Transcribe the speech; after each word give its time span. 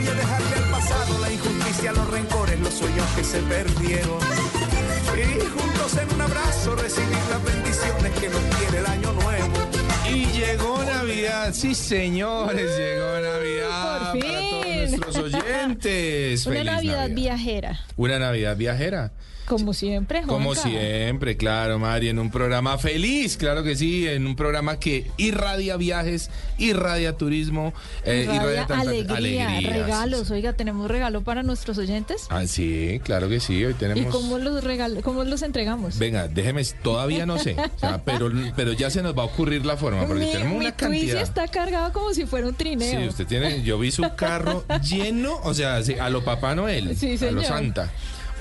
Voy 0.00 0.08
a 0.08 0.14
dejarle 0.14 0.56
al 0.56 0.70
pasado 0.70 1.18
la 1.20 1.30
injusticia, 1.32 1.92
los 1.92 2.10
rencores, 2.10 2.58
los 2.60 2.72
sueños 2.74 3.06
que 3.16 3.22
se 3.24 3.38
perdieron. 3.42 4.18
Y 5.14 5.40
juntos 5.46 5.96
en 6.00 6.14
un 6.14 6.20
abrazo 6.22 6.74
recibir 6.76 7.18
las 7.30 7.44
bendiciones 7.44 8.12
que 8.18 8.28
nos 8.30 8.40
tiene 8.58 8.78
el 8.78 8.86
año 8.86 9.12
nuevo. 9.12 9.52
Y 10.08 10.26
llegó 10.26 10.82
Navidad, 10.84 11.52
sí 11.52 11.74
señores, 11.74 12.70
llegó 12.78 13.20
Navidad 13.20 13.68
Por 13.68 13.98
para 14.00 14.12
todos 14.12 14.64
fin. 14.64 14.90
nuestros 14.90 15.16
oyentes. 15.18 16.46
Una 16.46 16.56
Feliz 16.56 16.72
Navidad, 16.72 16.96
Navidad. 16.96 17.14
viajera. 17.16 17.80
Una 17.96 18.18
Navidad 18.18 18.56
viajera. 18.56 19.12
Como 19.50 19.74
siempre, 19.74 20.22
Como 20.22 20.54
Juanca. 20.54 20.62
siempre, 20.70 21.36
claro, 21.36 21.80
Mari, 21.80 22.08
en 22.08 22.20
un 22.20 22.30
programa 22.30 22.78
feliz, 22.78 23.36
claro 23.36 23.64
que 23.64 23.74
sí, 23.74 24.06
en 24.06 24.26
un 24.28 24.36
programa 24.36 24.78
que 24.78 25.10
irradia 25.16 25.76
viajes, 25.76 26.30
irradia 26.56 27.16
turismo, 27.16 27.74
eh, 28.04 28.28
Irradia 28.32 28.66
tanta- 28.68 28.82
alegría, 28.88 29.48
alegría, 29.48 29.70
regalos. 29.84 30.28
sí. 30.28 30.34
Oiga, 30.34 30.52
tenemos 30.52 30.88
regalo 30.88 31.22
para 31.22 31.42
nuestros 31.42 31.78
oyentes. 31.78 32.26
Ah, 32.30 32.46
sí, 32.46 33.00
claro 33.02 33.28
que 33.28 33.40
sí, 33.40 33.64
hoy 33.64 33.72
¿Y 33.72 33.74
tenemos... 33.74 34.14
cómo 34.14 34.38
los 34.38 34.62
regal 34.62 35.00
cómo 35.02 35.24
los 35.24 35.42
entregamos? 35.42 35.98
Venga, 35.98 36.28
déjeme, 36.28 36.62
todavía 36.82 37.26
no 37.26 37.38
sé, 37.38 37.56
o 37.58 37.78
sea, 37.80 38.02
pero, 38.04 38.30
pero 38.54 38.72
ya 38.72 38.88
se 38.88 39.02
nos 39.02 39.18
va 39.18 39.22
a 39.22 39.26
ocurrir 39.26 39.66
la 39.66 39.76
forma, 39.76 40.06
porque 40.06 40.26
mi 40.26 40.30
tenemos 40.32 40.52
mi 40.52 40.58
una 40.60 40.76
cantidad... 40.76 41.20
está 41.22 41.48
cargado 41.48 41.92
como 41.92 42.14
si 42.14 42.24
fuera 42.24 42.46
un 42.46 42.54
trineo. 42.54 43.00
Sí, 43.00 43.08
usted 43.08 43.26
tiene, 43.26 43.62
yo 43.64 43.78
vi 43.80 43.90
su 43.90 44.04
carro 44.14 44.64
lleno, 44.88 45.40
o 45.42 45.52
sea, 45.54 45.82
sí, 45.82 45.94
a 45.94 46.08
lo 46.08 46.22
Papá 46.24 46.54
Noel, 46.54 46.96
Sí, 46.96 47.18
a 47.26 47.30
lo. 47.32 47.42
Santa. 47.42 47.90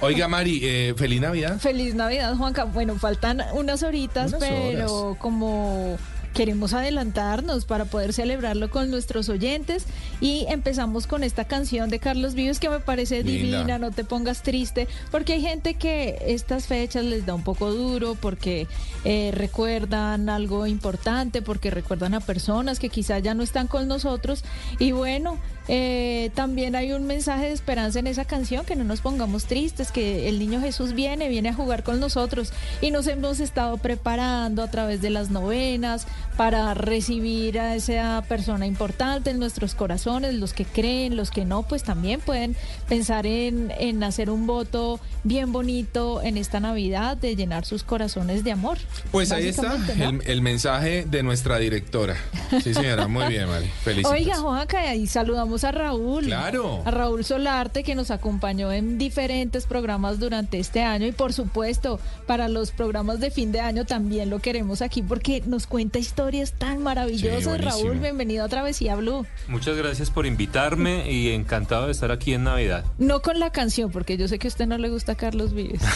Oiga, 0.02 0.28
Mari, 0.28 0.60
eh, 0.64 0.94
feliz 0.96 1.20
Navidad. 1.20 1.60
Feliz 1.60 1.94
Navidad, 1.94 2.36
Juanca. 2.36 2.64
Bueno, 2.64 2.96
faltan 2.98 3.42
unas 3.54 3.84
horitas, 3.84 4.30
Unas 4.34 4.40
pero 4.50 4.96
horas. 5.08 5.18
como 5.20 5.98
queremos 6.40 6.74
adelantarnos 6.74 7.66
para 7.66 7.84
poder 7.84 8.14
celebrarlo 8.14 8.70
con 8.70 8.90
nuestros 8.90 9.28
oyentes. 9.28 9.86
Y 10.22 10.46
empezamos 10.48 11.06
con 11.06 11.26
esta 11.26 11.44
canción 11.44 11.90
de 11.90 12.00
Carlos 12.00 12.34
Vives 12.34 12.62
que 12.62 12.70
me 12.70 12.80
parece 12.80 13.24
Linda. 13.24 13.58
divina, 13.58 13.78
no 13.78 13.92
te 13.92 14.06
pongas 14.06 14.42
triste, 14.42 14.88
porque 15.12 15.34
hay 15.34 15.42
gente 15.42 15.74
que 15.74 16.18
estas 16.28 16.66
fechas 16.66 17.04
les 17.04 17.26
da 17.26 17.36
un 17.36 17.44
poco 17.44 17.74
duro 17.74 18.16
porque 18.16 18.68
eh, 19.04 19.32
recuerdan 19.34 20.30
algo 20.30 20.66
importante, 20.66 21.42
porque 21.42 21.72
recuerdan 21.72 22.14
a 22.14 22.22
personas 22.22 22.80
que 22.80 22.88
quizás 22.88 23.22
ya 23.22 23.34
no 23.34 23.44
están 23.44 23.68
con 23.68 23.90
nosotros. 23.90 24.46
Y 24.80 24.94
bueno, 24.94 25.38
eh, 25.68 26.32
también 26.36 26.76
hay 26.78 26.94
un 26.94 27.06
mensaje 27.06 27.48
de 27.48 27.52
esperanza 27.52 28.00
en 28.00 28.08
esa 28.08 28.24
canción, 28.24 28.66
que 28.66 28.78
no 28.78 28.86
nos 28.86 29.02
pongamos 29.02 29.44
tristes, 29.44 29.92
que 29.92 30.30
el 30.30 30.40
niño 30.40 30.62
Jesús 30.62 30.94
viene, 30.94 31.28
viene 31.28 31.50
a 31.50 31.54
jugar 31.54 31.84
con 31.84 32.00
nosotros. 32.00 32.54
Y 32.82 32.92
nos 32.92 33.08
hemos 33.08 33.42
estado 33.42 33.78
preparando 33.78 34.64
a 34.64 34.72
través 34.72 35.02
de 35.02 35.10
las 35.10 35.30
novenas 35.32 36.08
para 36.40 36.74
recibir 36.74 37.60
a 37.60 37.76
esa 37.76 38.24
persona 38.30 38.66
importante 38.66 39.30
en 39.30 39.40
nuestros 39.40 39.76
corazones, 39.76 40.36
los 40.36 40.54
que 40.54 40.64
creen, 40.64 41.18
los 41.18 41.32
que 41.32 41.44
no, 41.44 41.64
pues 41.64 41.84
también 41.84 42.22
pueden 42.22 42.56
pensar 42.88 43.28
en, 43.28 43.74
en 43.78 44.02
hacer 44.06 44.30
un 44.30 44.48
voto 44.48 45.02
bien 45.26 45.52
bonito 45.52 46.22
en 46.22 46.38
esta 46.38 46.62
Navidad 46.62 47.18
de 47.18 47.36
llenar 47.36 47.66
sus 47.66 47.84
corazones 47.84 48.46
de 48.46 48.54
amor. 48.54 48.78
Pues 49.12 49.34
ahí 49.34 49.50
está 49.50 49.64
Básicamente, 49.64 49.96
¿no? 49.98 50.22
el, 50.22 50.32
el 50.32 50.42
mensaje 50.42 51.04
de 51.04 51.24
nuestra 51.24 51.60
directora. 51.60 52.16
Sí, 52.64 52.74
señora, 52.74 53.10
muy 53.10 53.28
bien, 53.28 53.50
Mari. 53.50 53.70
Felicidades. 53.84 54.22
Oiga, 54.22 54.38
Juanca, 54.38 54.96
y 54.96 55.08
saludamos 55.08 55.66
a 55.66 55.74
Raúl. 55.74 56.24
Claro. 56.24 56.84
A 56.86 56.92
Raúl 56.92 57.26
Solarte, 57.26 57.84
que 57.84 57.96
nos 57.96 58.12
acompañó 58.12 58.72
en 58.72 58.98
diferentes 58.98 59.66
programas 59.66 60.20
durante 60.20 60.58
este 60.58 60.84
año. 60.84 61.06
Y 61.06 61.12
por 61.12 61.34
supuesto, 61.34 62.00
para 62.28 62.48
los 62.48 62.72
programas 62.72 63.20
de 63.20 63.30
fin 63.30 63.52
de 63.52 63.60
año 63.60 63.84
también 63.84 64.30
lo 64.30 64.40
queremos 64.40 64.82
aquí 64.82 65.02
porque 65.02 65.44
nos 65.46 65.68
cuenta 65.68 66.00
historias 66.00 66.29
tan 66.58 66.84
maravillosas. 66.84 67.56
Sí. 67.56 67.58
Raúl, 67.58 67.98
bienvenido 67.98 68.46
a 68.46 68.48
Travesía 68.50 68.96
Blue. 68.96 69.26
Muchas 69.48 69.76
gracias 69.76 70.12
por 70.12 70.28
invitarme 70.28 71.12
y 71.12 71.32
encantado 71.32 71.88
de 71.88 71.92
estar 71.92 72.12
aquí 72.12 72.34
en 72.34 72.44
Navidad. 72.44 72.86
No 73.00 73.24
con 73.24 73.40
la 73.40 73.52
canción, 73.52 73.90
porque 73.92 74.16
yo 74.16 74.28
sé 74.28 74.38
que 74.38 74.48
a 74.48 74.50
usted 74.50 74.68
no 74.68 74.78
le 74.78 74.90
gusta 74.90 75.16
Carlos 75.16 75.54
Vives. 75.54 75.82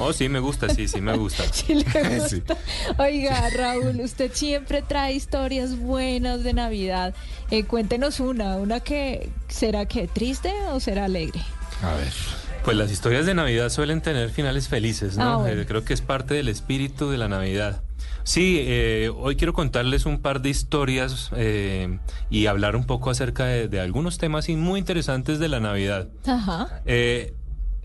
Oh, 0.00 0.12
sí, 0.12 0.28
me 0.28 0.38
gusta, 0.38 0.68
sí, 0.72 0.86
sí, 0.86 1.00
me 1.00 1.16
gusta. 1.16 1.42
Sí 1.52 1.74
le 1.74 1.82
gusta. 2.18 2.28
Sí. 2.28 2.42
Oiga, 2.98 3.50
Raúl, 3.50 4.00
usted 4.00 4.30
siempre 4.32 4.82
trae 4.82 5.14
historias 5.14 5.76
buenas 5.76 6.44
de 6.44 6.52
Navidad. 6.52 7.14
Eh, 7.50 7.64
cuéntenos 7.64 8.20
una, 8.20 8.56
una 8.58 8.78
que 8.78 9.30
será 9.48 9.86
que 9.86 10.06
triste 10.06 10.52
o 10.70 10.78
será 10.78 11.06
alegre. 11.06 11.40
A 11.82 11.94
ver. 11.94 12.12
Pues 12.64 12.76
las 12.76 12.92
historias 12.92 13.26
de 13.26 13.34
Navidad 13.34 13.70
suelen 13.70 14.00
tener 14.00 14.30
finales 14.30 14.68
felices, 14.68 15.16
¿no? 15.16 15.24
Ah, 15.24 15.36
bueno. 15.38 15.62
Eh, 15.62 15.66
creo 15.66 15.84
que 15.84 15.94
es 15.94 16.02
parte 16.02 16.34
del 16.34 16.48
espíritu 16.48 17.10
de 17.10 17.18
la 17.18 17.26
Navidad. 17.26 17.82
Sí, 18.28 18.58
eh, 18.60 19.10
hoy 19.16 19.36
quiero 19.36 19.54
contarles 19.54 20.04
un 20.04 20.18
par 20.20 20.42
de 20.42 20.50
historias 20.50 21.30
eh, 21.34 21.98
y 22.28 22.44
hablar 22.44 22.76
un 22.76 22.84
poco 22.84 23.08
acerca 23.08 23.46
de, 23.46 23.68
de 23.68 23.80
algunos 23.80 24.18
temas 24.18 24.50
muy 24.50 24.78
interesantes 24.80 25.38
de 25.38 25.48
la 25.48 25.60
Navidad. 25.60 26.08
Ajá. 26.26 26.82
Eh, 26.84 27.32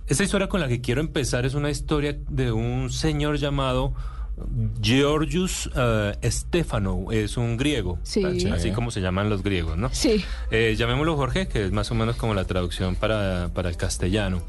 esta 0.08 0.22
historia 0.22 0.50
con 0.50 0.60
la 0.60 0.68
que 0.68 0.82
quiero 0.82 1.00
empezar 1.00 1.46
es 1.46 1.54
una 1.54 1.70
historia 1.70 2.18
de 2.28 2.52
un 2.52 2.90
señor 2.90 3.38
llamado 3.38 3.94
Georgius 4.82 5.70
eh, 5.78 6.12
Stefano, 6.26 7.06
es 7.12 7.38
un 7.38 7.56
griego, 7.56 8.00
Sí. 8.04 8.26
así- 8.26 8.50
así 8.50 8.72
como 8.72 8.92
se 8.92 9.00
llaman 9.00 9.30
los 9.30 9.44
griegos, 9.44 9.78
¿no? 9.78 9.92
Sí. 9.94 10.26
Eh, 10.52 10.76
llamémoslo 10.78 11.16
Jorge, 11.16 11.48
que 11.48 11.64
es 11.64 11.72
más 11.72 11.90
o 11.90 11.96
menos 11.96 12.18
como 12.18 12.34
la 12.34 12.44
traducción 12.44 12.98
para, 12.98 13.50
para 13.54 13.70
el 13.70 13.78
castellano. 13.78 14.42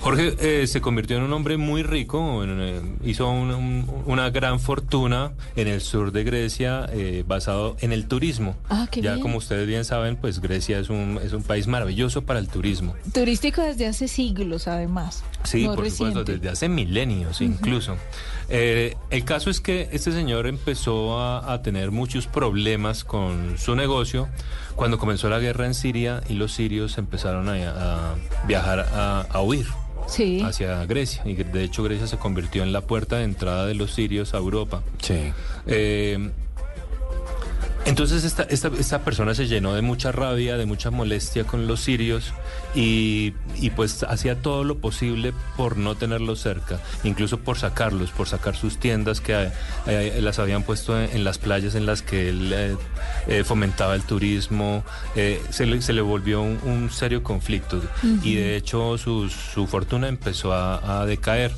Jorge 0.00 0.36
eh, 0.38 0.66
se 0.66 0.80
convirtió 0.82 1.16
en 1.16 1.22
un 1.22 1.32
hombre 1.32 1.56
muy 1.56 1.82
rico, 1.82 2.44
en, 2.44 2.60
eh, 2.60 2.80
hizo 3.04 3.28
un- 3.30 3.50
un- 3.52 3.90
una 4.06 4.28
gran 4.30 4.60
fortuna 4.60 5.32
en 5.56 5.66
el 5.68 5.80
sur 5.80 6.12
de 6.12 6.24
Grecia 6.24 6.86
eh, 6.92 7.24
basado 7.26 7.76
en 7.80 7.92
el 7.92 8.06
turismo. 8.06 8.54
Ah, 8.68 8.86
qué 8.90 9.00
ya 9.00 9.12
bien. 9.12 9.22
como 9.22 9.38
ustedes 9.38 9.66
bien 9.66 9.84
saben, 9.86 10.16
pues 10.16 10.40
Grecia 10.40 10.78
es 10.78 10.90
un, 10.90 11.18
es 11.24 11.32
un 11.32 11.42
país 11.42 11.66
maravilloso 11.66 12.22
para 12.22 12.38
el 12.38 12.48
turismo. 12.48 12.94
Turístico 13.14 13.62
desde 13.62 13.86
hace 13.86 14.08
siglos, 14.08 14.68
además. 14.68 15.24
Sí, 15.44 15.64
No 15.66 15.74
por 15.74 15.90
supuesto, 15.90 16.24
desde 16.24 16.48
hace 16.50 16.68
milenios 16.68 17.40
incluso. 17.40 17.96
El 18.48 19.24
caso 19.24 19.48
es 19.50 19.60
que 19.60 19.88
este 19.92 20.12
señor 20.12 20.46
empezó 20.46 21.18
a, 21.18 21.52
a 21.52 21.62
tener 21.62 21.90
muchos 21.90 22.26
problemas 22.26 23.04
con 23.04 23.56
su 23.58 23.74
negocio 23.74 24.28
cuando 24.76 24.98
comenzó 24.98 25.28
la 25.28 25.38
guerra 25.38 25.66
en 25.66 25.74
Siria 25.74 26.22
y 26.28 26.34
los 26.34 26.52
sirios 26.52 26.98
empezaron 26.98 27.48
a, 27.48 27.52
a 27.54 28.14
viajar 28.46 28.80
a, 28.80 29.20
a 29.30 29.40
huir 29.42 29.66
Sí. 30.06 30.42
hacia 30.42 30.84
Grecia. 30.84 31.22
Y 31.24 31.34
de 31.34 31.64
hecho 31.64 31.82
Grecia 31.82 32.06
se 32.06 32.18
convirtió 32.18 32.62
en 32.62 32.72
la 32.74 32.82
puerta 32.82 33.16
de 33.16 33.24
entrada 33.24 33.66
de 33.66 33.72
los 33.74 33.92
sirios 33.94 34.34
a 34.34 34.36
Europa. 34.36 34.82
Sí. 35.00 35.32
Eh, 35.66 36.30
entonces 37.84 38.24
esta, 38.24 38.44
esta, 38.44 38.70
esta 38.78 39.00
persona 39.00 39.34
se 39.34 39.46
llenó 39.46 39.74
de 39.74 39.82
mucha 39.82 40.10
rabia, 40.12 40.56
de 40.56 40.66
mucha 40.66 40.90
molestia 40.90 41.44
con 41.44 41.66
los 41.66 41.80
sirios 41.80 42.32
y, 42.74 43.34
y 43.56 43.70
pues 43.70 44.02
hacía 44.04 44.40
todo 44.40 44.64
lo 44.64 44.78
posible 44.78 45.32
por 45.56 45.76
no 45.76 45.94
tenerlos 45.94 46.40
cerca, 46.40 46.80
incluso 47.02 47.38
por 47.40 47.58
sacarlos, 47.58 48.10
por 48.10 48.26
sacar 48.28 48.56
sus 48.56 48.78
tiendas 48.78 49.20
que 49.20 49.48
eh, 49.86 50.18
las 50.22 50.38
habían 50.38 50.62
puesto 50.62 50.98
en, 50.98 51.10
en 51.14 51.24
las 51.24 51.38
playas 51.38 51.74
en 51.74 51.86
las 51.86 52.02
que 52.02 52.28
él 52.30 52.52
eh, 52.54 52.76
eh, 53.28 53.44
fomentaba 53.44 53.94
el 53.94 54.02
turismo, 54.02 54.84
eh, 55.14 55.40
se, 55.50 55.66
le, 55.66 55.82
se 55.82 55.92
le 55.92 56.00
volvió 56.00 56.42
un, 56.42 56.58
un 56.64 56.90
serio 56.90 57.22
conflicto. 57.22 57.80
Y 58.22 58.34
de 58.36 58.56
hecho 58.56 58.96
su, 58.98 59.28
su 59.28 59.66
fortuna 59.66 60.08
empezó 60.08 60.52
a, 60.52 61.00
a 61.00 61.06
decaer. 61.06 61.52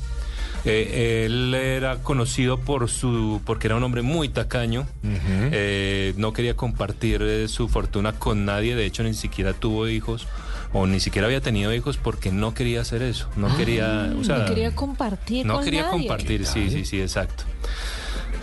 Eh, 0.69 1.25
él 1.25 1.53
era 1.55 1.97
conocido 2.03 2.59
por 2.59 2.89
su 2.89 3.41
porque 3.45 3.67
era 3.67 3.75
un 3.77 3.83
hombre 3.83 4.01
muy 4.01 4.29
tacaño. 4.29 4.85
Eh, 5.03 6.13
no 6.17 6.33
quería 6.33 6.55
compartir 6.55 7.21
eh, 7.23 7.47
su 7.47 7.67
fortuna 7.69 8.13
con 8.13 8.45
nadie. 8.45 8.75
De 8.75 8.85
hecho, 8.85 9.03
ni 9.03 9.13
siquiera 9.13 9.53
tuvo 9.53 9.87
hijos 9.87 10.27
o 10.73 10.85
ni 10.85 10.99
siquiera 10.99 11.27
había 11.27 11.39
tenido 11.41 11.73
hijos 11.73 11.95
porque 11.97 12.31
no 12.31 12.53
quería 12.53 12.81
hacer 12.81 13.01
eso. 13.01 13.29
No 13.37 13.55
quería, 13.55 14.11
o 14.19 14.23
sea, 14.23 14.35
Ah, 14.35 14.39
no 14.39 14.45
quería 14.47 14.75
compartir 14.75 15.45
no 15.45 15.55
con 15.55 15.63
quería 15.63 15.83
nadie. 15.83 15.97
compartir. 15.99 16.45
Sí, 16.45 16.69
sí, 16.69 16.83
sí, 16.85 17.01
exacto. 17.01 17.45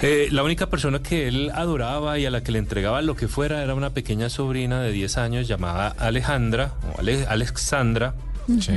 Eh, 0.03 0.29
la 0.33 0.43
única 0.43 0.69
persona 0.69 1.01
que 1.01 1.29
él 1.29 1.51
adoraba 1.55 2.19
y 2.19 2.27
a 2.27 2.31
la 2.31 2.43
que 2.43 2.53
le 2.53 2.59
entregaba 2.59 3.01
lo 3.03 3.15
que 3.17 3.29
fuera 3.29 3.63
era 3.63 3.75
una 3.75 3.91
pequeña 3.91 4.29
sobrina 4.29 4.81
de 4.83 4.91
10 4.93 5.19
años 5.19 5.47
llamada 5.47 5.89
Alejandra 5.99 6.73
o 6.97 7.01
Ale- 7.01 7.27
Alexandra 7.27 8.15
Sí. 8.61 8.73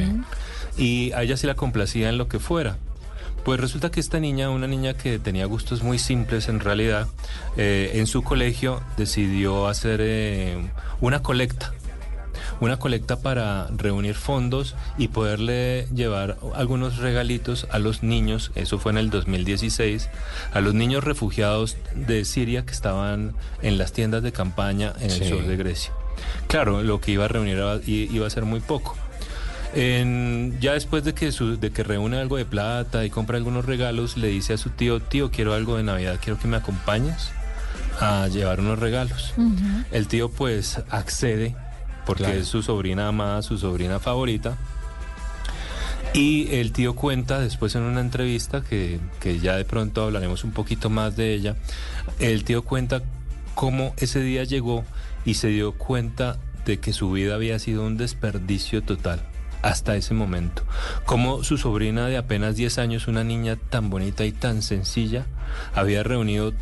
y 0.78 1.12
a 1.14 1.24
ella 1.24 1.36
sí 1.36 1.48
la 1.48 1.56
complacía 1.56 2.10
en 2.10 2.18
lo 2.18 2.28
que 2.28 2.40
fuera. 2.40 2.78
Pues 3.48 3.62
resulta 3.62 3.90
que 3.92 4.02
esta 4.02 4.20
niña, 4.20 4.50
una 4.50 4.68
niña 4.68 4.94
que 4.96 5.20
tenía 5.20 5.46
gustos 5.46 5.82
muy 5.82 6.00
simples 6.00 6.50
en 6.50 6.60
realidad, 6.60 7.08
eh, 7.56 7.92
en 7.94 8.06
su 8.06 8.22
colegio 8.22 8.82
decidió 8.98 9.68
hacer 9.70 10.02
eh, 10.04 10.58
una 11.00 11.22
colecta. 11.22 11.72
Una 12.60 12.78
colecta 12.78 13.22
para 13.22 13.68
reunir 13.68 14.16
fondos 14.16 14.76
y 14.98 15.08
poderle 15.08 15.88
llevar 15.96 16.38
algunos 16.56 16.98
regalitos 16.98 17.68
a 17.72 17.80
los 17.80 18.04
niños, 18.04 18.52
eso 18.56 18.80
fue 18.80 18.92
en 18.92 18.98
el 18.98 19.10
2016, 19.12 20.10
a 20.52 20.60
los 20.60 20.74
niños 20.74 21.06
refugiados 21.06 21.78
de 21.96 22.26
Siria 22.26 22.66
que 22.66 22.74
estaban 22.74 23.34
en 23.62 23.78
las 23.78 23.94
tiendas 23.94 24.24
de 24.24 24.34
campaña 24.34 24.92
en 25.00 25.10
el 25.10 25.24
Sí. 25.24 25.30
sur 25.30 25.48
de 25.48 25.56
Grecia. 25.56 25.94
Claro, 26.48 26.84
lo 26.84 27.00
que 27.00 27.12
iba 27.12 27.24
a 27.24 27.30
reunir 27.30 27.64
iba 27.86 28.28
a 28.28 28.30
ser 28.30 28.44
muy 28.44 28.60
poco. 28.60 28.98
En- 29.76 30.58
ya 30.62 30.74
después 30.74 31.04
de 31.04 31.14
que, 31.14 31.32
su- 31.32 31.60
de 31.60 31.72
que 31.72 31.84
reúne 31.84 32.18
algo 32.18 32.38
de 32.38 32.46
plata 32.46 33.06
y 33.06 33.10
compra 33.10 33.38
algunos 33.38 33.66
regalos, 33.66 34.18
le 34.18 34.28
dice 34.30 34.54
a 34.54 34.58
su 34.58 34.70
tío, 34.72 35.00
tío, 35.02 35.30
quiero 35.32 35.54
algo 35.54 35.78
de 35.78 35.84
Navidad, 35.84 36.20
quiero 36.24 36.40
que 36.40 36.48
me 36.48 36.58
acompañes. 36.58 37.32
a 38.00 38.28
llevar 38.28 38.60
unos 38.60 38.78
regalos. 38.78 39.34
El 39.92 40.08
tío 40.08 40.30
pues 40.30 40.80
accede 40.92 41.56
porque 42.06 42.26
Claro. 42.26 42.40
es 42.40 42.48
su 42.48 42.62
sobrina 42.62 43.08
amada, 43.08 43.42
su 43.42 43.58
sobrina 43.58 44.00
favorita. 44.00 44.56
Y 46.14 46.48
el 46.56 46.74
tío 46.74 46.94
cuenta 46.96 47.40
después 47.40 47.74
en 47.74 47.82
una 47.82 48.00
entrevista, 48.02 48.62
que, 48.62 49.00
que 49.20 49.40
ya 49.40 49.56
de 49.56 49.66
pronto 49.66 50.04
hablaremos 50.04 50.44
un 50.44 50.52
poquito 50.52 50.92
más 50.92 51.16
de 51.16 51.34
ella, 51.34 51.56
el 52.20 52.44
tío 52.44 52.62
cuenta 52.64 53.02
cómo 53.56 53.96
ese 53.98 54.20
día 54.22 54.44
llegó 54.44 54.86
y 55.26 55.34
se 55.34 55.48
dio 55.48 55.72
cuenta 55.72 56.38
de 56.68 56.80
que 56.80 56.94
su 56.94 57.12
vida 57.12 57.34
había 57.34 57.58
sido 57.58 57.84
un 57.84 57.98
desperdicio 57.98 58.84
total 58.84 59.22
hasta 59.62 59.96
ese 59.96 60.14
momento. 60.14 60.64
Cómo 61.06 61.44
su 61.44 61.58
sobrina 61.58 62.08
de 62.08 62.18
apenas 62.18 62.56
10 62.56 62.78
años, 62.78 63.08
una 63.08 63.24
niña 63.24 63.58
tan 63.70 63.90
bonita 63.90 64.26
y 64.26 64.32
tan 64.32 64.62
sencilla, 64.62 65.26
había 65.74 66.04
reunido 66.04 66.54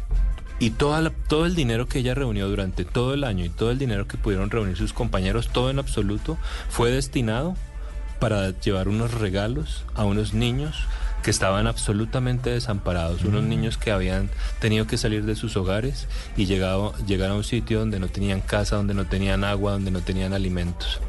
y 0.60 0.70
toda 0.72 1.02
la- 1.02 1.10
todo 1.10 1.46
el 1.46 1.54
dinero 1.56 1.88
que 1.88 2.00
ella 2.00 2.14
reunió 2.16 2.48
durante 2.48 2.86
todo 2.86 3.14
el 3.14 3.24
año 3.26 3.44
y 3.44 3.50
todo 3.50 3.72
el 3.72 3.78
dinero 3.78 4.08
que 4.08 4.18
pudieron 4.18 4.50
reunir 4.50 4.78
sus 4.78 4.94
compañeros, 4.94 5.50
todo 5.50 5.70
en 5.70 5.80
absoluto, 5.80 6.38
fue 6.70 6.92
destinado 6.92 7.56
para 8.20 8.58
llevar 8.60 8.88
unos 8.88 9.14
regalos 9.14 9.84
a 9.96 10.06
unos 10.06 10.34
niños 10.34 10.78
que 11.24 11.32
estaban 11.32 11.66
absolutamente 11.68 12.52
desamparados, 12.52 13.24
unos 13.26 13.44
niños 13.44 13.78
que 13.78 13.92
habían 13.92 14.30
tenido 14.60 14.86
que 14.88 14.96
salir 14.98 15.26
de 15.26 15.36
sus 15.36 15.58
hogares 15.58 16.08
y 16.38 16.46
llegado, 16.46 16.94
llegar 17.08 17.32
a 17.32 17.34
un 17.34 17.44
sitio 17.44 17.80
donde 17.80 18.00
no 18.00 18.08
tenían 18.08 18.42
casa, 18.42 18.76
donde 18.78 18.94
no 18.94 19.06
tenían 19.06 19.44
agua, 19.44 19.72
donde 19.74 19.90
no 19.92 20.02
tenían 20.02 20.34
alimentos. 20.34 21.02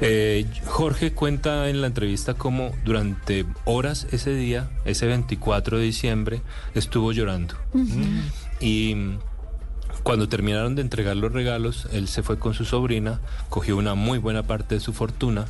Eh, 0.00 0.46
Jorge 0.64 1.12
cuenta 1.12 1.68
en 1.68 1.80
la 1.80 1.88
entrevista 1.88 2.34
cómo 2.34 2.70
durante 2.84 3.44
horas 3.64 4.06
ese 4.12 4.34
día, 4.34 4.70
ese 4.84 5.06
24 5.06 5.78
de 5.78 5.84
diciembre, 5.84 6.42
estuvo 6.74 7.12
llorando. 7.12 7.56
Y 8.60 8.94
cuando 10.02 10.28
terminaron 10.28 10.74
de 10.74 10.82
entregar 10.82 11.16
los 11.16 11.32
regalos, 11.32 11.88
él 11.92 12.08
se 12.08 12.22
fue 12.22 12.38
con 12.38 12.54
su 12.54 12.64
sobrina, 12.64 13.20
cogió 13.48 13.76
una 13.76 13.94
muy 13.94 14.18
buena 14.18 14.44
parte 14.44 14.76
de 14.76 14.80
su 14.80 14.92
fortuna 14.92 15.46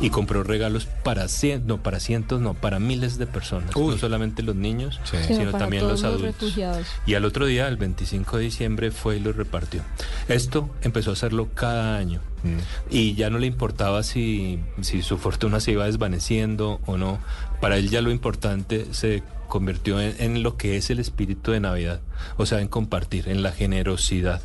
y 0.00 0.10
compró 0.10 0.42
regalos 0.44 0.86
para 0.86 1.26
cien, 1.28 1.66
no 1.66 1.78
para 1.82 1.98
cientos, 2.00 2.40
no, 2.40 2.54
para 2.54 2.78
miles 2.78 3.18
de 3.18 3.26
personas, 3.26 3.74
Uy. 3.74 3.94
no 3.94 3.98
solamente 3.98 4.42
los 4.42 4.54
niños, 4.54 5.00
Sí. 5.04 5.16
sino 5.28 5.52
también 5.52 5.88
los 5.88 6.04
adultos. 6.04 6.54
Y 7.06 7.14
al 7.14 7.24
otro 7.24 7.46
día, 7.46 7.66
el 7.68 7.76
25 7.76 8.36
de 8.38 8.44
diciembre, 8.44 8.90
fue 8.90 9.16
y 9.16 9.20
lo 9.20 9.32
repartió. 9.32 9.82
Esto 10.28 10.70
empezó 10.82 11.10
a 11.10 11.12
hacerlo 11.14 11.48
cada 11.54 11.96
año. 11.96 12.20
Y 12.88 13.14
ya 13.14 13.30
no 13.30 13.38
le 13.38 13.46
importaba 13.48 14.02
si, 14.04 14.60
si 14.80 15.02
su 15.02 15.18
fortuna 15.18 15.58
se 15.58 15.72
iba 15.72 15.86
desvaneciendo 15.86 16.80
o 16.86 16.96
no. 16.96 17.18
Para 17.60 17.76
él 17.78 17.90
ya 17.90 18.00
lo 18.00 18.12
importante 18.12 18.86
se 18.92 19.24
convirtió 19.48 20.00
en, 20.00 20.14
en 20.18 20.42
lo 20.42 20.56
que 20.56 20.76
es 20.76 20.90
el 20.90 20.98
espíritu 21.00 21.50
de 21.52 21.60
Navidad. 21.60 22.00
O 22.36 22.46
sea, 22.46 22.60
en 22.60 22.68
compartir, 22.68 23.28
en 23.28 23.42
la 23.42 23.50
generosidad. 23.52 24.42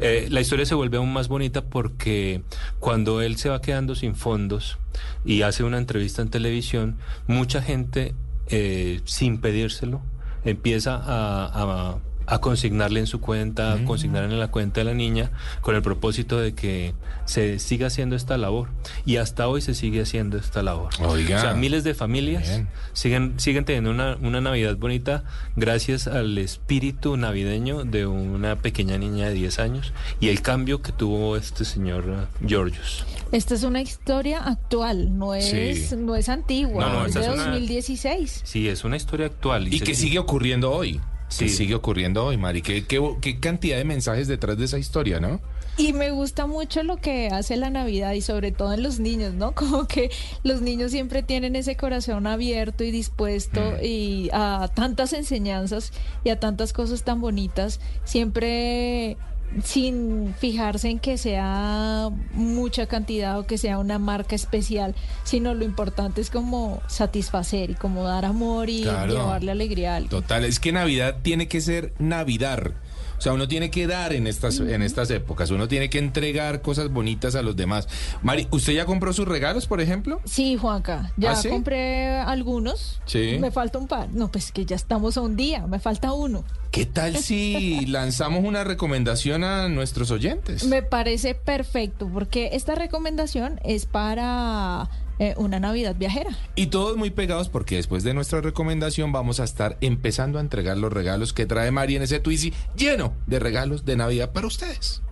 Eh, 0.00 0.26
la 0.30 0.40
historia 0.40 0.66
se 0.66 0.74
vuelve 0.74 0.96
aún 0.98 1.12
más 1.12 1.28
bonita 1.28 1.62
porque 1.64 2.42
cuando 2.80 3.20
él 3.22 3.36
se 3.36 3.48
va 3.48 3.60
quedando 3.60 3.94
sin 3.94 4.14
fondos 4.14 4.78
y 5.24 5.42
hace 5.42 5.64
una 5.64 5.78
entrevista 5.78 6.20
en 6.22 6.28
televisión, 6.30 6.96
mucha 7.26 7.62
gente, 7.62 8.14
eh, 8.48 9.00
sin 9.04 9.38
pedírselo, 9.38 10.02
empieza 10.44 10.94
a, 10.96 11.46
a- 11.46 11.98
a 12.26 12.38
consignarle 12.40 13.00
en 13.00 13.06
su 13.06 13.20
cuenta, 13.20 13.72
a 13.74 13.84
consignarle 13.84 14.32
en 14.34 14.40
la 14.40 14.48
cuenta 14.48 14.80
de 14.80 14.84
la 14.84 14.94
niña, 14.94 15.30
con 15.60 15.74
el 15.76 15.82
propósito 15.82 16.38
de 16.38 16.54
que 16.54 16.94
se 17.26 17.58
siga 17.58 17.88
haciendo 17.88 18.16
esta 18.16 18.36
labor. 18.38 18.68
Y 19.06 19.16
hasta 19.16 19.48
hoy 19.48 19.60
se 19.60 19.74
sigue 19.74 20.02
haciendo 20.02 20.36
esta 20.38 20.62
labor. 20.62 20.90
Oiga. 21.00 21.38
O 21.38 21.40
sea, 21.40 21.54
miles 21.54 21.84
de 21.84 21.94
familias 21.94 22.48
Bien. 22.48 22.68
siguen, 22.92 23.34
siguen 23.38 23.64
teniendo 23.64 23.90
una, 23.90 24.16
una 24.20 24.40
Navidad 24.40 24.76
bonita 24.76 25.24
gracias 25.56 26.06
al 26.06 26.36
espíritu 26.38 27.16
navideño 27.16 27.84
de 27.84 28.06
una 28.06 28.56
pequeña 28.56 28.98
niña 28.98 29.28
de 29.28 29.34
10 29.34 29.58
años 29.58 29.92
y 30.20 30.28
el 30.28 30.42
cambio 30.42 30.82
que 30.82 30.92
tuvo 30.92 31.36
este 31.36 31.64
señor 31.64 32.04
eh, 32.08 32.46
Georgios. 32.46 33.04
Esta 33.32 33.54
es 33.54 33.62
una 33.64 33.80
historia 33.82 34.40
actual, 34.44 35.18
no 35.18 35.34
es, 35.34 35.44
Sí. 35.50 35.96
no 35.96 36.14
es 36.16 36.28
antigua, 36.28 36.84
No, 36.86 36.92
no, 37.00 37.06
es 37.06 37.14
de 37.14 37.20
es 37.20 37.26
una- 37.28 37.44
2016. 37.46 38.42
Sí, 38.44 38.68
es 38.68 38.84
una 38.84 38.96
historia 38.96 39.26
actual. 39.26 39.72
Y 39.72 39.78
se- 39.78 39.84
que 39.84 39.94
sigue 39.94 40.18
ocurriendo 40.18 40.70
hoy. 40.72 41.00
Que 41.38 41.48
Sí. 41.48 41.56
sigue 41.56 41.74
ocurriendo 41.74 42.24
hoy, 42.24 42.36
Mari. 42.36 42.62
¿Qué, 42.62 42.84
qué, 42.86 43.00
qué 43.20 43.40
cantidad 43.40 43.76
de 43.76 43.84
mensajes 43.84 44.28
detrás 44.28 44.56
de 44.58 44.64
esa 44.66 44.78
historia, 44.78 45.20
¿no? 45.20 45.40
Y 45.76 45.92
me 45.92 46.12
gusta 46.12 46.46
mucho 46.46 46.84
lo 46.84 46.98
que 46.98 47.26
hace 47.28 47.56
la 47.56 47.68
Navidad 47.68 48.12
y 48.12 48.20
sobre 48.20 48.52
todo 48.52 48.72
en 48.74 48.84
los 48.84 49.00
niños, 49.00 49.34
¿no? 49.34 49.52
Como 49.56 49.88
que 49.88 50.10
los 50.44 50.60
niños 50.60 50.92
siempre 50.92 51.24
tienen 51.24 51.56
ese 51.56 51.76
corazón 51.76 52.26
abierto 52.28 52.84
y 52.84 52.92
dispuesto 52.92 53.60
Mm. 53.60 53.84
y 53.84 54.30
a 54.32 54.68
tantas 54.72 55.12
enseñanzas 55.12 55.92
y 56.22 56.28
a 56.30 56.38
tantas 56.38 56.72
cosas 56.72 57.02
tan 57.02 57.20
bonitas, 57.20 57.80
siempre 58.04 59.16
sin 59.62 60.34
fijarse 60.38 60.88
en 60.88 60.98
que 60.98 61.18
sea 61.18 62.10
mucha 62.32 62.86
cantidad 62.86 63.38
o 63.38 63.46
que 63.46 63.58
sea 63.58 63.78
una 63.78 63.98
marca 63.98 64.34
especial, 64.34 64.94
sino 65.22 65.54
lo 65.54 65.64
importante 65.64 66.20
es 66.20 66.30
como 66.30 66.82
satisfacer 66.88 67.70
y 67.70 67.74
como 67.74 68.04
dar 68.04 68.24
amor 68.24 68.68
y 68.70 68.82
Claro. 68.82 69.12
llevarle 69.12 69.52
alegría 69.52 69.92
a 69.92 69.96
alguien. 69.96 70.10
Total, 70.10 70.44
es 70.44 70.58
que 70.60 70.72
Navidad 70.72 71.16
tiene 71.22 71.48
que 71.48 71.60
ser 71.60 71.92
Navidad. 71.98 72.72
O 73.18 73.20
sea, 73.20 73.32
uno 73.32 73.48
tiene 73.48 73.70
que 73.70 73.86
dar 73.86 74.12
en 74.12 74.26
estas, 74.26 74.58
en 74.58 74.82
estas 74.82 75.10
épocas, 75.10 75.50
uno 75.50 75.68
tiene 75.68 75.88
que 75.90 75.98
entregar 75.98 76.62
cosas 76.62 76.90
bonitas 76.90 77.34
a 77.34 77.42
los 77.42 77.56
demás. 77.56 77.88
Mari, 78.22 78.48
¿usted 78.50 78.72
ya 78.74 78.84
compró 78.86 79.12
sus 79.12 79.26
regalos, 79.26 79.66
por 79.66 79.80
ejemplo? 79.80 80.20
Sí, 80.24 80.56
Juanca, 80.56 81.12
ya 81.16 81.32
¿Ah, 81.32 81.36
sí? 81.36 81.48
compré 81.48 82.08
algunos. 82.18 83.00
Sí. 83.06 83.36
Me 83.40 83.50
falta 83.50 83.78
un 83.78 83.88
par. 83.88 84.10
No, 84.12 84.30
pues 84.30 84.52
que 84.52 84.64
ya 84.66 84.76
estamos 84.76 85.16
a 85.16 85.20
un 85.20 85.36
día, 85.36 85.66
me 85.66 85.78
falta 85.78 86.12
uno. 86.12 86.44
¿Qué 86.70 86.86
tal 86.86 87.16
si 87.18 87.86
lanzamos 87.86 88.44
una 88.44 88.64
recomendación 88.64 89.44
a 89.44 89.68
nuestros 89.68 90.10
oyentes? 90.10 90.64
Me 90.64 90.82
parece 90.82 91.34
perfecto 91.34 92.08
porque 92.12 92.50
esta 92.52 92.74
recomendación 92.74 93.60
es 93.64 93.86
para 93.86 94.88
eh, 95.18 95.34
una 95.36 95.60
Navidad 95.60 95.94
viajera. 95.96 96.30
Y 96.56 96.66
todos 96.66 96.96
muy 96.96 97.10
pegados 97.10 97.48
porque 97.48 97.76
después 97.76 98.02
de 98.02 98.14
nuestra 98.14 98.40
recomendación 98.40 99.12
vamos 99.12 99.40
a 99.40 99.44
estar 99.44 99.76
empezando 99.80 100.38
a 100.38 100.40
entregar 100.40 100.76
los 100.76 100.92
regalos 100.92 101.32
que 101.32 101.46
trae 101.46 101.70
Mari 101.70 101.96
en 101.96 102.02
ese 102.02 102.20
Twizy 102.20 102.52
lleno 102.76 103.14
de 103.26 103.38
regalos 103.38 103.84
de 103.84 103.96
Navidad 103.96 104.32
para 104.32 104.46
ustedes. 104.46 105.02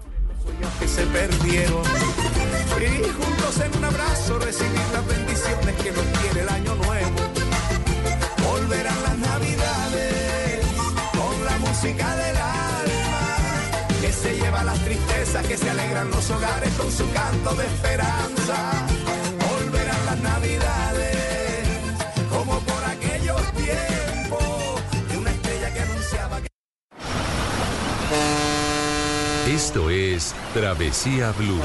que 0.80 0.88
se 0.88 1.04
perdieron. 1.06 1.82
Y 2.82 3.04
juntos 3.10 3.60
en 3.64 3.78
un 3.78 3.84
abrazo 3.84 4.38
recibir 4.40 4.80
las 4.92 5.06
bendiciones 5.06 5.76
que 5.76 5.92
nos 5.92 6.04
quiere 6.18 6.40
el 6.40 6.48
año 6.48 6.74
nuevo. 6.74 7.16
Volverán 8.44 9.02
las 9.02 9.18
navidades 9.18 10.66
con 11.12 11.44
la 11.44 11.58
música 11.58 12.16
del 12.16 12.36
alma. 12.36 13.36
Que 14.00 14.12
se 14.12 14.34
lleva 14.36 14.64
las 14.64 14.78
tristezas, 14.84 15.46
que 15.46 15.56
se 15.56 15.70
alegran 15.70 16.10
los 16.10 16.28
hogares 16.30 16.72
con 16.74 16.90
su 16.90 17.08
canto 17.12 17.54
de 17.54 17.66
esperanza. 17.66 18.86
Como 22.28 22.58
por 22.60 22.84
aquellos 22.84 23.40
tiempos 23.52 24.82
de 25.08 25.18
una 25.18 25.30
estrella 25.30 25.72
que 25.72 25.80
anunciaba 25.80 26.40
que... 26.40 26.48
Esto 29.54 29.90
es 29.90 30.34
Travesía 30.52 31.32
Blue. 31.38 31.60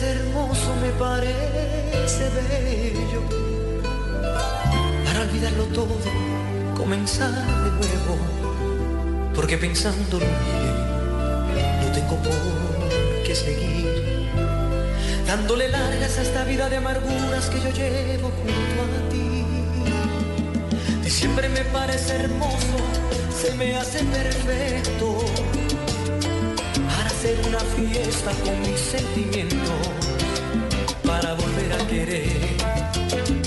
Hermoso, 0.00 0.74
me 0.80 0.90
parece 0.98 2.30
bello. 2.30 3.22
Para 5.04 5.20
olvidarlo 5.20 5.64
todo, 5.66 5.96
comenzar 6.74 7.30
de 7.30 7.70
nuevo. 7.70 8.16
Porque 9.34 9.58
pensándolo 9.58 10.24
bien, 10.24 11.82
no 11.82 11.92
tengo 11.92 12.16
por 12.16 13.22
qué 13.24 13.34
seguir. 13.34 14.30
Dándole 15.26 15.68
largas 15.68 16.18
a 16.18 16.22
esta 16.22 16.44
vida 16.44 16.70
de 16.70 16.78
amarguras 16.78 17.50
que 17.50 17.60
yo 17.60 17.70
llevo 17.70 18.30
junto 18.30 18.82
a 18.82 19.08
ti. 19.10 19.22
Siempre 21.08 21.48
me 21.50 21.64
parece 21.66 22.16
hermoso, 22.16 22.78
se 23.40 23.54
me 23.54 23.76
hace 23.76 24.02
perfecto 24.04 25.24
hacer 27.22 27.38
una 27.46 27.60
fiesta 27.60 28.32
con 28.44 28.60
mis 28.62 28.80
sentimientos, 28.80 29.70
para 31.04 31.34
volver 31.34 31.72
a 31.72 31.86
querer. 31.86 33.41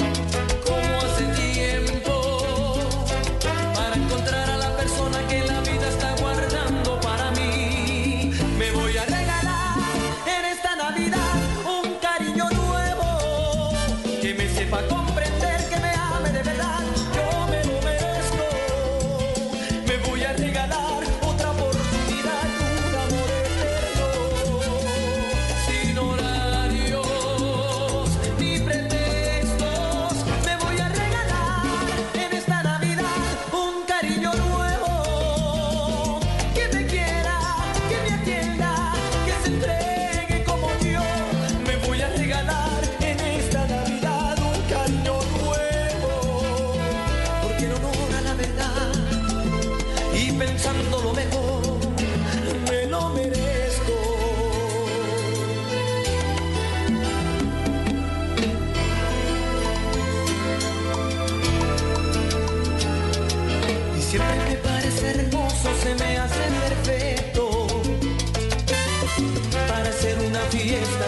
Hacer 69.96 70.20
una 70.20 70.42
fiesta 70.50 71.06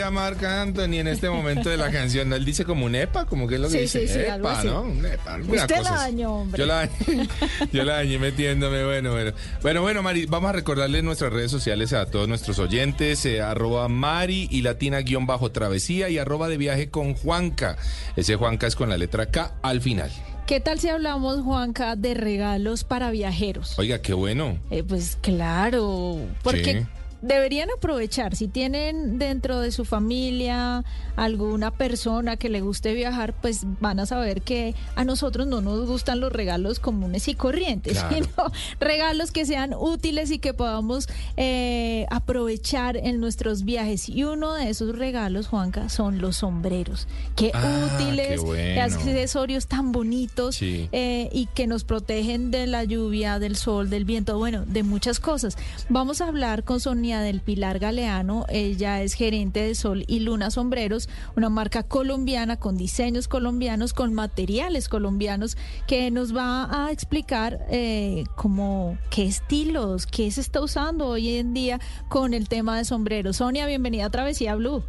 Eso 0.00 0.08
diría 0.08 0.10
Marc 0.22 0.42
Anthony 0.44 0.94
en 1.00 1.08
este 1.08 1.28
momento 1.28 1.68
de 1.68 1.76
la 1.76 1.90
canción. 1.92 2.28
¿No? 2.30 2.36
Él 2.36 2.44
dice 2.44 2.64
como 2.64 2.86
un 2.86 2.94
EPA, 2.94 3.26
como 3.26 3.46
que 3.46 3.56
es 3.56 3.60
lo 3.60 3.68
que 3.68 3.86
Sí, 3.86 3.98
dice. 3.98 4.08
sí, 4.08 4.14
sí, 4.14 4.26
algo 4.26 4.48
EPA, 4.48 4.58
así. 4.58 4.66
¿no? 4.68 4.82
Un 4.82 5.04
EPA, 5.06 5.36
Usted 5.36 5.76
cosa 5.78 5.82
la 5.82 5.90
dañó, 5.96 6.34
hombre. 6.36 6.58
Yo 6.58 6.66
la 6.66 6.74
dañé, 6.76 7.28
yo 7.72 7.84
la 7.84 7.94
dañé 7.96 8.18
metiéndome, 8.18 8.84
bueno, 8.84 9.12
bueno. 9.12 9.32
Bueno, 9.62 9.82
bueno, 9.82 10.02
Mari, 10.02 10.24
vamos 10.26 10.48
a 10.48 10.52
recordarle 10.52 11.02
nuestras 11.02 11.32
redes 11.32 11.50
sociales 11.50 11.92
a 11.92 12.06
todos 12.06 12.28
nuestros 12.28 12.58
oyentes, 12.58 13.24
eh, 13.26 13.42
arroba 13.42 13.88
Mari 13.88 14.48
y 14.50 14.62
latina 14.62 15.00
guion 15.00 15.26
bajo 15.26 15.50
travesía 15.52 16.08
y 16.08 16.16
arroba 16.18 16.48
de 16.48 16.56
viaje 16.56 16.88
con 16.88 17.14
Juanca. 17.14 17.76
Ese 18.16 18.36
Juanca 18.36 18.66
es 18.66 18.76
con 18.76 18.88
la 18.88 18.96
letra 18.96 19.26
K 19.26 19.52
al 19.62 19.80
final. 19.82 20.10
¿Qué 20.46 20.58
tal 20.60 20.80
si 20.80 20.88
hablamos, 20.88 21.42
Juanca, 21.42 21.94
de 21.94 22.14
regalos 22.14 22.82
para 22.84 23.10
viajeros? 23.10 23.78
Oiga, 23.78 24.00
qué 24.00 24.14
bueno. 24.14 24.58
Eh, 24.70 24.82
pues 24.82 25.16
claro, 25.20 26.18
porque 26.42 26.72
Sí. 26.80 26.86
Deberían 27.22 27.68
aprovechar, 27.76 28.34
si 28.36 28.48
tienen 28.48 29.18
dentro 29.18 29.60
de 29.60 29.72
su 29.72 29.84
familia 29.84 30.84
alguna 31.16 31.70
persona 31.70 32.36
que 32.36 32.48
le 32.48 32.60
guste 32.60 32.94
viajar, 32.94 33.34
pues 33.40 33.62
van 33.80 34.00
a 34.00 34.06
saber 34.06 34.42
que 34.42 34.74
a 34.96 35.04
nosotros 35.04 35.46
no 35.46 35.60
nos 35.60 35.86
gustan 35.86 36.20
los 36.20 36.32
regalos 36.32 36.78
comunes 36.78 37.28
y 37.28 37.34
corrientes, 37.34 37.98
Claro. 37.98 38.14
sino 38.14 38.52
regalos 38.80 39.30
que 39.32 39.44
sean 39.44 39.74
útiles 39.78 40.30
y 40.30 40.38
que 40.38 40.54
podamos 40.54 41.08
eh, 41.36 42.06
aprovechar 42.10 42.96
en 42.96 43.20
nuestros 43.20 43.64
viajes. 43.64 44.08
Y 44.08 44.24
uno 44.24 44.54
de 44.54 44.70
esos 44.70 44.96
regalos, 44.96 45.48
Juanca, 45.48 45.88
son 45.88 46.18
los 46.20 46.36
sombreros. 46.38 47.06
Qué 47.36 47.50
Ah, 47.52 47.88
qué 47.98 48.04
útiles, 48.04 48.40
bueno. 48.40 48.62
qué 48.74 48.80
accesorios 48.80 49.66
tan 49.66 49.92
bonitos 49.92 50.56
Sí. 50.56 50.88
eh, 50.92 51.28
y 51.32 51.46
que 51.46 51.66
nos 51.66 51.84
protegen 51.84 52.50
de 52.50 52.66
la 52.66 52.84
lluvia, 52.84 53.38
del 53.38 53.56
sol, 53.56 53.90
del 53.90 54.04
viento, 54.04 54.38
bueno, 54.38 54.64
de 54.66 54.82
muchas 54.82 55.20
cosas. 55.20 55.56
Vamos 55.88 56.20
a 56.20 56.28
hablar 56.28 56.64
con 56.64 56.80
Sonia 56.80 57.09
del 57.18 57.40
Pilar 57.40 57.80
Galeano, 57.80 58.46
ella 58.48 59.02
es 59.02 59.14
gerente 59.14 59.60
de 59.60 59.74
Sol 59.74 60.04
y 60.06 60.20
Luna 60.20 60.52
Sombreros, 60.52 61.08
una 61.36 61.48
marca 61.48 61.82
colombiana 61.82 62.56
con 62.56 62.76
diseños 62.76 63.26
colombianos, 63.26 63.92
con 63.92 64.14
materiales 64.14 64.88
colombianos, 64.88 65.56
que 65.88 66.12
nos 66.12 66.36
va 66.36 66.86
a 66.86 66.92
explicar 66.92 67.66
eh, 67.70 68.22
como 68.36 68.96
qué 69.10 69.24
estilos, 69.24 70.06
qué 70.06 70.30
se 70.30 70.40
está 70.40 70.60
usando 70.60 71.08
hoy 71.08 71.36
en 71.36 71.52
día 71.52 71.80
con 72.08 72.32
el 72.34 72.48
tema 72.48 72.78
de 72.78 72.84
sombreros. 72.84 73.38
Sonia, 73.38 73.66
bienvenida 73.66 74.04
a 74.04 74.10
Travesía 74.10 74.54
Blue. 74.54 74.84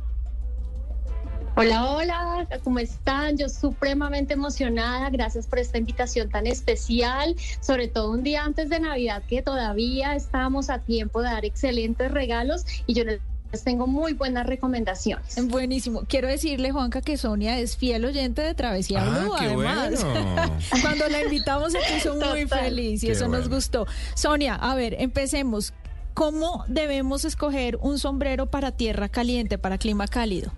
Hola, 1.56 1.92
hola, 1.92 2.48
¿cómo 2.64 2.80
están? 2.80 3.38
Yo 3.38 3.50
supremamente 3.50 4.34
emocionada, 4.34 5.10
gracias 5.10 5.48
por 5.48 5.60
esta 5.60 5.78
invitación 5.78 6.30
tan 6.30 6.48
especial, 6.48 7.36
sobre 7.60 7.88
todo 7.88 8.12
un 8.12 8.24
día 8.24 8.46
antes 8.46 8.70
de 8.70 8.80
Navidad 8.80 9.22
que 9.28 9.42
todavía 9.42 10.16
estamos 10.16 10.70
a 10.70 10.80
tiempo 10.80 11.22
de 11.22 11.30
dar 11.30 11.46
excelentes 11.46 12.10
regalos 12.10 12.66
y 12.88 12.94
yo 12.94 13.04
les 13.04 13.20
tengo 13.66 13.86
muy 13.86 14.14
buenas 14.14 14.48
recomendaciones. 14.48 15.36
Buenísimo. 15.50 16.04
Quiero 16.08 16.30
decirle, 16.30 16.72
Juanca, 16.72 17.02
que 17.02 17.18
Sonia 17.18 17.60
es 17.60 17.76
fiel 17.76 18.06
oyente 18.06 18.42
de 18.42 18.56
Travesía 18.56 19.04
Ah, 19.04 19.10
Blue, 19.20 19.36
qué 19.38 19.46
además. 19.46 20.04
bueno. 20.06 20.52
Cuando 20.82 21.10
la 21.10 21.22
invitamos 21.22 21.74
se 21.74 21.80
puso 21.94 22.16
muy 22.16 22.48
feliz 22.48 23.04
y 23.04 23.08
Qué 23.08 23.12
eso 23.12 23.28
nos 23.28 23.50
gustó. 23.50 23.86
Sonia, 24.16 24.56
a 24.56 24.74
ver, 24.76 24.96
empecemos. 25.00 25.74
¿Cómo 26.14 26.66
debemos 26.68 27.24
escoger 27.24 27.78
un 27.82 27.98
sombrero 27.98 28.46
para 28.46 28.72
tierra 28.72 29.08
caliente, 29.10 29.58
para 29.58 29.78
clima 29.78 30.08
cálido? 30.08 30.52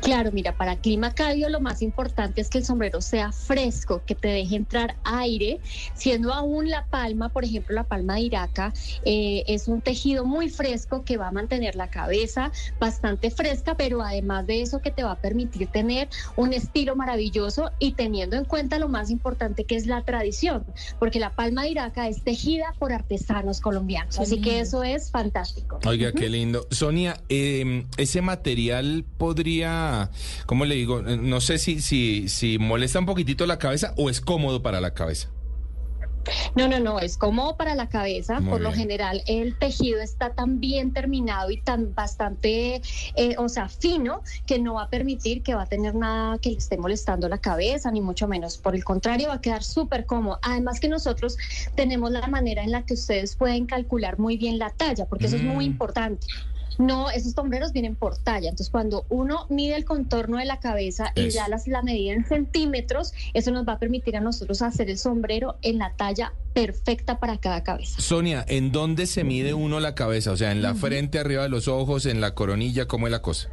Claro, 0.00 0.30
mira, 0.32 0.56
para 0.56 0.76
clima 0.76 1.14
cálido 1.14 1.48
lo 1.48 1.60
más 1.60 1.82
importante 1.82 2.40
es 2.40 2.48
que 2.48 2.58
el 2.58 2.64
sombrero 2.64 3.00
sea 3.00 3.32
fresco, 3.32 4.02
que 4.04 4.14
te 4.14 4.28
deje 4.28 4.56
entrar 4.56 4.96
aire, 5.04 5.60
siendo 5.94 6.32
aún 6.32 6.68
la 6.68 6.86
palma, 6.86 7.28
por 7.28 7.44
ejemplo, 7.44 7.74
la 7.74 7.84
palma 7.84 8.14
de 8.14 8.20
Iraca, 8.22 8.72
eh, 9.04 9.44
es 9.46 9.68
un 9.68 9.80
tejido 9.80 10.24
muy 10.24 10.48
fresco 10.48 11.04
que 11.04 11.16
va 11.16 11.28
a 11.28 11.32
mantener 11.32 11.76
la 11.76 11.88
cabeza 11.88 12.52
bastante 12.78 13.30
fresca, 13.30 13.76
pero 13.76 14.02
además 14.02 14.46
de 14.46 14.62
eso 14.62 14.80
que 14.80 14.90
te 14.90 15.02
va 15.02 15.12
a 15.12 15.20
permitir 15.20 15.68
tener 15.68 16.08
un 16.36 16.52
estilo 16.52 16.96
maravilloso 16.96 17.70
y 17.78 17.92
teniendo 17.92 18.36
en 18.36 18.44
cuenta 18.44 18.78
lo 18.78 18.88
más 18.88 19.10
importante 19.10 19.64
que 19.64 19.76
es 19.76 19.86
la 19.86 20.02
tradición, 20.02 20.64
porque 20.98 21.18
la 21.18 21.30
palma 21.30 21.62
de 21.62 21.70
Iraca 21.70 22.08
es 22.08 22.22
tejida 22.22 22.74
por 22.78 22.92
artesanos 22.92 23.60
colombianos, 23.60 24.18
así 24.18 24.40
que 24.40 24.60
eso 24.60 24.82
es 24.82 25.10
fantástico. 25.10 25.78
Oiga, 25.86 26.12
qué 26.12 26.28
lindo. 26.28 26.66
Sonia, 26.70 27.20
eh, 27.28 27.86
ese 27.96 28.22
material 28.22 29.04
podría, 29.18 29.63
¿cómo 30.46 30.64
le 30.64 30.74
digo? 30.74 31.00
Eh, 31.00 31.16
No 31.16 31.40
sé 31.40 31.58
si, 31.58 31.80
si, 31.80 32.28
si 32.28 32.58
molesta 32.58 32.98
un 32.98 33.06
poquitito 33.06 33.46
la 33.46 33.58
cabeza 33.58 33.94
o 33.96 34.10
es 34.10 34.20
cómodo 34.20 34.62
para 34.62 34.80
la 34.80 34.94
cabeza. 34.94 35.28
No, 36.56 36.68
no, 36.68 36.80
no, 36.80 37.00
es 37.00 37.18
cómodo 37.18 37.54
para 37.58 37.74
la 37.74 37.90
cabeza. 37.90 38.40
Muy 38.40 38.48
Por 38.52 38.60
lo 38.62 38.72
general, 38.72 39.22
el 39.26 39.58
tejido 39.58 40.00
está 40.00 40.30
tan 40.32 40.58
bien 40.58 40.94
terminado 40.94 41.50
y 41.50 41.60
tan 41.60 41.94
bastante, 41.94 42.80
eh, 43.14 43.34
o 43.36 43.50
sea, 43.50 43.68
fino, 43.68 44.22
que 44.46 44.58
no 44.58 44.72
va 44.74 44.84
a 44.84 44.88
permitir 44.88 45.42
que 45.42 45.54
va 45.54 45.64
a 45.64 45.66
tener 45.66 45.94
nada 45.94 46.38
que 46.38 46.48
le 46.50 46.56
esté 46.56 46.78
molestando 46.78 47.28
la 47.28 47.36
cabeza, 47.36 47.90
ni 47.90 48.00
mucho 48.00 48.26
menos. 48.26 48.56
Por 48.56 48.74
el 48.74 48.84
contrario, 48.84 49.28
va 49.28 49.34
a 49.34 49.40
quedar 49.42 49.62
súper 49.62 50.06
cómodo. 50.06 50.38
Además 50.40 50.80
que 50.80 50.88
nosotros 50.88 51.36
tenemos 51.74 52.10
la 52.10 52.26
manera 52.26 52.62
en 52.62 52.70
la 52.70 52.86
que 52.86 52.94
ustedes 52.94 53.36
pueden 53.36 53.66
calcular 53.66 54.18
muy 54.18 54.38
bien 54.38 54.58
la 54.58 54.70
talla, 54.70 55.04
porque 55.04 55.26
eso 55.26 55.36
es 55.36 55.42
muy 55.42 55.66
Mm. 55.68 55.72
importante. 55.72 56.26
No, 56.78 57.10
esos 57.10 57.32
sombreros 57.32 57.72
vienen 57.72 57.94
por 57.94 58.16
talla. 58.16 58.48
Entonces, 58.48 58.70
cuando 58.70 59.04
uno 59.08 59.46
mide 59.48 59.76
el 59.76 59.84
contorno 59.84 60.38
de 60.38 60.44
la 60.44 60.60
cabeza 60.60 61.12
y 61.14 61.30
ya 61.30 61.48
las, 61.48 61.66
la 61.66 61.82
medida 61.82 62.12
en 62.12 62.24
centímetros, 62.24 63.12
eso 63.32 63.50
nos 63.50 63.66
va 63.66 63.74
a 63.74 63.78
permitir 63.78 64.16
a 64.16 64.20
nosotros 64.20 64.62
hacer 64.62 64.90
el 64.90 64.98
sombrero 64.98 65.56
en 65.62 65.78
la 65.78 65.92
talla 65.94 66.32
perfecta 66.52 67.18
para 67.18 67.38
cada 67.38 67.62
cabeza. 67.62 68.00
Sonia, 68.00 68.44
¿en 68.48 68.72
dónde 68.72 69.06
se 69.06 69.24
mide 69.24 69.54
uno 69.54 69.80
la 69.80 69.94
cabeza? 69.94 70.32
O 70.32 70.36
sea, 70.36 70.52
en 70.52 70.62
la 70.62 70.74
frente, 70.74 71.18
arriba 71.18 71.42
de 71.42 71.48
los 71.48 71.68
ojos, 71.68 72.06
en 72.06 72.20
la 72.20 72.34
coronilla, 72.34 72.86
¿cómo 72.86 73.06
es 73.06 73.10
la 73.10 73.22
cosa? 73.22 73.50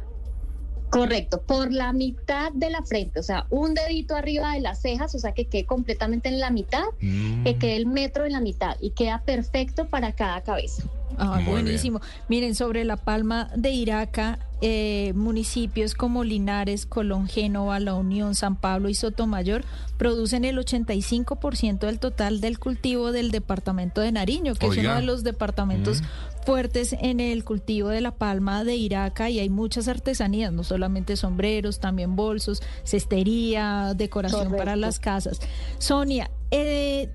Correcto, 0.92 1.40
por 1.42 1.72
la 1.72 1.92
mitad 1.92 2.52
de 2.52 2.70
la 2.70 2.82
frente, 2.82 3.18
o 3.18 3.22
sea, 3.22 3.46
un 3.50 3.74
dedito 3.74 4.14
arriba 4.14 4.52
de 4.54 4.60
las 4.60 4.80
cejas, 4.82 5.14
o 5.14 5.18
sea, 5.18 5.32
que 5.32 5.46
quede 5.46 5.64
completamente 5.64 6.28
en 6.28 6.38
la 6.38 6.50
mitad, 6.50 6.84
Mm. 7.00 7.44
que 7.44 7.56
quede 7.56 7.76
el 7.76 7.86
metro 7.86 8.24
en 8.26 8.32
la 8.32 8.40
mitad 8.40 8.76
y 8.80 8.90
queda 8.90 9.22
perfecto 9.24 9.86
para 9.86 10.12
cada 10.12 10.42
cabeza. 10.42 10.82
Ah, 11.18 11.40
Muy 11.42 11.44
buenísimo. 11.44 12.00
Miren, 12.28 12.54
sobre 12.54 12.84
la 12.84 12.96
palma 12.96 13.50
de 13.54 13.70
Iraca, 13.70 14.38
eh, 14.62 15.12
municipios 15.14 15.94
como 15.94 16.24
Linares, 16.24 16.86
Colón, 16.86 17.26
Génova, 17.26 17.80
La 17.80 17.94
Unión, 17.94 18.34
San 18.34 18.56
Pablo 18.56 18.88
y 18.88 18.94
Sotomayor 18.94 19.64
producen 19.98 20.44
el 20.46 20.56
85% 20.58 21.86
del 21.86 21.98
total 21.98 22.40
del 22.40 22.58
cultivo 22.58 23.12
del 23.12 23.30
departamento 23.30 24.00
de 24.00 24.12
Nariño, 24.12 24.54
que 24.54 24.66
es 24.68 24.76
uno 24.78 24.94
de 24.94 25.02
los 25.02 25.22
departamentos 25.24 26.00
Mm. 26.00 26.04
Fuertes 26.44 26.94
en 26.98 27.20
el 27.20 27.44
cultivo 27.44 27.88
de 27.88 28.00
la 28.00 28.12
palma 28.12 28.64
de 28.64 28.76
Iraca 28.76 29.30
y 29.30 29.38
hay 29.38 29.48
muchas 29.48 29.88
artesanías, 29.88 30.52
no 30.52 30.64
solamente 30.64 31.16
sombreros, 31.16 31.80
también 31.80 32.16
bolsos, 32.16 32.62
cestería, 32.84 33.94
decoración 33.96 34.44
Correcto. 34.44 34.58
para 34.58 34.76
las 34.76 34.98
casas. 34.98 35.40
Sonia, 35.78 36.30
eh, 36.50 37.10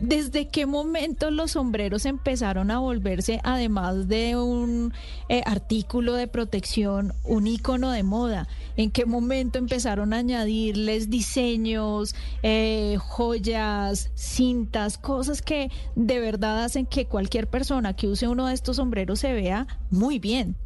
¿desde 0.00 0.48
qué 0.48 0.66
momento 0.66 1.30
los 1.30 1.52
sombreros 1.52 2.06
empezaron 2.06 2.70
a 2.70 2.78
volverse, 2.78 3.40
además 3.44 4.08
de 4.08 4.36
un 4.36 4.92
eh, 5.28 5.42
artículo 5.46 6.14
de 6.14 6.26
protección, 6.26 7.12
un 7.24 7.46
icono 7.46 7.90
de 7.90 8.02
moda? 8.02 8.48
¿En 8.76 8.90
qué 8.90 9.06
momento 9.06 9.58
empezaron 9.58 10.12
a 10.12 10.18
añadirles 10.18 11.10
diseños, 11.10 12.14
eh, 12.42 12.96
joyas, 13.00 14.10
cintas, 14.14 14.98
cosas 14.98 15.42
que 15.42 15.70
de 15.96 16.20
verdad 16.20 16.64
hacen 16.64 16.86
que 16.86 17.06
cualquier 17.06 17.48
persona 17.48 17.94
que 17.94 18.08
use 18.08 18.28
uno 18.28 18.46
de 18.46 18.54
estos 18.54 18.76
sombreros 18.76 19.20
se 19.20 19.32
vea 19.32 19.66
muy 19.90 20.18
bien? 20.18 20.56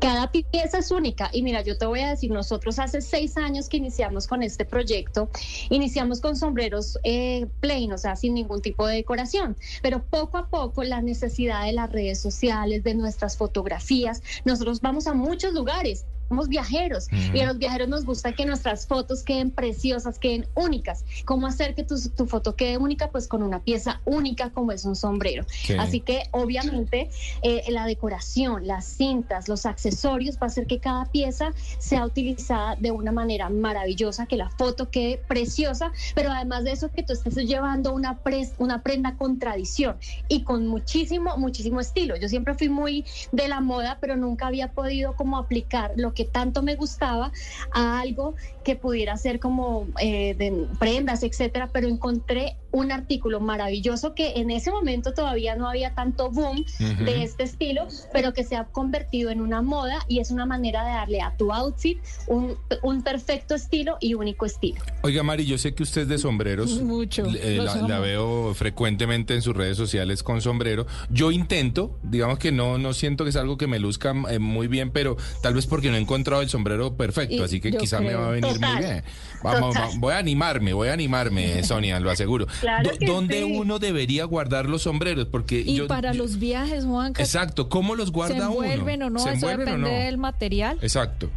Cada 0.00 0.30
pieza 0.30 0.78
es 0.78 0.90
única. 0.90 1.30
Y 1.32 1.42
mira, 1.42 1.62
yo 1.62 1.76
te 1.76 1.86
voy 1.86 2.00
a 2.00 2.10
decir, 2.10 2.30
nosotros 2.30 2.78
hace 2.78 3.00
seis 3.00 3.36
años 3.36 3.68
que 3.68 3.76
iniciamos 3.76 4.26
con 4.26 4.42
este 4.42 4.64
proyecto, 4.64 5.28
iniciamos 5.70 6.20
con 6.20 6.36
sombreros 6.36 6.98
eh, 7.02 7.46
plain, 7.60 7.92
o 7.92 7.98
sea, 7.98 8.16
sin 8.16 8.34
ningún 8.34 8.62
tipo 8.62 8.86
de 8.86 8.96
decoración, 8.96 9.56
pero 9.82 10.02
poco 10.04 10.38
a 10.38 10.48
poco 10.48 10.84
la 10.84 11.02
necesidad 11.02 11.64
de 11.64 11.72
las 11.72 11.90
redes 11.90 12.20
sociales, 12.20 12.84
de 12.84 12.94
nuestras 12.94 13.36
fotografías, 13.36 14.22
nosotros 14.44 14.80
vamos 14.80 15.06
a 15.06 15.14
muchos 15.14 15.52
lugares 15.52 16.04
somos 16.28 16.48
viajeros 16.48 17.08
y 17.10 17.40
a 17.40 17.46
los 17.46 17.58
viajeros 17.58 17.88
nos 17.88 18.04
gusta 18.04 18.32
que 18.32 18.46
nuestras 18.46 18.86
fotos 18.86 19.22
queden 19.22 19.50
preciosas, 19.50 20.18
queden 20.18 20.46
únicas. 20.54 21.04
¿Cómo 21.24 21.46
hacer 21.46 21.74
que 21.74 21.84
tu, 21.84 21.96
tu 22.10 22.26
foto 22.26 22.56
quede 22.56 22.78
única? 22.78 23.10
Pues 23.10 23.28
con 23.28 23.42
una 23.42 23.60
pieza 23.60 24.00
única 24.04 24.50
como 24.50 24.72
es 24.72 24.84
un 24.84 24.96
sombrero. 24.96 25.44
Así 25.78 26.00
que 26.00 26.24
obviamente 26.32 27.10
eh, 27.42 27.64
la 27.68 27.86
decoración, 27.86 28.66
las 28.66 28.84
cintas, 28.84 29.48
los 29.48 29.66
accesorios 29.66 30.36
va 30.36 30.42
a 30.42 30.46
hacer 30.46 30.66
que 30.66 30.78
cada 30.78 31.06
pieza 31.06 31.52
sea 31.78 32.04
utilizada 32.04 32.76
de 32.76 32.90
una 32.90 33.12
manera 33.12 33.48
maravillosa, 33.48 34.26
que 34.26 34.36
la 34.36 34.50
foto 34.50 34.90
quede 34.90 35.18
preciosa, 35.28 35.92
pero 36.14 36.30
además 36.32 36.64
de 36.64 36.72
eso 36.72 36.90
que 36.90 37.02
tú 37.02 37.12
estés 37.12 37.36
llevando 37.36 37.92
una, 37.92 38.18
una 38.58 38.82
prenda 38.82 39.16
con 39.16 39.38
tradición 39.38 39.96
y 40.28 40.42
con 40.42 40.66
muchísimo, 40.66 41.36
muchísimo 41.36 41.80
estilo. 41.80 42.16
Yo 42.16 42.28
siempre 42.28 42.54
fui 42.54 42.68
muy 42.68 43.04
de 43.32 43.48
la 43.48 43.60
moda, 43.60 43.98
pero 44.00 44.16
nunca 44.16 44.46
había 44.46 44.72
podido 44.72 45.14
como 45.14 45.38
aplicar 45.38 45.92
lo 45.96 46.14
que 46.16 46.24
tanto 46.24 46.62
me 46.62 46.74
gustaba 46.74 47.30
a 47.72 48.00
algo 48.00 48.34
que 48.64 48.74
pudiera 48.74 49.16
ser 49.16 49.38
como 49.38 49.86
eh, 50.00 50.34
de 50.34 50.66
prendas, 50.80 51.22
etcétera, 51.22 51.70
pero 51.72 51.86
encontré 51.86 52.56
un 52.76 52.92
artículo 52.92 53.40
maravilloso 53.40 54.14
que 54.14 54.34
en 54.36 54.50
ese 54.50 54.70
momento 54.70 55.14
todavía 55.14 55.56
no 55.56 55.66
había 55.66 55.94
tanto 55.94 56.30
boom 56.30 56.62
de 56.78 57.22
este 57.22 57.44
estilo, 57.44 57.88
pero 58.12 58.34
que 58.34 58.44
se 58.44 58.54
ha 58.54 58.64
convertido 58.64 59.30
en 59.30 59.40
una 59.40 59.62
moda 59.62 60.04
y 60.08 60.20
es 60.20 60.30
una 60.30 60.44
manera 60.44 60.84
de 60.84 60.90
darle 60.90 61.22
a 61.22 61.34
tu 61.38 61.52
outfit 61.52 61.98
un, 62.26 62.54
un 62.82 63.02
perfecto 63.02 63.54
estilo 63.54 63.96
y 63.98 64.12
único 64.12 64.44
estilo. 64.44 64.82
Oiga, 65.02 65.22
Mari, 65.22 65.46
yo 65.46 65.56
sé 65.56 65.74
que 65.74 65.84
usted 65.84 66.02
es 66.02 66.08
de 66.08 66.18
sombreros. 66.18 66.82
Mucho. 66.82 67.24
Eh, 67.26 67.56
la, 67.56 67.98
veo 67.98 68.52
frecuentemente 68.52 69.34
en 69.34 69.40
sus 69.40 69.56
redes 69.56 69.78
sociales 69.78 70.22
con 70.22 70.42
sombrero. 70.42 70.86
Yo 71.08 71.30
intento, 71.30 71.98
digamos 72.02 72.38
que 72.38 72.52
no, 72.52 72.76
no 72.76 72.92
siento 72.92 73.24
que 73.24 73.30
es 73.30 73.36
algo 73.36 73.56
que 73.56 73.66
me 73.66 73.78
luzca 73.78 74.12
eh, 74.28 74.38
muy 74.38 74.68
bien, 74.68 74.90
pero 74.90 75.16
tal 75.40 75.54
vez 75.54 75.66
porque 75.66 75.88
no 75.88 75.96
he 75.96 76.00
encontrado 76.00 76.42
el 76.42 76.50
sombrero 76.50 76.94
perfecto, 76.94 77.42
así 77.42 77.58
que 77.58 77.72
quizá 77.72 78.00
me 78.00 78.14
va 78.14 78.28
a 78.28 78.30
venir 78.32 78.60
muy 78.60 78.78
bien. 78.84 79.02
Vamos, 79.42 79.76
voy 79.98 80.12
a 80.12 80.18
animarme, 80.18 80.74
voy 80.74 80.88
a 80.88 80.92
animarme, 80.92 81.62
Sonia, 81.62 81.98
lo 82.00 82.10
aseguro. 82.10 82.46
¿Dónde 83.06 83.44
uno 83.44 83.78
debería 83.78 84.24
guardar 84.24 84.66
los 84.66 84.82
sombreros? 84.82 85.26
Porque 85.26 85.62
y 85.64 85.80
para 85.82 86.14
los 86.14 86.38
viajes, 86.38 86.84
Juan. 86.84 87.12
Exacto, 87.18 87.68
¿cómo 87.68 87.94
los 87.94 88.12
guarda 88.12 88.48
uno? 88.48 88.62
¿Se 88.62 88.74
envuelven 88.74 89.02
o 89.02 89.10
no? 89.10 89.28
Eso 89.28 89.48
depende 89.48 89.90
del 89.90 90.18
material. 90.18 90.78
Exacto. 90.82 91.30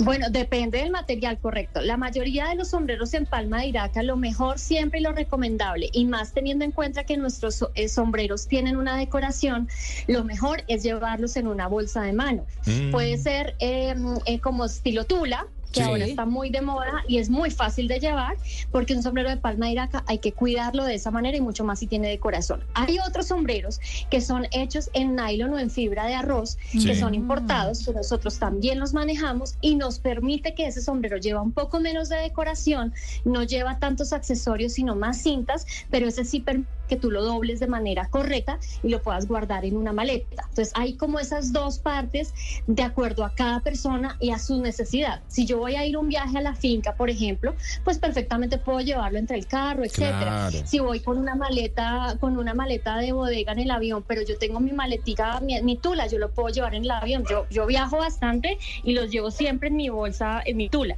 Bueno, 0.00 0.26
depende 0.30 0.78
del 0.78 0.90
material 0.90 1.38
correcto. 1.38 1.80
La 1.80 1.96
mayoría 1.96 2.48
de 2.48 2.54
los 2.54 2.68
sombreros 2.68 3.14
en 3.14 3.24
palma 3.24 3.60
de 3.60 3.68
Iraca, 3.68 4.02
lo 4.02 4.16
mejor 4.16 4.58
siempre 4.58 5.00
y 5.00 5.02
lo 5.02 5.12
recomendable, 5.12 5.88
y 5.92 6.04
más 6.04 6.32
teniendo 6.32 6.64
en 6.64 6.72
cuenta 6.72 7.04
que 7.04 7.16
nuestros 7.16 7.64
eh, 7.74 7.88
sombreros 7.88 8.46
tienen 8.46 8.76
una 8.76 8.96
decoración, 8.96 9.68
lo 10.06 10.24
mejor 10.24 10.62
es 10.68 10.82
llevarlos 10.82 11.36
en 11.36 11.46
una 11.46 11.66
bolsa 11.66 12.02
de 12.02 12.12
mano. 12.12 12.44
Mm. 12.66 12.90
Puede 12.90 13.16
ser 13.16 13.56
em, 13.58 14.16
eh, 14.26 14.38
como 14.40 14.64
estilo 14.66 15.04
tula, 15.04 15.46
que 15.72 15.82
ahora 15.82 16.04
está 16.04 16.26
muy 16.26 16.50
de 16.50 16.62
moda 16.62 17.04
y 17.08 17.18
es 17.18 17.28
muy 17.28 17.50
fácil 17.50 17.88
de 17.88 18.00
llevar, 18.00 18.36
porque 18.70 18.94
un 18.94 19.02
sombrero 19.02 19.28
de 19.28 19.36
palma 19.36 19.66
de 19.66 19.72
iraca 19.72 20.04
hay 20.06 20.18
que 20.18 20.32
cuidarlo 20.32 20.84
de 20.84 20.94
esa 20.94 21.10
manera 21.10 21.36
y 21.36 21.40
mucho 21.40 21.64
más 21.64 21.78
si 21.78 21.86
tiene 21.86 22.08
decoración. 22.08 22.62
Hay 22.74 22.98
otros 22.98 23.28
sombreros 23.28 23.80
que 24.10 24.20
son 24.20 24.46
hechos 24.52 24.90
en 24.94 25.16
nylon 25.16 25.52
o 25.54 25.58
en 25.58 25.70
fibra 25.70 26.06
de 26.06 26.14
arroz, 26.14 26.58
que 26.72 26.94
son 26.94 27.14
importados, 27.14 27.84
que 27.84 27.92
nosotros 27.92 28.38
también 28.38 28.78
los 28.78 28.94
manejamos 28.94 29.56
y 29.60 29.74
nos 29.76 29.98
permite 29.98 30.54
que 30.54 30.66
ese 30.66 30.80
sombrero 30.80 31.18
lleva 31.18 31.42
un 31.42 31.52
poco 31.52 31.80
menos 31.80 32.08
de 32.08 32.16
decoración, 32.16 32.92
no 33.24 33.42
lleva 33.42 33.78
tantos 33.78 34.12
accesorios, 34.12 34.74
sino 34.74 34.94
más 34.94 35.22
cintas, 35.22 35.66
pero 35.90 36.06
ese 36.08 36.24
sí 36.24 36.40
permite 36.40 36.68
que 36.86 36.96
tú 36.96 37.10
lo 37.10 37.22
dobles 37.24 37.60
de 37.60 37.66
manera 37.66 38.08
correcta 38.08 38.58
y 38.82 38.88
lo 38.88 39.02
puedas 39.02 39.26
guardar 39.26 39.64
en 39.64 39.76
una 39.76 39.92
maleta. 39.92 40.44
Entonces 40.48 40.72
hay 40.74 40.94
como 40.94 41.18
esas 41.18 41.52
dos 41.52 41.78
partes 41.78 42.32
de 42.66 42.82
acuerdo 42.82 43.24
a 43.24 43.34
cada 43.34 43.60
persona 43.60 44.16
y 44.20 44.30
a 44.30 44.38
su 44.38 44.60
necesidad. 44.60 45.22
Si 45.28 45.46
yo 45.46 45.58
voy 45.58 45.76
a 45.76 45.84
ir 45.84 45.96
un 45.96 46.08
viaje 46.08 46.38
a 46.38 46.40
la 46.40 46.54
finca, 46.54 46.94
por 46.94 47.10
ejemplo, 47.10 47.54
pues 47.84 47.98
perfectamente 47.98 48.58
puedo 48.58 48.80
llevarlo 48.80 49.18
entre 49.18 49.36
el 49.36 49.46
carro, 49.46 49.84
etcétera. 49.84 50.50
Si 50.64 50.78
voy 50.78 51.00
con 51.00 51.18
una 51.18 51.34
maleta, 51.34 52.16
con 52.20 52.38
una 52.38 52.54
maleta 52.54 52.98
de 52.98 53.12
bodega 53.12 53.52
en 53.52 53.60
el 53.60 53.70
avión, 53.70 54.04
pero 54.06 54.22
yo 54.22 54.38
tengo 54.38 54.60
mi 54.60 54.72
maletica, 54.72 55.40
mi, 55.40 55.76
tula, 55.76 56.06
yo 56.06 56.18
lo 56.18 56.30
puedo 56.30 56.48
llevar 56.48 56.74
en 56.74 56.84
el 56.84 56.90
avión. 56.90 57.24
Yo, 57.28 57.46
yo 57.50 57.66
viajo 57.66 57.98
bastante 57.98 58.58
y 58.82 58.92
los 58.92 59.10
llevo 59.10 59.30
siempre 59.30 59.68
en 59.68 59.76
mi 59.76 59.88
bolsa, 59.88 60.42
en 60.44 60.56
mi 60.56 60.68
tula. 60.68 60.96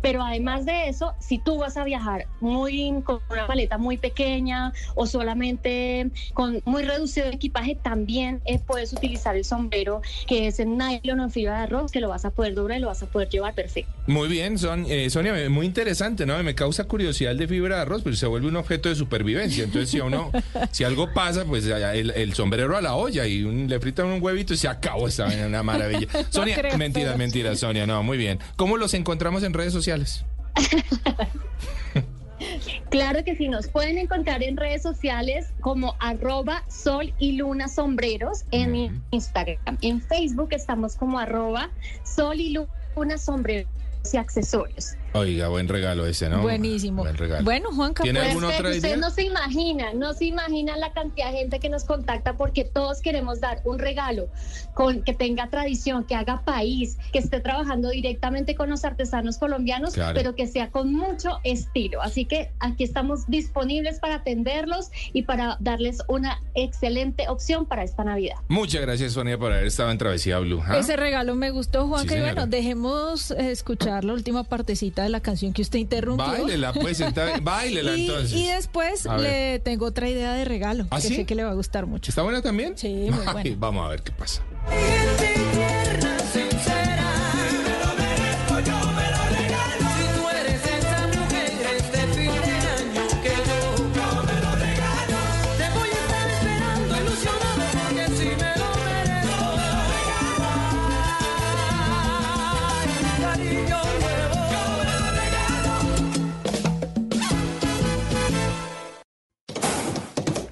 Pero 0.00 0.22
además 0.22 0.64
de 0.64 0.88
eso, 0.88 1.14
si 1.18 1.38
tú 1.38 1.58
vas 1.58 1.76
a 1.76 1.84
viajar 1.84 2.26
muy 2.40 2.80
con 3.04 3.20
una 3.30 3.46
maleta 3.46 3.78
muy 3.78 3.96
pequeña 3.96 4.72
o 4.94 5.06
solamente 5.30 6.10
con 6.34 6.60
muy 6.64 6.82
reducido 6.82 7.28
equipaje, 7.28 7.76
también 7.80 8.40
eh, 8.46 8.58
puedes 8.58 8.92
utilizar 8.92 9.36
el 9.36 9.44
sombrero 9.44 10.02
que 10.26 10.48
es 10.48 10.58
en 10.58 10.76
nylon 10.76 11.20
o 11.20 11.24
en 11.24 11.30
fibra 11.30 11.58
de 11.58 11.62
arroz, 11.64 11.92
que 11.92 12.00
lo 12.00 12.08
vas 12.08 12.24
a 12.24 12.30
poder 12.30 12.54
doblar 12.54 12.78
y 12.78 12.80
lo 12.80 12.88
vas 12.88 13.02
a 13.02 13.06
poder 13.06 13.28
llevar 13.28 13.54
perfecto. 13.54 13.92
Muy 14.08 14.28
bien, 14.28 14.58
Son, 14.58 14.86
eh, 14.88 15.08
Sonia, 15.08 15.48
muy 15.48 15.66
interesante, 15.66 16.26
¿no? 16.26 16.42
Me 16.42 16.54
causa 16.54 16.84
curiosidad 16.84 17.32
el 17.32 17.38
de 17.38 17.46
fibra 17.46 17.76
de 17.76 17.82
arroz, 17.82 18.02
pero 18.02 18.16
se 18.16 18.26
vuelve 18.26 18.48
un 18.48 18.56
objeto 18.56 18.88
de 18.88 18.96
supervivencia. 18.96 19.64
Entonces, 19.64 19.90
si 19.90 20.00
uno, 20.00 20.32
si 20.72 20.82
algo 20.82 21.12
pasa, 21.14 21.44
pues 21.44 21.66
el, 21.66 22.34
sombrero 22.34 22.76
a 22.76 22.80
la 22.80 22.94
olla 22.94 23.26
y 23.26 23.42
le 23.42 23.78
fritan 23.78 24.06
un 24.06 24.22
huevito 24.22 24.54
y 24.54 24.56
se 24.56 24.66
acabó 24.66 25.06
esta 25.06 25.28
una 25.46 25.62
maravilla. 25.62 26.08
Sonia, 26.30 26.60
mentira, 26.76 27.16
mentira, 27.16 27.54
Sonia, 27.54 27.86
no, 27.86 28.02
muy 28.02 28.18
bien. 28.18 28.40
¿Cómo 28.56 28.76
los 28.76 28.94
encontramos 28.94 29.44
en 29.44 29.52
redes 29.52 29.72
sociales? 29.72 30.24
Claro 32.90 33.22
que 33.24 33.36
sí, 33.36 33.48
nos 33.48 33.68
pueden 33.68 33.98
encontrar 33.98 34.42
en 34.42 34.56
redes 34.56 34.82
sociales 34.82 35.52
como 35.60 35.94
arroba 36.00 36.64
sol 36.68 37.14
y 37.20 37.32
luna 37.32 37.68
sombreros 37.68 38.44
en 38.50 39.00
Instagram. 39.12 39.78
En 39.80 40.02
Facebook 40.02 40.48
estamos 40.50 40.96
como 40.96 41.20
arroba 41.20 41.70
sol 42.02 42.40
y 42.40 42.52
luna 42.96 43.16
sombreros 43.16 43.70
y 44.12 44.16
accesorios. 44.16 44.96
Oiga, 45.12 45.48
buen 45.48 45.66
regalo 45.66 46.06
ese, 46.06 46.28
¿no? 46.28 46.42
Buenísimo. 46.42 47.02
Buen 47.02 47.16
regalo. 47.16 47.44
Bueno, 47.44 47.70
Juan 47.72 47.94
¿Tiene 47.94 48.20
alguna 48.20 48.48
otra 48.48 48.68
idea? 48.68 48.76
Usted 48.76 48.96
no 48.96 49.10
se 49.10 49.22
imagina, 49.24 49.92
no 49.92 50.12
se 50.14 50.26
imagina 50.26 50.76
la 50.76 50.92
cantidad 50.92 51.32
de 51.32 51.38
gente 51.38 51.58
que 51.58 51.68
nos 51.68 51.84
contacta 51.84 52.36
porque 52.36 52.64
todos 52.64 53.00
queremos 53.00 53.40
dar 53.40 53.60
un 53.64 53.80
regalo 53.80 54.28
con 54.74 55.02
que 55.02 55.12
tenga 55.12 55.50
tradición, 55.50 56.04
que 56.04 56.14
haga 56.14 56.42
país, 56.44 56.96
que 57.12 57.18
esté 57.18 57.40
trabajando 57.40 57.90
directamente 57.90 58.54
con 58.54 58.70
los 58.70 58.84
artesanos 58.84 59.38
colombianos, 59.38 59.94
pero 60.14 60.36
que 60.36 60.46
sea 60.46 60.70
con 60.70 60.92
mucho 60.92 61.40
estilo. 61.42 62.02
Así 62.02 62.24
que 62.24 62.52
aquí 62.60 62.84
estamos 62.84 63.26
disponibles 63.26 63.98
para 63.98 64.16
atenderlos 64.16 64.90
y 65.12 65.22
para 65.22 65.56
darles 65.58 66.02
una 66.06 66.40
excelente 66.54 67.28
opción 67.28 67.66
para 67.66 67.82
esta 67.82 68.04
Navidad. 68.04 68.36
Muchas 68.48 68.80
gracias, 68.82 69.12
Sonia, 69.14 69.36
por 69.38 69.52
haber 69.52 69.66
estado 69.66 69.90
en 69.90 69.98
Travesía 69.98 70.38
Blue. 70.38 70.62
¿ah? 70.64 70.78
Ese 70.78 70.96
regalo 70.96 71.34
me 71.34 71.50
gustó, 71.50 71.88
Juan, 71.88 72.06
que 72.06 72.20
bueno, 72.20 72.46
dejemos 72.46 73.32
eh, 73.32 73.50
escuchar 73.50 74.04
la 74.04 74.12
última 74.12 74.44
partecita 74.44 74.99
de 75.02 75.08
la 75.10 75.20
canción 75.20 75.52
que 75.52 75.62
usted 75.62 75.78
interrumpió. 75.78 76.26
Báilela, 76.26 76.72
pues, 76.72 77.02
báilela 77.42 77.96
y, 77.96 78.06
entonces. 78.06 78.32
Y 78.32 78.46
después 78.46 79.06
le 79.18 79.58
tengo 79.60 79.86
otra 79.86 80.08
idea 80.08 80.34
de 80.34 80.44
regalo 80.44 80.86
¿Ah, 80.90 80.96
que 81.00 81.08
sé 81.08 81.26
que 81.26 81.34
le 81.34 81.44
va 81.44 81.50
a 81.50 81.54
gustar 81.54 81.86
mucho. 81.86 82.10
¿Está 82.10 82.22
buena 82.22 82.42
también? 82.42 82.76
Sí, 82.76 83.08
muy 83.10 83.24
buena. 83.32 83.56
vamos 83.58 83.86
a 83.86 83.88
ver 83.90 84.02
qué 84.02 84.12
pasa. 84.12 84.42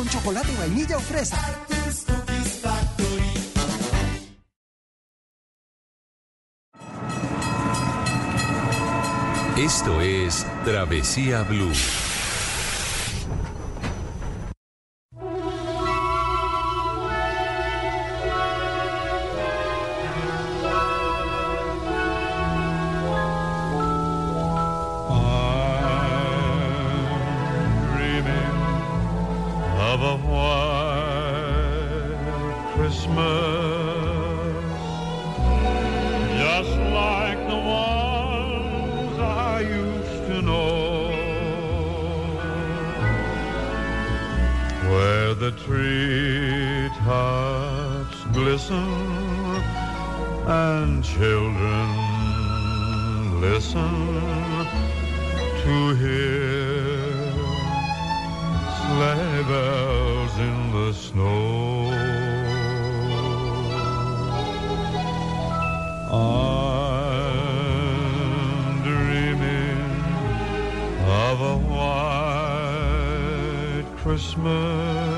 Con 0.00 0.08
chocolate, 0.08 0.48
vainilla 0.56 0.96
o 0.96 1.00
fresa. 1.00 1.36
Esto 9.58 10.00
es 10.00 10.46
Travesía 10.64 11.42
Blue. 11.42 11.74
Hear 55.88 57.32
sleigh 58.76 59.42
bells 59.48 60.34
in 60.38 60.56
the 60.72 60.92
snow. 60.92 61.90
I'm 66.12 67.22
dreaming 68.82 69.84
of 71.26 71.36
a 71.40 71.56
white 71.72 72.28
Christmas 73.96 75.09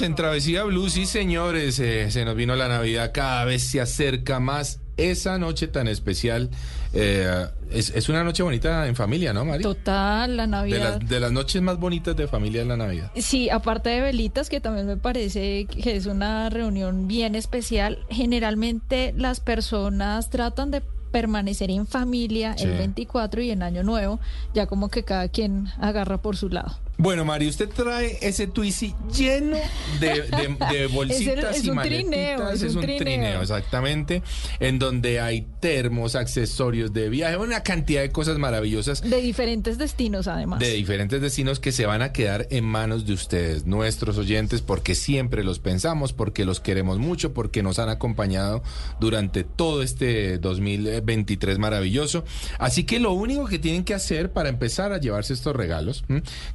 En 0.00 0.14
Travesía 0.14 0.62
Blue, 0.64 0.88
sí 0.88 1.06
señores, 1.06 1.78
eh, 1.80 2.10
se 2.10 2.24
nos 2.24 2.36
vino 2.36 2.54
la 2.54 2.68
Navidad, 2.68 3.10
cada 3.12 3.44
vez 3.44 3.62
se 3.64 3.80
acerca 3.80 4.38
más 4.38 4.80
esa 4.96 5.38
noche 5.38 5.66
tan 5.68 5.88
especial. 5.88 6.50
eh, 6.94 7.46
es, 7.70 7.90
es 7.90 8.08
una 8.08 8.24
noche 8.24 8.42
bonita 8.42 8.86
en 8.86 8.96
familia, 8.96 9.32
¿no, 9.34 9.44
Mari? 9.44 9.62
Total, 9.62 10.36
la 10.38 10.44
De, 10.44 10.48
Navidad. 10.48 10.98
las- 11.00 11.08
de 11.08 11.20
las 11.20 11.32
noches 11.32 11.60
más 11.60 11.78
bonitas 11.78 12.16
de 12.16 12.26
familia 12.28 12.62
en 12.62 12.68
la 12.68 12.76
Navidad. 12.78 13.10
Sí, 13.16 13.50
aparte 13.50 13.90
de 13.90 14.00
velitas, 14.00 14.48
que 14.48 14.60
también 14.60 14.86
me 14.86 14.96
parece 14.96 15.66
que 15.66 15.96
es 15.96 16.06
una 16.06 16.48
reunión 16.48 17.06
bien 17.08 17.34
especial, 17.34 17.98
generalmente 18.08 19.12
las 19.16 19.40
personas 19.40 20.30
tratan 20.30 20.70
de 20.70 20.80
permanecer 21.12 21.70
en 21.70 21.86
familia 21.86 22.54
Sí. 22.56 22.64
el 22.64 22.78
24 22.78 23.42
y 23.42 23.50
en 23.50 23.62
Año 23.62 23.82
Nuevo, 23.82 24.18
ya 24.54 24.66
como 24.66 24.88
que 24.88 25.02
cada 25.04 25.28
quien 25.28 25.68
agarra 25.80 26.18
por 26.22 26.36
su 26.36 26.48
lado. 26.48 26.78
Bueno, 27.00 27.24
Mari, 27.24 27.46
usted 27.46 27.68
trae 27.68 28.18
ese 28.22 28.48
Twizy 28.48 28.92
lleno 29.16 29.56
de, 30.00 30.08
de- 30.22 30.56
de 30.78 30.86
bolsitas 30.92 31.56
es 31.56 31.64
y 31.64 31.70
un 31.70 31.76
maletitas. 31.76 32.10
trineo, 32.10 32.50
es 32.50 32.62
es 32.62 32.74
un 32.74 32.80
trineo. 32.82 32.98
trineo. 32.98 33.40
exactamente. 33.42 34.22
En 34.58 34.80
donde 34.80 35.20
hay 35.20 35.46
termos, 35.60 36.16
accesorios 36.16 36.92
de 36.92 37.08
viaje, 37.08 37.36
una 37.36 37.62
cantidad 37.62 38.02
de 38.02 38.10
cosas 38.10 38.38
maravillosas 38.38 39.00
De 39.08 39.20
diferentes 39.22 39.78
destinos, 39.78 40.26
además. 40.26 40.58
de 40.58 40.72
diferentes 40.72 41.20
destinos 41.20 41.60
que 41.60 41.70
se 41.70 41.86
van 41.86 42.02
a 42.02 42.12
quedar 42.12 42.48
en 42.50 42.64
manos 42.64 43.06
de 43.06 43.12
ustedes, 43.12 43.64
nuestros 43.64 44.18
oyentes, 44.18 44.60
porque 44.60 44.96
siempre 44.96 45.44
los 45.44 45.60
pensamos, 45.60 46.12
porque 46.12 46.44
los 46.44 46.58
queremos 46.58 46.98
mucho, 46.98 47.32
porque 47.32 47.62
nos 47.62 47.78
han 47.78 47.90
acompañado 47.90 48.62
durante 48.98 49.44
todo 49.44 49.82
este 49.84 50.38
2023 50.38 51.58
maravilloso. 51.58 52.24
Así 52.58 52.82
que 52.82 52.98
lo 52.98 53.12
único 53.12 53.46
que 53.46 53.60
tienen 53.60 53.84
que 53.84 53.94
hacer 53.94 54.32
para 54.32 54.48
empezar 54.48 54.92
a 54.92 54.98
llevarse 54.98 55.32
estos 55.32 55.54
regalos, 55.54 56.04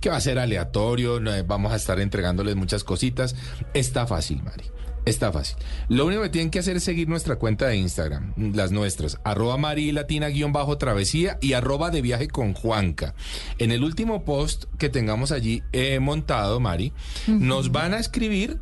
que 0.01 0.09
va 0.09 0.17
a 0.17 0.21
ser 0.21 0.32
aleatorio, 0.39 1.17
eh, 1.33 1.43
vamos 1.43 1.71
a 1.73 1.75
estar 1.75 1.99
entregándoles 1.99 2.55
muchas 2.55 2.83
cositas, 2.83 3.35
está 3.73 4.07
fácil, 4.07 4.41
Mari. 4.43 4.65
Está 5.05 5.33
fácil. 5.33 5.57
Lo 5.89 6.05
único 6.05 6.21
que 6.21 6.29
tienen 6.29 6.49
que 6.49 6.59
hacer 6.59 6.77
es 6.77 6.83
seguir 6.85 7.09
nuestra 7.09 7.35
cuenta 7.35 7.67
de 7.67 7.75
Instagram, 7.75 8.33
las 8.55 8.71
nuestras, 8.71 9.19
arroba 9.25 9.57
Mari 9.57 9.91
Latina 9.91 10.29
guion 10.29 10.53
bajo 10.53 10.77
travesía 10.77 11.37
y 11.41 11.51
arroba 11.53 11.89
de 11.89 12.01
viaje 12.01 12.29
con 12.29 12.53
Juanca. 12.53 13.13
En 13.57 13.71
el 13.71 13.83
último 13.83 14.23
post 14.23 14.63
que 14.77 14.87
tengamos 14.87 15.33
allí 15.33 15.61
eh, 15.73 15.99
montado, 15.99 16.61
Mari, 16.61 16.93
nos 17.27 17.73
van 17.73 17.93
a 17.93 17.99
escribir 17.99 18.61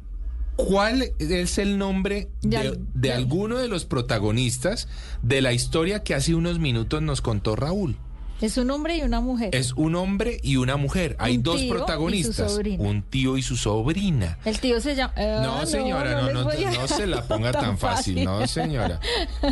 cuál 0.55 1.11
es 1.19 1.59
el 1.59 1.77
nombre 1.77 2.27
de- 2.41 3.13
alguno 3.13 3.59
de 3.59 3.67
los 3.67 3.85
protagonistas 3.85 4.87
de 5.21 5.41
la 5.41 5.53
historia 5.53 6.01
que 6.03 6.15
hace 6.15 6.33
unos 6.33 6.57
minutos 6.57 7.03
nos 7.03 7.21
contó 7.21 7.55
Raúl. 7.55 7.97
Es 8.41 8.57
un 8.57 8.71
hombre 8.71 8.97
y 8.97 9.01
una 9.03 9.21
mujer. 9.21 9.55
Es 9.55 9.73
un 9.73 9.95
hombre 9.95 10.39
y 10.41 10.55
una 10.57 10.75
mujer. 10.77 11.15
Hay 11.19 11.37
Un 11.37 11.43
dos 11.43 11.61
protagonistas. 11.63 12.59
Un 12.79 13.03
tío 13.03 13.37
y 13.37 13.41
su 13.43 13.55
sobrina. 13.55 14.37
El 14.45 14.59
tío 14.59 14.81
se 14.81 14.95
llama... 14.95 15.13
Ah, 15.15 15.41
No, 15.43 15.65
señora, 15.65 16.21
no, 16.21 16.31
no, 16.43 16.49
a- 16.49 16.53
no 16.71 16.87
se 16.87 17.05
la 17.07 17.23
ponga 17.27 17.51
tan 17.51 17.77
fácil, 17.77 18.23
no, 18.23 18.45
señora. 18.47 18.99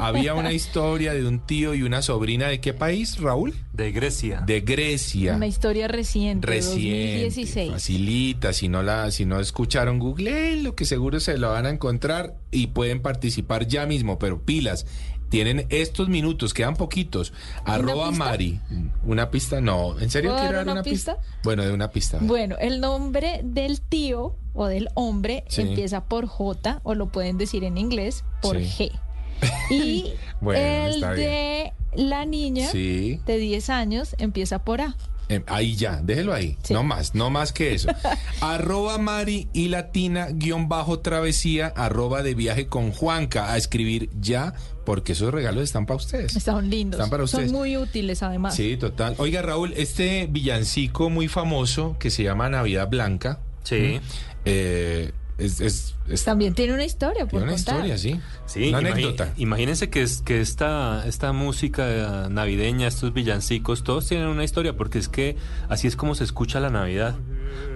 Había 0.01 0.33
una 0.33 0.51
historia 0.51 1.13
de 1.13 1.25
un 1.27 1.39
tío 1.45 1.73
y 1.75 1.83
una 1.83 2.01
sobrina 2.01 2.47
de 2.47 2.59
qué 2.59 2.73
país, 2.73 3.19
Raúl? 3.19 3.53
De 3.73 3.91
Grecia. 3.91 4.41
De 4.45 4.61
Grecia. 4.61 5.35
Una 5.35 5.47
historia 5.47 5.87
reciente, 5.87 6.47
Reciente, 6.47 7.23
2016. 7.25 7.71
facilita, 7.71 8.53
si 8.53 8.67
no 8.69 8.83
la, 8.83 9.11
si 9.11 9.25
no 9.25 9.39
escucharon 9.39 9.99
Google, 9.99 10.57
lo 10.63 10.75
que 10.75 10.85
seguro 10.85 11.19
se 11.19 11.37
lo 11.37 11.49
van 11.51 11.65
a 11.65 11.69
encontrar 11.69 12.33
y 12.51 12.67
pueden 12.67 13.01
participar 13.01 13.67
ya 13.67 13.85
mismo, 13.85 14.17
pero 14.19 14.41
pilas. 14.41 14.85
Tienen 15.29 15.65
estos 15.69 16.09
minutos, 16.09 16.53
quedan 16.53 16.75
poquitos. 16.75 17.33
Arroba 17.65 18.09
pista? 18.09 18.25
Mari. 18.25 18.59
¿Una 19.05 19.29
pista? 19.29 19.61
No. 19.61 19.99
¿En 19.99 20.09
serio 20.09 20.31
¿Puedo 20.31 20.41
quiere 20.41 20.55
dar 20.55 20.63
una 20.63 20.73
una 20.73 20.83
pista? 20.83 21.15
pista? 21.17 21.37
Bueno, 21.43 21.63
de 21.63 21.71
una 21.73 21.91
pista. 21.91 22.17
Bueno, 22.21 22.55
el 22.59 22.79
nombre 22.81 23.41
del 23.43 23.79
tío 23.81 24.35
o 24.53 24.65
del 24.67 24.89
hombre 24.95 25.43
Sí. 25.47 25.61
empieza 25.61 26.05
por 26.05 26.25
J 26.27 26.79
o 26.83 26.95
lo 26.95 27.09
pueden 27.09 27.37
decir 27.37 27.63
en 27.63 27.77
inglés 27.77 28.23
por 28.41 28.57
Sí. 28.57 28.91
G. 28.91 28.99
Y 29.71 30.13
Bueno, 30.41 30.59
el 30.59 30.99
de 31.01 31.73
la 31.95 32.25
niña 32.25 32.67
Sí. 32.67 33.19
de 33.25 33.37
10 33.37 33.69
años 33.69 34.15
empieza 34.17 34.59
por 34.65 34.81
A. 34.81 34.95
Eh, 35.29 35.43
ahí 35.47 35.75
ya, 35.75 36.01
déjelo 36.03 36.33
ahí. 36.33 36.57
Sí. 36.63 36.73
No 36.73 36.83
más, 36.83 37.13
no 37.13 37.29
más 37.29 37.53
que 37.53 37.73
eso. 37.75 37.89
arroba 38.41 38.97
Mari 38.97 39.47
y 39.53 39.67
Latina 39.69 40.29
guion 40.31 40.67
bajo 40.67 40.99
travesía, 40.99 41.67
arroba 41.67 42.23
de 42.23 42.33
viaje 42.33 42.67
con 42.67 42.91
Juanca. 42.91 43.53
A 43.53 43.57
escribir 43.57 44.09
ya, 44.19 44.53
porque 44.85 45.11
esos 45.11 45.31
regalos 45.33 45.63
están 45.63 45.85
para 45.85 45.97
ustedes. 45.97 46.35
Están 46.35 46.69
lindos. 46.69 46.99
Están 46.99 47.11
para 47.11 47.23
ustedes. 47.23 47.51
Son 47.51 47.59
muy 47.59 47.77
útiles 47.77 48.23
además. 48.23 48.55
Sí, 48.55 48.75
total. 48.75 49.13
Oiga, 49.19 49.41
Raúl, 49.43 49.73
este 49.77 50.27
villancico 50.29 51.09
muy 51.11 51.27
famoso 51.27 51.95
que 51.99 52.09
se 52.09 52.23
llama 52.23 52.49
Navidad 52.49 52.89
Blanca. 52.89 53.39
Sí. 53.63 53.99
eh, 54.45 55.11
es, 55.39 55.61
es, 55.61 55.95
es- 56.07 56.23
También 56.23 56.53
tiene 56.53 56.73
una 56.73 56.85
historia 56.85 57.21
por 57.25 57.39
tiene 57.41 57.45
una 57.45 57.53
contar. 57.55 57.75
historia, 57.75 57.97
sí. 57.97 58.19
Sí, 58.45 58.69
Una 58.69 58.79
anécdota. 58.79 59.33
Imagínense 59.37 59.89
que, 59.89 60.01
es, 60.01 60.21
que 60.21 60.41
esta, 60.41 61.03
esta 61.07 61.31
música 61.33 62.27
navideña, 62.29 62.87
estos 62.87 63.13
villancicos, 63.13 63.83
todos 63.83 64.07
tienen 64.07 64.27
una 64.27 64.43
historia, 64.43 64.75
porque 64.75 64.97
es 64.99 65.07
que 65.09 65.35
así 65.69 65.87
es 65.87 65.95
como 65.95 66.15
se 66.15 66.23
escucha 66.23 66.59
la 66.59 66.69
Navidad. 66.69 67.15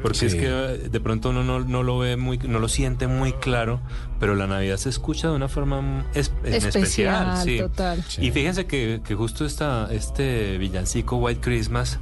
Porque 0.01 0.25
es 0.27 0.35
que 0.35 0.45
eh, 0.47 0.89
de 0.89 0.99
pronto 0.99 1.29
uno 1.29 1.43
no, 1.43 1.59
no 1.61 1.81
lo 1.83 1.97
ve 1.97 2.15
muy, 2.17 2.37
no 2.37 2.59
lo 2.59 2.67
siente 2.67 3.07
muy 3.07 3.33
claro, 3.33 3.81
pero 4.19 4.35
la 4.35 4.45
Navidad 4.47 4.77
se 4.77 4.89
escucha 4.89 5.29
de 5.29 5.35
una 5.35 5.47
forma 5.47 6.05
es- 6.13 6.31
especial. 6.43 6.65
Especial, 6.67 7.37
sí. 7.43 7.57
total. 7.57 8.03
Sí. 8.07 8.25
Y 8.25 8.31
fíjense 8.31 8.65
que, 8.65 9.01
que 9.05 9.15
justo 9.15 9.45
esta, 9.45 9.87
este 9.91 10.57
villancico 10.57 11.17
White 11.17 11.41
Christmas 11.41 11.99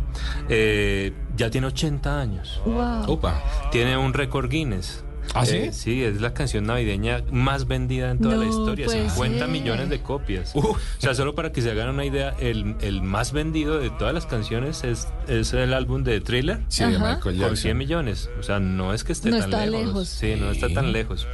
eh, 0.49 1.13
ya 1.37 1.49
tiene 1.49 1.67
80 1.67 2.19
años. 2.19 2.61
Wow. 2.65 3.03
Opa. 3.07 3.41
Tiene 3.71 3.97
un 3.97 4.13
récord 4.13 4.49
Guinness. 4.49 5.03
¿Ah, 5.33 5.45
sí? 5.45 5.55
Eh, 5.55 5.71
sí, 5.71 6.03
es 6.03 6.19
la 6.21 6.33
canción 6.33 6.65
navideña 6.65 7.23
más 7.31 7.67
vendida 7.67 8.11
en 8.11 8.19
toda 8.19 8.37
la 8.37 8.45
historia, 8.45 8.85
puede 8.85 9.09
50 9.09 9.39
ser. 9.39 9.47
millones 9.47 9.89
de 9.89 10.01
copias. 10.01 10.51
Uh. 10.55 10.59
O 10.59 10.77
sea, 10.97 11.15
solo 11.15 11.35
para 11.35 11.51
que 11.51 11.61
se 11.61 11.71
hagan 11.71 11.89
una 11.89 12.05
idea, 12.05 12.35
el, 12.39 12.75
el 12.81 13.01
más 13.01 13.31
vendido 13.31 13.79
de 13.79 13.89
todas 13.91 14.13
las 14.13 14.25
canciones 14.25 14.83
es 14.83 15.07
es 15.39 15.53
el 15.53 15.73
álbum 15.73 16.03
de 16.03 16.19
Thriller. 16.21 16.59
Sí, 16.67 16.83
de. 16.83 16.91
Michael 16.91 17.19
Con 17.19 17.33
Jackson. 17.35 17.57
100 17.57 17.77
millones. 17.77 18.29
O 18.39 18.43
sea, 18.43 18.59
no 18.59 18.93
es 18.93 19.03
que 19.03 19.13
esté 19.13 19.29
No 19.31 19.37
tan 19.39 19.45
está 19.49 19.65
lejos. 19.65 19.85
lejos. 19.87 20.07
Sí, 20.09 20.35
no 20.39 20.51
está 20.51 20.69
tan 20.69 20.91
lejos. 20.91 21.27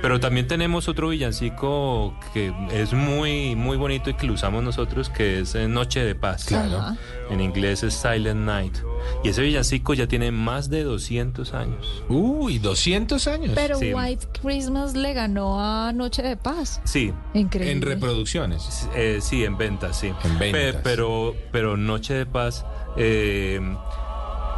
Pero 0.00 0.18
también 0.20 0.46
tenemos 0.48 0.88
otro 0.88 1.08
villancico 1.10 2.14
que 2.34 2.52
es 2.72 2.92
muy, 2.92 3.54
muy 3.56 3.76
bonito 3.76 4.10
y 4.10 4.14
que 4.14 4.26
lo 4.26 4.34
usamos 4.34 4.62
nosotros, 4.64 5.08
que 5.10 5.40
es 5.40 5.54
eh, 5.54 5.68
Noche 5.68 6.04
de 6.04 6.14
Paz. 6.14 6.44
Claro. 6.46 6.78
Ajá. 6.78 6.96
En 7.30 7.40
inglés 7.40 7.82
es 7.82 7.94
Silent 7.94 8.40
Night. 8.40 8.76
Y 9.24 9.28
ese 9.30 9.42
villancico 9.42 9.94
ya 9.94 10.06
tiene 10.06 10.30
más 10.32 10.70
de 10.70 10.84
200 10.84 11.54
años. 11.54 12.02
Uy, 12.08 12.58
200 12.58 13.26
años. 13.26 13.52
Pero 13.54 13.78
Sí. 13.78 13.92
White 13.92 14.26
Christmas 14.42 14.94
le 14.94 15.12
ganó 15.14 15.60
a 15.60 15.92
Noche 15.92 16.22
de 16.22 16.36
Paz. 16.36 16.80
Sí, 16.84 17.12
Increíble. 17.34 17.72
en 17.72 17.82
reproducciones. 17.82 18.88
Eh, 18.94 19.18
sí, 19.20 19.44
en 19.44 19.56
ventas, 19.56 19.98
sí. 19.98 20.12
En 20.24 20.38
ventas. 20.38 20.74
Pe- 20.74 20.80
pero, 20.82 21.34
pero 21.50 21.76
Noche 21.76 22.14
de 22.14 22.26
Paz 22.26 22.64
eh, 22.96 23.60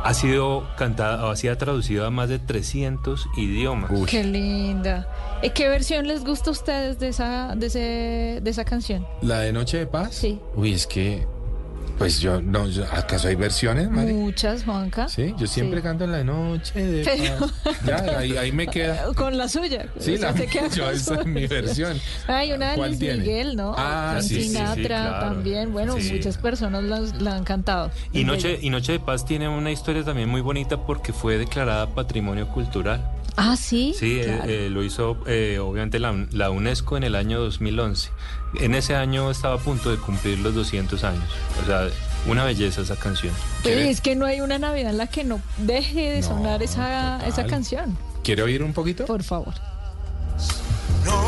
ha 0.04 0.12
sido 0.12 0.68
cantada 0.76 1.24
o 1.24 1.30
ha 1.30 1.36
sido 1.36 1.56
traducido 1.56 2.06
a 2.06 2.10
más 2.10 2.28
de 2.28 2.38
300 2.38 3.26
idiomas. 3.36 3.90
Uy. 3.90 4.06
Qué 4.06 4.22
linda. 4.22 5.08
¿Y 5.42 5.50
¿Qué 5.50 5.68
versión 5.68 6.06
les 6.06 6.24
gusta 6.24 6.50
a 6.50 6.52
ustedes 6.52 6.98
de 6.98 7.08
esa, 7.08 7.54
de 7.56 7.66
ese, 7.66 8.40
de 8.42 8.50
esa 8.50 8.64
canción? 8.64 9.06
¿La 9.22 9.40
de 9.40 9.52
Noche 9.52 9.78
de 9.78 9.86
Paz? 9.86 10.14
Sí. 10.14 10.40
Uy, 10.54 10.74
es 10.74 10.86
que. 10.86 11.26
Pues 11.98 12.18
yo, 12.20 12.42
no, 12.42 12.66
yo- 12.68 12.84
¿acaso 12.92 13.28
hay 13.28 13.36
versiones, 13.36 13.88
Mari? 13.88 14.12
Muchas, 14.12 14.64
Juanca. 14.64 15.08
Sí, 15.08 15.32
yo 15.38 15.46
siempre 15.46 15.78
Sí. 15.78 15.84
canto 15.84 16.04
en 16.04 16.12
la 16.12 16.24
noche 16.24 16.84
de 16.84 17.04
Pero-. 17.04 17.48
Ya, 17.86 18.18
ahí, 18.18 18.36
ahí 18.36 18.50
me 18.52 18.66
queda. 18.66 19.04
Con 19.16 19.38
la 19.38 19.48
suya. 19.48 19.86
Sí, 20.00 20.14
O 20.14 20.18
sea, 20.18 20.32
la 20.32 20.36
se 20.36 20.46
queda 20.48 20.68
yo, 20.74 20.90
esa 20.90 21.20
es 21.20 21.26
mi 21.26 21.46
versión. 21.46 21.96
Hay 22.26 22.52
una 22.52 22.70
de 22.70 22.76
¿Cuál 22.76 22.90
Luis 22.90 22.98
tiene? 23.00 23.18
Miguel, 23.20 23.54
¿no? 23.56 23.74
Ah, 23.78 24.18
sí, 24.20 24.28
sí, 24.28 24.34
sí, 24.42 24.48
Sinatra 24.50 24.86
claro. 24.86 25.20
también. 25.34 25.72
Bueno, 25.72 25.96
Sí. 26.00 26.12
muchas 26.14 26.36
personas 26.36 26.82
la, 26.82 27.00
la 27.20 27.36
han 27.36 27.44
cantado. 27.44 27.90
Y 28.12 28.24
Noche, 28.24 28.58
y 28.60 28.70
Noche 28.70 28.92
de 28.92 29.00
Paz 29.00 29.24
tiene 29.24 29.48
una 29.48 29.70
historia 29.70 30.02
también 30.02 30.28
muy 30.28 30.40
bonita 30.40 30.76
porque 30.84 31.12
fue 31.12 31.38
declarada 31.38 31.86
Patrimonio 31.86 32.48
Cultural. 32.48 33.08
Ah, 33.36 33.56
sí. 33.56 33.94
Sí, 33.98 34.20
eh, 34.20 34.24
Claro. 34.24 34.44
eh, 34.46 34.70
lo 34.70 34.82
hizo 34.84 35.16
eh, 35.26 35.58
obviamente 35.58 35.98
la, 35.98 36.26
la 36.32 36.50
UNESCO 36.50 36.96
en 36.96 37.02
el 37.04 37.14
año 37.16 37.40
2011. 37.40 38.10
En 38.60 38.74
ese 38.74 38.94
año 38.94 39.30
estaba 39.30 39.56
a 39.56 39.58
punto 39.58 39.90
de 39.90 39.96
cumplir 39.96 40.38
los 40.38 40.54
200 40.54 41.02
años. 41.04 41.24
O 41.62 41.66
sea, 41.66 41.88
una 42.26 42.44
belleza 42.44 42.82
esa 42.82 42.96
canción. 42.96 43.34
Pero 43.64 43.80
es 43.80 44.00
que 44.00 44.14
no 44.14 44.24
hay 44.26 44.40
una 44.40 44.58
Navidad 44.58 44.90
en 44.90 44.98
la 44.98 45.08
que 45.08 45.24
no 45.24 45.40
deje 45.58 46.10
de 46.12 46.20
No, 46.20 46.26
sonar 46.28 46.62
esa, 46.62 47.16
total. 47.18 47.28
esa 47.28 47.46
canción. 47.46 47.98
¿Quiere 48.22 48.42
oír 48.42 48.62
un 48.62 48.72
poquito? 48.72 49.04
Por 49.04 49.22
favor. 49.24 49.52
Noche 51.04 51.23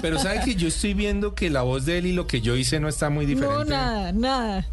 Pero 0.00 0.18
sabe 0.18 0.40
que 0.44 0.54
yo 0.54 0.68
estoy 0.68 0.94
viendo 0.94 1.34
que 1.34 1.50
la 1.50 1.62
voz 1.62 1.84
de 1.86 1.98
él 1.98 2.06
y 2.06 2.12
lo 2.12 2.26
que 2.26 2.40
yo 2.40 2.56
hice 2.56 2.80
no 2.80 2.88
está 2.88 3.10
muy 3.10 3.26
diferente. 3.26 3.56
No, 3.56 3.64
nada, 3.64 4.12
nada. 4.12 4.66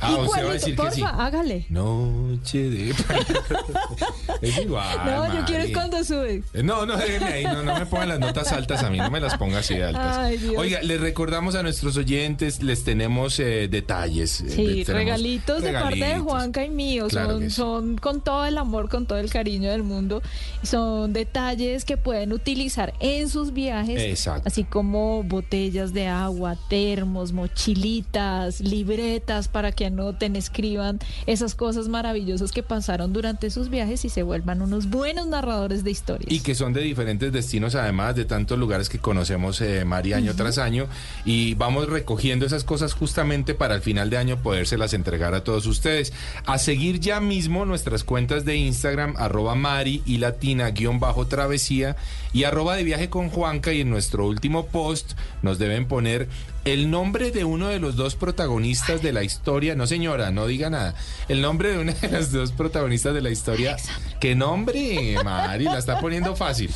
Ah, 0.00 0.10
¿Y 0.10 0.14
usted 0.14 0.26
cuál 0.26 0.46
va 0.46 0.50
a 0.50 0.54
es? 0.54 0.60
decir 0.60 0.76
que 0.76 0.90
sí. 0.90 1.00
Porfa, 1.00 1.24
hágale. 1.26 1.66
Noche 1.70 2.70
de 2.70 2.90
Es 4.42 4.58
igual. 4.58 4.98
no, 5.06 5.34
yo 5.34 5.44
quiero 5.46 5.64
es 5.64 5.72
cuando 5.72 6.04
sube. 6.04 6.42
Eh, 6.52 6.62
No, 6.62 6.84
no, 6.84 6.96
déjenme 6.96 7.26
ahí, 7.26 7.44
no, 7.44 7.62
no 7.62 7.78
me 7.78 7.86
pongan 7.86 8.08
las 8.10 8.20
notas 8.20 8.52
altas 8.52 8.82
a 8.82 8.90
mí, 8.90 8.98
no 8.98 9.10
me 9.10 9.20
las 9.20 9.36
ponga 9.38 9.58
así 9.58 9.74
de 9.74 9.84
altas. 9.84 10.16
Ay, 10.18 10.36
Dios. 10.36 10.54
Oiga, 10.56 10.82
les 10.82 11.00
recordamos 11.00 11.54
a 11.54 11.62
nuestros 11.62 11.96
oyentes, 11.96 12.62
les 12.62 12.84
tenemos 12.84 13.40
eh, 13.40 13.68
detalles. 13.70 14.40
eh, 14.42 14.50
Sí, 14.50 14.66
tenemos 14.84 14.88
regalitos 14.88 15.62
de 15.62 15.72
parte 15.72 15.94
de 15.96 16.00
regalitos. 16.04 16.22
Juanca 16.32 16.64
y 16.64 16.70
mío. 16.70 17.06
Claro 17.08 17.30
son, 17.32 17.42
sí. 17.42 17.50
son 17.50 17.96
con 17.98 18.20
todo 18.20 18.44
el 18.44 18.58
amor, 18.58 18.88
con 18.90 19.06
todo 19.06 19.18
el 19.18 19.30
cariño 19.30 19.70
del 19.70 19.82
mundo. 19.82 20.22
Son 20.62 21.12
detalles 21.12 21.84
que 21.84 21.96
pueden 21.96 22.32
utilizar 22.32 22.92
en 23.00 23.28
sus 23.28 23.52
viajes. 23.52 24.00
Exacto. 24.02 24.42
Así 24.46 24.64
como 24.64 25.22
botellas 25.22 25.92
de 25.94 26.06
agua, 26.08 26.56
termos, 26.68 27.32
mochilitas, 27.32 28.60
libretas 28.60 29.48
para 29.48 29.72
que 29.72 29.85
anoten, 29.86 30.36
escriban 30.36 30.98
esas 31.26 31.54
cosas 31.54 31.88
maravillosas 31.88 32.52
que 32.52 32.62
pasaron 32.62 33.12
durante 33.12 33.50
sus 33.50 33.70
viajes 33.70 34.04
y 34.04 34.08
se 34.08 34.22
vuelvan 34.22 34.62
unos 34.62 34.90
buenos 34.90 35.26
narradores 35.26 35.84
de 35.84 35.90
historias. 35.90 36.32
Y 36.32 36.40
que 36.40 36.54
son 36.54 36.72
de 36.72 36.80
diferentes 36.80 37.32
destinos, 37.32 37.74
además 37.74 38.16
de 38.16 38.24
tantos 38.24 38.58
lugares 38.58 38.88
que 38.88 38.98
conocemos, 38.98 39.60
eh, 39.60 39.84
Mari, 39.84 40.12
año 40.12 40.34
tras 40.34 40.58
año. 40.58 40.86
Y 41.24 41.54
vamos 41.54 41.88
recogiendo 41.88 42.46
esas 42.46 42.64
cosas 42.64 42.94
justamente 42.94 43.54
para 43.54 43.74
el 43.74 43.82
final 43.82 44.10
de 44.10 44.18
año 44.18 44.36
podérselas 44.42 44.92
entregar 44.94 45.34
a 45.34 45.44
todos 45.44 45.66
ustedes. 45.66 46.12
A 46.44 46.58
seguir 46.58 47.00
ya 47.00 47.20
mismo 47.20 47.64
nuestras 47.64 48.04
cuentas 48.04 48.44
de 48.44 48.56
Instagram, 48.56 49.14
arroba 49.16 49.54
Mari 49.54 50.02
y 50.06 50.18
Latina, 50.18 50.70
guion 50.70 51.00
bajo 51.00 51.26
travesía, 51.26 51.96
y 52.32 52.44
arroba 52.44 52.76
de 52.76 52.84
viaje 52.84 53.08
con 53.08 53.30
Juanca. 53.30 53.72
Y 53.72 53.80
en 53.80 53.90
nuestro 53.90 54.26
último 54.26 54.66
post 54.66 55.12
nos 55.42 55.58
deben 55.58 55.86
poner 55.86 56.28
el 56.66 56.90
nombre 56.90 57.30
de 57.30 57.44
uno 57.44 57.68
de 57.68 57.78
los 57.78 57.94
dos 57.94 58.16
protagonistas 58.16 59.00
de 59.00 59.12
la 59.12 59.22
historia. 59.22 59.76
No, 59.76 59.86
señora, 59.86 60.32
no 60.32 60.46
diga 60.46 60.68
nada. 60.68 60.94
El 61.28 61.40
nombre 61.40 61.70
de 61.70 61.78
uno 61.78 61.92
de 61.92 62.08
los 62.08 62.32
dos 62.32 62.50
protagonistas 62.52 63.14
de 63.14 63.22
la 63.22 63.30
historia. 63.30 63.76
¿Qué 64.20 64.34
nombre, 64.34 65.16
Mari? 65.24 65.64
La 65.64 65.78
está 65.78 66.00
poniendo 66.00 66.34
fácil. 66.34 66.70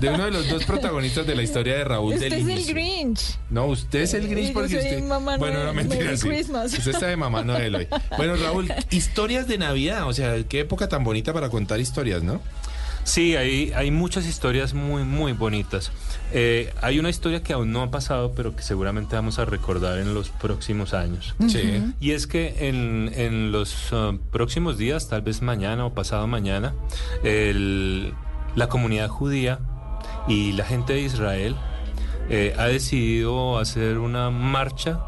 De 0.00 0.08
uno 0.08 0.24
de 0.24 0.30
los 0.30 0.48
dos 0.48 0.64
protagonistas 0.64 1.26
de 1.26 1.34
la 1.34 1.42
historia 1.42 1.76
de 1.76 1.84
Raúl 1.84 2.14
Este 2.14 2.30
del 2.30 2.50
es 2.50 2.68
el. 2.68 2.74
Grinch. 2.74 3.38
No, 3.50 3.66
usted 3.66 4.00
es 4.00 4.14
el 4.14 4.26
Grinch 4.26 4.48
yo 4.48 4.54
porque 4.54 4.68
soy 4.70 4.78
usted. 4.78 5.02
Mamá 5.02 5.36
bueno, 5.36 5.62
Noel. 5.62 5.66
no 5.66 5.74
mentira, 5.74 6.16
sí. 6.16 6.28
Usted 6.28 6.94
está 6.94 7.06
de 7.06 7.16
Mamá 7.16 7.44
Noel 7.44 7.74
hoy. 7.74 7.88
Bueno, 8.16 8.36
Raúl, 8.36 8.72
historias 8.90 9.46
de 9.46 9.58
Navidad. 9.58 10.08
O 10.08 10.14
sea, 10.14 10.42
qué 10.48 10.60
época 10.60 10.88
tan 10.88 11.04
bonita 11.04 11.34
para 11.34 11.50
contar 11.50 11.78
historias, 11.78 12.22
¿no? 12.22 12.40
Sí, 13.06 13.36
hay, 13.36 13.72
hay 13.76 13.92
muchas 13.92 14.26
historias 14.26 14.74
muy, 14.74 15.04
muy 15.04 15.32
bonitas. 15.32 15.92
Eh, 16.32 16.74
hay 16.82 16.98
una 16.98 17.08
historia 17.08 17.40
que 17.40 17.52
aún 17.52 17.70
no 17.70 17.82
ha 17.82 17.90
pasado, 17.92 18.32
pero 18.34 18.56
que 18.56 18.64
seguramente 18.64 19.14
vamos 19.14 19.38
a 19.38 19.44
recordar 19.44 19.98
en 19.98 20.12
los 20.12 20.28
próximos 20.30 20.92
años. 20.92 21.36
Sí. 21.48 21.84
Y 22.00 22.10
es 22.10 22.26
que 22.26 22.68
en, 22.68 23.12
en 23.14 23.52
los 23.52 23.92
uh, 23.92 24.18
próximos 24.32 24.76
días, 24.76 25.08
tal 25.08 25.22
vez 25.22 25.40
mañana 25.40 25.86
o 25.86 25.94
pasado 25.94 26.26
mañana, 26.26 26.74
el- 27.22 28.12
la 28.56 28.68
comunidad 28.68 29.08
judía 29.08 29.60
y 30.26 30.52
la 30.52 30.64
gente 30.64 30.94
de 30.94 31.02
Israel 31.02 31.54
eh, 32.28 32.54
ha 32.58 32.64
decidido 32.64 33.58
hacer 33.58 33.98
una 33.98 34.30
marcha 34.30 34.98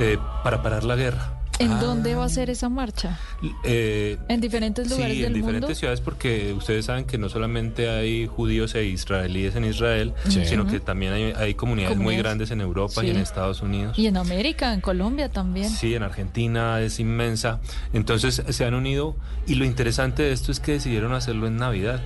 eh, 0.00 0.18
para 0.42 0.62
parar 0.62 0.82
la 0.82 0.96
guerra. 0.96 1.35
¿En 1.58 1.72
Ah. 1.72 1.80
dónde 1.80 2.14
va 2.14 2.24
a 2.26 2.28
ser 2.28 2.50
esa 2.50 2.68
marcha? 2.68 3.18
Eh, 3.64 4.18
¿En 4.28 4.40
diferentes 4.42 4.90
lugares 4.90 5.14
sí, 5.16 5.22
del 5.22 5.28
en 5.28 5.34
diferentes 5.40 5.68
mundo? 5.68 5.74
ciudades 5.74 6.00
porque 6.02 6.52
ustedes 6.52 6.84
saben 6.84 7.04
que 7.06 7.16
no 7.16 7.28
solamente 7.30 7.88
hay 7.88 8.26
judíos 8.26 8.74
e 8.74 8.84
israelíes 8.84 9.56
en 9.56 9.64
Israel, 9.64 10.12
Sí. 10.28 10.44
sino 10.44 10.66
que 10.66 10.80
también 10.80 11.12
hay, 11.14 11.32
hay 11.34 11.54
comunidades 11.54 11.96
muy 11.96 12.16
grandes 12.16 12.50
en 12.50 12.60
Europa 12.60 13.00
Sí. 13.00 13.06
y 13.06 13.10
en 13.10 13.16
Estados 13.16 13.62
Unidos. 13.62 13.98
Y 13.98 14.06
en 14.06 14.18
América, 14.18 14.74
en 14.74 14.82
Colombia 14.82 15.30
también. 15.30 15.70
Sí, 15.70 15.94
en 15.94 16.02
Argentina 16.02 16.80
es 16.82 17.00
inmensa. 17.00 17.60
Entonces 17.94 18.42
se 18.48 18.64
han 18.66 18.74
unido 18.74 19.16
y 19.46 19.54
lo 19.54 19.64
interesante 19.64 20.24
de 20.24 20.32
esto 20.32 20.52
es 20.52 20.60
que 20.60 20.72
decidieron 20.72 21.14
hacerlo 21.14 21.46
en 21.46 21.56
Navidad. 21.56 22.02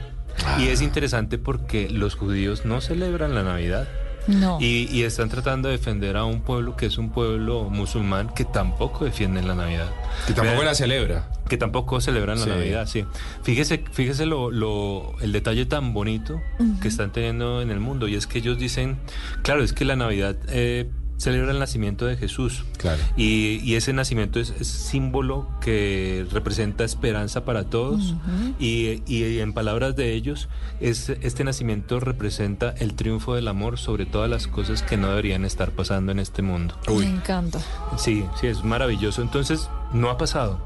Y 0.61 0.69
Ah. 0.69 0.71
es 0.71 0.81
interesante 0.81 1.39
porque 1.39 1.91
los 1.91 2.15
judíos 2.15 2.65
no 2.65 2.81
celebran 2.81 3.35
la 3.35 3.43
Navidad. 3.43 3.89
No. 4.27 4.59
Y, 4.61 4.89
y 4.93 5.03
están 5.05 5.29
tratando 5.29 5.69
de 5.69 5.77
defender 5.79 6.17
a 6.17 6.25
un 6.25 6.41
pueblo 6.43 6.77
que 6.77 6.87
es 6.87 6.99
un 6.99 7.11
pueblo 7.11 7.65
musulmán 7.71 8.29
que 8.35 8.45
tampoco 8.45 9.05
defienden 9.05 9.49
la 9.49 9.55
Navidad. 9.55 9.91
Que 10.27 10.33
tampoco 10.35 10.57
Vean- 10.59 10.67
la 10.67 10.75
celebra. 10.75 11.29
que 11.49 11.57
tampoco 11.57 12.01
celebran 12.01 12.39
la 12.39 12.45
Sí. 12.45 12.51
Navidad, 12.51 12.87
sí. 12.87 13.05
Fíjese, 13.43 13.83
fíjese 13.91 14.27
lo, 14.27 14.51
lo- 14.51 15.15
el 15.21 15.33
detalle 15.33 15.67
tan 15.67 15.93
bonito 15.93 16.41
que 16.81 16.89
están 16.89 17.11
teniendo 17.13 17.61
en 17.63 17.71
el 17.71 17.81
mundo 17.81 18.07
y 18.09 18.15
es 18.15 18.27
que 18.27 18.39
ellos 18.39 18.59
dicen, 18.59 18.99
claro, 19.43 19.65
es 19.65 19.73
que 19.73 19.85
la 19.85 19.97
Navidad 19.97 20.37
eh, 20.49 20.89
celebra 21.21 21.53
el 21.53 21.59
nacimiento 21.59 22.07
de 22.07 22.17
Jesús. 22.17 22.65
Claro. 22.79 23.01
Y, 23.17 23.61
y 23.63 23.75
ese 23.75 23.93
nacimiento 23.93 24.41
es, 24.41 24.55
es 24.59 24.69
símbolo 24.69 25.47
que 25.61 26.27
representa 26.33 26.83
esperanza 26.83 27.45
para 27.45 27.65
todos. 27.65 28.15
y, 28.59 29.03
y 29.07 29.39
en 29.41 29.53
palabras 29.53 29.95
de 29.97 30.15
ellos, 30.15 30.49
es, 30.81 31.11
este 31.11 31.45
nacimiento 31.45 32.01
representa 32.01 32.71
el 32.79 32.95
triunfo 32.95 33.35
del 33.35 33.49
amor 33.49 33.79
sobre 33.79 34.07
todas 34.07 34.31
las 34.31 34.47
cosas 34.47 34.83
que 34.83 34.97
no 34.97 35.09
deberían 35.09 35.45
estar 35.45 35.73
pasando 35.73 36.11
en 36.11 36.21
este 36.21 36.41
mundo. 36.41 36.75
Me 36.89 37.05
encanta. 37.05 37.61
Sí, 37.99 38.25
sí, 38.41 38.47
es 38.47 38.65
maravilloso. 38.65 39.21
Entonces, 39.21 39.69
no 39.93 40.09
ha 40.09 40.17
pasado, 40.17 40.59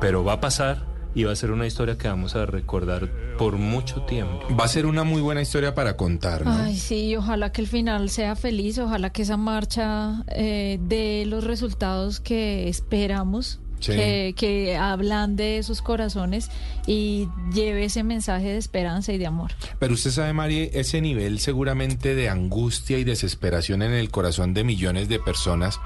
pero 0.00 0.24
va 0.24 0.34
a 0.34 0.40
pasar 0.40 0.91
y 1.14 1.24
va 1.24 1.32
a 1.32 1.36
ser 1.36 1.50
una 1.50 1.66
historia 1.66 1.98
que 1.98 2.08
vamos 2.08 2.34
a 2.36 2.46
recordar 2.46 3.10
por 3.38 3.56
mucho 3.56 4.02
tiempo. 4.02 4.46
Va 4.58 4.64
a 4.64 4.68
ser 4.68 4.86
una 4.86 5.04
muy 5.04 5.20
buena 5.20 5.42
historia 5.42 5.74
para 5.74 5.96
contar, 5.96 6.44
¿no? 6.44 6.52
Ay, 6.52 6.76
sí, 6.76 7.16
ojalá 7.16 7.52
que 7.52 7.60
el 7.60 7.68
final 7.68 8.08
sea 8.10 8.36
feliz, 8.36 8.78
ojalá 8.78 9.10
que 9.10 9.22
esa 9.22 9.36
marcha 9.36 10.24
eh, 10.28 10.78
dé 10.82 11.24
los 11.26 11.44
resultados 11.44 12.20
que 12.20 12.68
esperamos. 12.68 13.58
Sí. 13.80 13.94
que, 13.94 14.34
que 14.36 14.76
ablande 14.76 15.60
sus 15.64 15.82
corazones 15.82 16.50
y 16.86 17.28
lleve 17.52 17.86
ese 17.86 18.04
mensaje 18.04 18.50
de 18.50 18.56
esperanza 18.56 19.12
y 19.12 19.18
de 19.18 19.26
amor. 19.26 19.50
Pero 19.80 19.94
usted 19.94 20.12
sabe, 20.12 20.32
Mari, 20.32 20.70
ese 20.72 21.00
nivel 21.00 21.40
seguramente 21.40 22.14
de 22.14 22.28
angustia 22.28 22.98
y 22.98 23.02
desesperación 23.02 23.82
en 23.82 23.90
el 23.90 24.08
corazón 24.12 24.54
de 24.54 24.62
millones 24.62 25.08
de 25.08 25.18
personas 25.18 25.80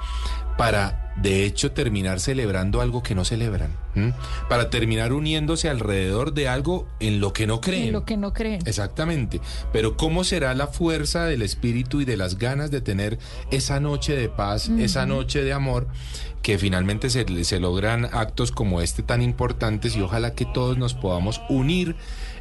para, 0.57 1.13
de 1.17 1.45
hecho, 1.45 1.73
terminar 1.73 2.21
celebrando 2.21 2.81
algo 2.81 3.03
que 3.03 3.15
no 3.15 3.25
celebran. 3.25 3.71
¿m? 3.95 4.15
Para 4.49 4.71
terminar 4.71 5.13
uniéndose 5.13 5.69
alrededor 5.69 6.33
de 6.33 6.49
algo 6.49 6.87
en 7.01 7.21
lo 7.21 7.33
que 7.33 7.47
no 7.47 7.61
creen. 7.61 7.89
En 7.89 7.93
lo 7.93 8.05
que 8.05 8.17
no 8.17 8.33
creen. 8.33 8.61
Exactamente. 8.67 9.41
Pero 9.73 9.97
¿cómo 9.97 10.25
será 10.25 10.55
la 10.55 10.67
fuerza 10.67 11.25
del 11.25 11.43
espíritu 11.43 12.01
y 12.01 12.05
de 12.05 12.17
las 12.17 12.39
ganas 12.39 12.71
de 12.71 12.81
tener 12.81 13.19
esa 13.51 13.81
noche 13.81 14.17
de 14.17 14.29
paz, 14.29 14.71
esa 14.79 15.07
noche 15.07 15.43
de 15.43 15.53
amor, 15.53 15.89
que 16.43 16.59
finalmente 16.59 17.11
se, 17.11 17.45
se 17.45 17.61
logran 17.61 18.05
actos 18.13 18.53
como 18.53 18.81
este 18.81 19.03
tan 19.03 19.21
importantes 19.21 19.97
y 19.97 20.01
ojalá 20.01 20.35
que 20.35 20.45
todos 20.45 20.79
nos 20.79 20.95
podamos 20.95 21.41
unir, 21.49 21.97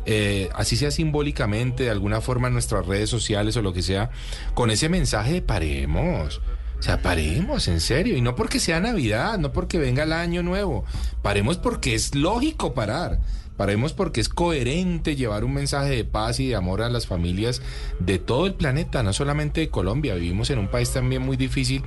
eh, 0.05 0.49
así 0.53 0.77
sea 0.77 0.91
simbólicamente, 0.91 1.85
de 1.85 1.89
alguna 1.89 2.21
forma 2.21 2.47
en 2.47 2.53
nuestras 2.53 2.85
redes 2.85 3.09
sociales 3.09 3.57
o 3.57 3.63
lo 3.63 3.73
que 3.73 3.81
sea, 3.81 4.11
con 4.53 4.69
ese 4.69 4.89
mensaje 4.89 5.33
de 5.33 5.41
paremos. 5.41 6.39
O 6.79 6.83
sea, 6.83 7.01
paremos, 7.01 7.67
en 7.67 7.79
serio. 7.79 8.15
Y 8.15 8.21
no 8.21 8.35
porque 8.35 8.59
sea 8.59 8.79
Navidad, 8.79 9.37
no 9.37 9.51
porque 9.51 9.77
venga 9.77 10.03
el 10.03 10.13
año 10.13 10.43
nuevo. 10.43 10.85
Paremos 11.21 11.57
porque 11.57 11.95
es 11.95 12.15
lógico 12.15 12.73
parar. 12.73 13.19
Paremos 13.57 13.93
porque 13.93 14.19
es 14.19 14.27
coherente 14.27 15.15
llevar 15.15 15.45
un 15.45 15.53
mensaje 15.53 15.89
de 15.89 16.03
paz 16.03 16.41
y 16.41 16.49
de 16.49 16.55
amor 16.55 16.81
a 16.81 16.89
las 16.89 17.07
familias 17.07 17.61
de 17.99 18.19
todo 18.19 18.47
el 18.47 18.53
planeta, 18.53 19.01
no 19.01 19.13
solamente 19.13 19.61
de 19.61 19.69
Colombia. 19.69 20.15
Vivimos 20.15 20.49
en 20.49 20.59
un 20.59 20.67
país 20.67 20.91
también 20.91 21.21
muy 21.21 21.37
difícil 21.37 21.83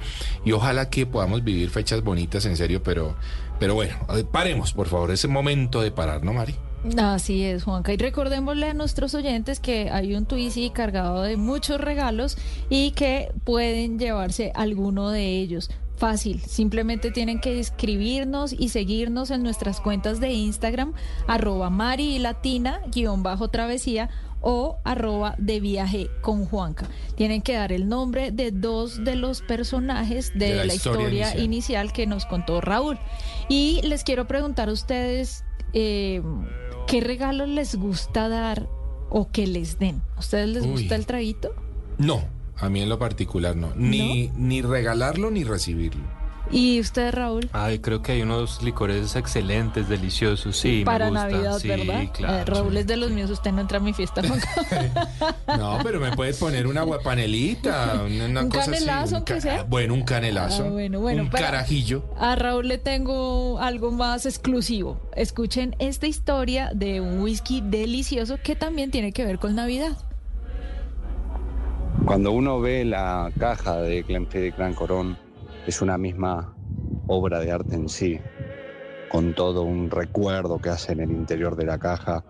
y 0.47 0.53
ojalá 0.53 0.89
que 0.89 1.05
podamos 1.05 1.45
vivir 1.45 1.69
fechas 1.69 2.03
bonitas, 2.03 2.47
en 2.47 2.57
serio, 2.57 2.83
pero, 2.83 3.17
pero 3.61 3.75
bueno, 3.75 3.97
eh, 4.17 4.25
paremos, 4.25 4.73
por 4.73 4.89
favor. 4.89 5.11
Es 5.11 5.25
el 5.25 5.31
momento 5.31 5.83
de 5.83 5.91
parar, 5.91 6.25
¿no, 6.25 6.33
Mari? 6.33 6.57
Así 6.97 7.45
es, 7.45 7.65
Juanca. 7.65 7.93
Y 7.93 7.97
recordémosle 7.97 8.71
a 8.71 8.75
nuestros 8.75 9.15
oyentes 9.15 9.61
que 9.61 9.91
hay 9.91 10.15
un 10.15 10.27
Twizy 10.27 10.71
cargado 10.71 11.23
de 11.23 11.37
muchos 11.37 11.81
regalos 11.81 12.39
y 12.71 12.93
que 12.93 13.33
pueden 13.45 13.99
llevarse 13.99 14.53
alguno 14.55 15.11
de 15.11 15.39
ellos. 15.39 15.71
Fácil, 15.97 16.41
simplemente 16.43 17.11
tienen 17.11 17.41
que 17.41 17.59
escribirnos 17.59 18.53
y 18.53 18.69
seguirnos 18.69 19.33
en 19.33 19.43
nuestras 19.43 19.81
cuentas 19.81 20.21
de 20.21 20.33
Instagram, 20.33 20.93
arroba 21.27 21.71
Mari 21.71 22.15
y 22.15 22.19
Latina, 22.21 22.81
guion 22.93 23.25
bajo 23.25 23.49
travesía 23.49 24.09
o 24.41 24.79
arroba 24.85 25.35
de 25.39 25.59
viaje 25.59 26.09
con 26.21 26.45
Juanca. 26.45 26.87
Tienen 27.17 27.43
que 27.43 27.55
dar 27.55 27.73
el 27.73 27.89
nombre 27.89 28.31
de 28.31 28.53
dos 28.53 29.05
de 29.05 29.17
los 29.17 29.43
personajes 29.43 30.33
de, 30.35 30.51
De 30.51 30.55
la 30.55 30.65
la, 30.67 30.75
historia 30.75 31.03
historia, 31.03 31.27
inicial. 31.27 31.45
inicial. 31.45 31.93
que 31.93 32.07
nos 32.07 32.27
contó 32.27 32.61
Raúl. 32.61 32.97
Y 33.49 33.81
les 33.83 34.05
quiero 34.05 34.29
preguntar 34.29 34.69
a 34.69 34.73
ustedes 34.73 35.45
eh, 35.73 36.23
qué 36.89 37.01
regalos 37.01 37.49
les 37.49 37.77
gusta 37.77 38.29
dar 38.29 38.69
o 39.11 39.31
que 39.31 39.47
les 39.47 39.79
den. 39.79 40.03
¿A 40.17 40.21
ustedes 40.21 40.49
les 40.49 40.65
Uy. 40.65 40.71
gusta 40.71 40.97
el 40.97 41.07
traguito? 41.07 41.55
No, 41.99 42.25
a 42.57 42.69
mí 42.69 42.81
en 42.81 42.89
lo 42.89 42.99
particular 42.99 43.55
no. 43.57 43.73
Ni, 43.77 44.29
ni 44.37 44.63
regalarlo 44.63 45.31
ni 45.31 45.45
recibirlo. 45.45 46.03
¿Y 46.51 46.81
usted, 46.81 47.13
Raúl? 47.13 47.49
Ay, 47.53 47.79
creo 47.79 48.01
que 48.01 48.13
hay 48.13 48.23
unos 48.23 48.63
licores 48.63 49.15
excelentes, 49.17 49.87
deliciosos, 49.89 50.57
sí, 50.57 50.83
Para 50.83 51.07
me 51.07 51.11
gusta. 51.11 51.29
Navidad, 51.29 51.59
sí, 51.59 51.69
¿verdad? 51.69 52.05
claro. 52.13 52.37
Eh, 52.39 52.45
Raúl 52.47 52.77
es 52.79 52.87
de 52.87 52.97
los 52.97 53.11
míos, 53.11 53.31
usted 53.31 53.53
no 53.53 53.61
entra 53.61 53.77
a 53.77 53.81
mi 53.83 53.93
fiesta, 53.93 54.23
Juanca. 54.27 54.49
No, 55.59 55.79
pero 55.83 56.01
me 56.01 56.13
puedes 56.17 56.39
poner 56.39 56.67
una 56.67 56.83
guapanelita, 56.85 58.03
una, 58.07 58.25
una 58.27 58.43
¿Un 58.45 58.49
cosa 58.49 58.63
así, 58.63 58.71
canelazo, 58.85 59.09
un 59.11 59.15
aunque 59.17 59.35
ca- 59.35 59.41
sea? 59.43 59.63
Bueno, 59.65 59.93
un 59.95 60.03
canelazo. 60.05 60.65
Ah, 60.65 60.71
bueno, 60.71 61.01
bueno, 61.01 61.23
un 61.25 61.29
carajillo. 61.29 62.03
A 62.19 62.35
Raúl 62.35 62.69
le 62.69 62.79
tengo 62.79 63.59
algo 63.61 63.91
más 63.91 64.25
exclusivo. 64.25 65.01
Escuchen 65.17 65.77
esta 65.79 66.07
historia 66.07 66.71
de 66.75 67.01
un 67.03 67.21
whisky 67.21 67.61
delicioso 67.61 68.39
que 68.43 68.57
también 68.57 68.91
tiene 68.91 69.13
que 69.13 69.25
ver 69.27 69.39
con 69.39 69.55
Navidad. 69.55 69.97
Cuando 72.07 72.33
uno 72.33 72.61
ve 72.61 72.85
la 72.87 73.31
caja 73.39 73.77
de 73.77 74.03
Glenfiddich 74.03 74.57
Gran 74.57 74.73
Corón, 74.75 75.19
es 75.69 75.83
una 75.83 75.99
misma 75.99 76.57
obra 77.09 77.41
de 77.41 77.53
arte 77.53 77.77
en 77.77 77.91
sí, 77.91 78.19
con 79.11 79.35
todo 79.35 79.65
un 79.65 79.91
recuerdo 79.91 80.59
que 80.59 80.71
hace 80.71 80.93
en 80.93 81.01
el 81.01 81.11
interior 81.11 81.57
de 81.57 81.67
la 81.67 81.77
caja 81.77 82.25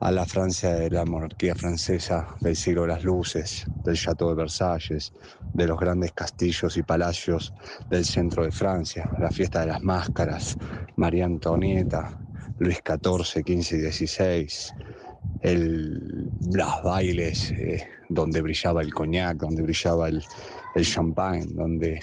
a 0.00 0.10
la 0.10 0.24
Francia 0.24 0.72
de 0.72 0.88
la 0.88 1.04
monarquía 1.04 1.54
francesa, 1.54 2.26
del 2.40 2.56
siglo 2.56 2.82
de 2.82 2.88
las 2.88 3.04
luces, 3.04 3.68
del 3.84 3.96
Château 3.96 4.30
de 4.30 4.34
Versalles, 4.34 5.12
de 5.52 5.66
los 5.66 5.78
grandes 5.78 6.12
castillos 6.12 6.78
y 6.78 6.82
palacios 6.82 7.52
del 7.90 8.06
centro 8.06 8.44
de 8.44 8.50
Francia, 8.50 9.10
la 9.18 9.30
fiesta 9.30 9.60
de 9.60 9.66
las 9.66 9.82
máscaras, 9.82 10.56
María 10.96 11.26
Antonieta, 11.26 12.18
Luis 12.60 12.78
XIV, 12.82 13.44
XV 13.44 13.76
y 13.76 13.92
XVI, 13.92 14.48
el, 15.42 16.32
los 16.50 16.82
bailes 16.82 17.52
eh, 17.52 17.86
donde 18.08 18.40
brillaba 18.40 18.80
el 18.80 18.94
coñac, 18.94 19.36
donde 19.36 19.60
brillaba 19.60 20.08
el, 20.08 20.24
el 20.74 20.86
champagne, 20.86 21.44
donde 21.46 22.00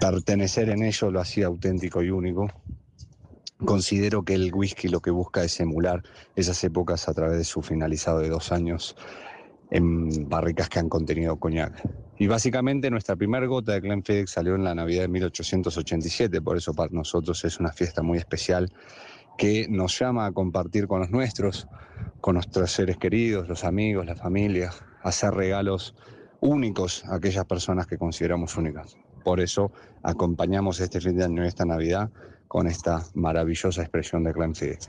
pertenecer 0.00 0.68
en 0.68 0.82
ello 0.82 1.10
lo 1.10 1.20
hacía 1.20 1.46
auténtico 1.46 2.02
y 2.02 2.10
único. 2.10 2.48
Considero 3.64 4.24
que 4.24 4.34
el 4.34 4.52
whisky 4.52 4.88
lo 4.88 5.00
que 5.00 5.10
busca 5.10 5.44
es 5.44 5.58
emular 5.60 6.02
esas 6.36 6.62
épocas 6.64 7.08
a 7.08 7.14
través 7.14 7.38
de 7.38 7.44
su 7.44 7.62
finalizado 7.62 8.18
de 8.18 8.28
dos 8.28 8.52
años 8.52 8.96
en 9.70 10.28
barricas 10.28 10.68
que 10.68 10.78
han 10.78 10.88
contenido 10.88 11.36
coñac. 11.36 11.82
Y 12.18 12.26
básicamente 12.26 12.90
nuestra 12.90 13.16
primera 13.16 13.46
gota 13.46 13.72
de 13.72 13.80
Glenfiddich 13.80 14.28
salió 14.28 14.54
en 14.54 14.64
la 14.64 14.74
Navidad 14.74 15.02
de 15.02 15.08
1887, 15.08 16.40
por 16.42 16.56
eso 16.56 16.74
para 16.74 16.90
nosotros 16.92 17.44
es 17.44 17.58
una 17.58 17.72
fiesta 17.72 18.02
muy 18.02 18.18
especial 18.18 18.72
que 19.36 19.66
nos 19.68 19.98
llama 19.98 20.26
a 20.26 20.32
compartir 20.32 20.86
con 20.86 21.00
los 21.00 21.10
nuestros, 21.10 21.66
con 22.20 22.34
nuestros 22.34 22.70
seres 22.70 22.98
queridos, 22.98 23.48
los 23.48 23.64
amigos, 23.64 24.06
la 24.06 24.14
familia, 24.14 24.70
hacer 25.02 25.34
regalos 25.34 25.94
únicos 26.40 27.04
a 27.06 27.16
aquellas 27.16 27.44
personas 27.46 27.86
que 27.86 27.98
consideramos 27.98 28.56
únicas. 28.56 28.96
Por 29.24 29.40
eso 29.40 29.72
acompañamos 30.02 30.78
este 30.80 31.00
fin 31.00 31.16
de 31.16 31.24
año 31.24 31.42
esta 31.42 31.64
Navidad 31.64 32.10
con 32.46 32.68
esta 32.68 33.02
maravillosa 33.14 33.82
expresión 33.82 34.22
de 34.22 34.32
Glenfiddich. 34.32 34.88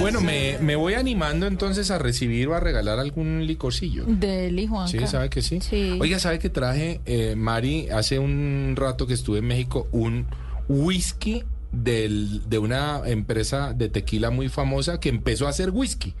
Bueno, 0.00 0.20
me, 0.20 0.58
me 0.60 0.76
voy 0.76 0.94
animando 0.94 1.46
entonces 1.46 1.90
a 1.90 1.98
recibir 1.98 2.48
o 2.48 2.54
a 2.54 2.60
regalar 2.60 2.98
algún 2.98 3.46
licorcillo. 3.46 4.04
Del 4.06 4.68
Juanca. 4.68 4.88
Sí, 4.98 5.06
¿sabe 5.06 5.28
que 5.30 5.42
sí? 5.42 5.60
Sí. 5.60 5.98
Oiga, 6.00 6.18
¿sabe 6.18 6.38
que 6.38 6.48
traje, 6.50 7.00
eh, 7.06 7.34
Mari, 7.36 7.88
hace 7.90 8.18
un 8.18 8.74
rato 8.76 9.06
que 9.06 9.14
estuve 9.14 9.38
en 9.38 9.46
México, 9.46 9.88
un 9.92 10.26
whisky 10.68 11.42
del, 11.72 12.48
de 12.48 12.58
una 12.58 13.02
empresa 13.06 13.72
de 13.74 13.88
tequila 13.88 14.30
muy 14.30 14.48
famosa 14.48 15.00
que 15.00 15.08
empezó 15.08 15.46
a 15.46 15.50
hacer 15.50 15.70
whisky? 15.70 16.14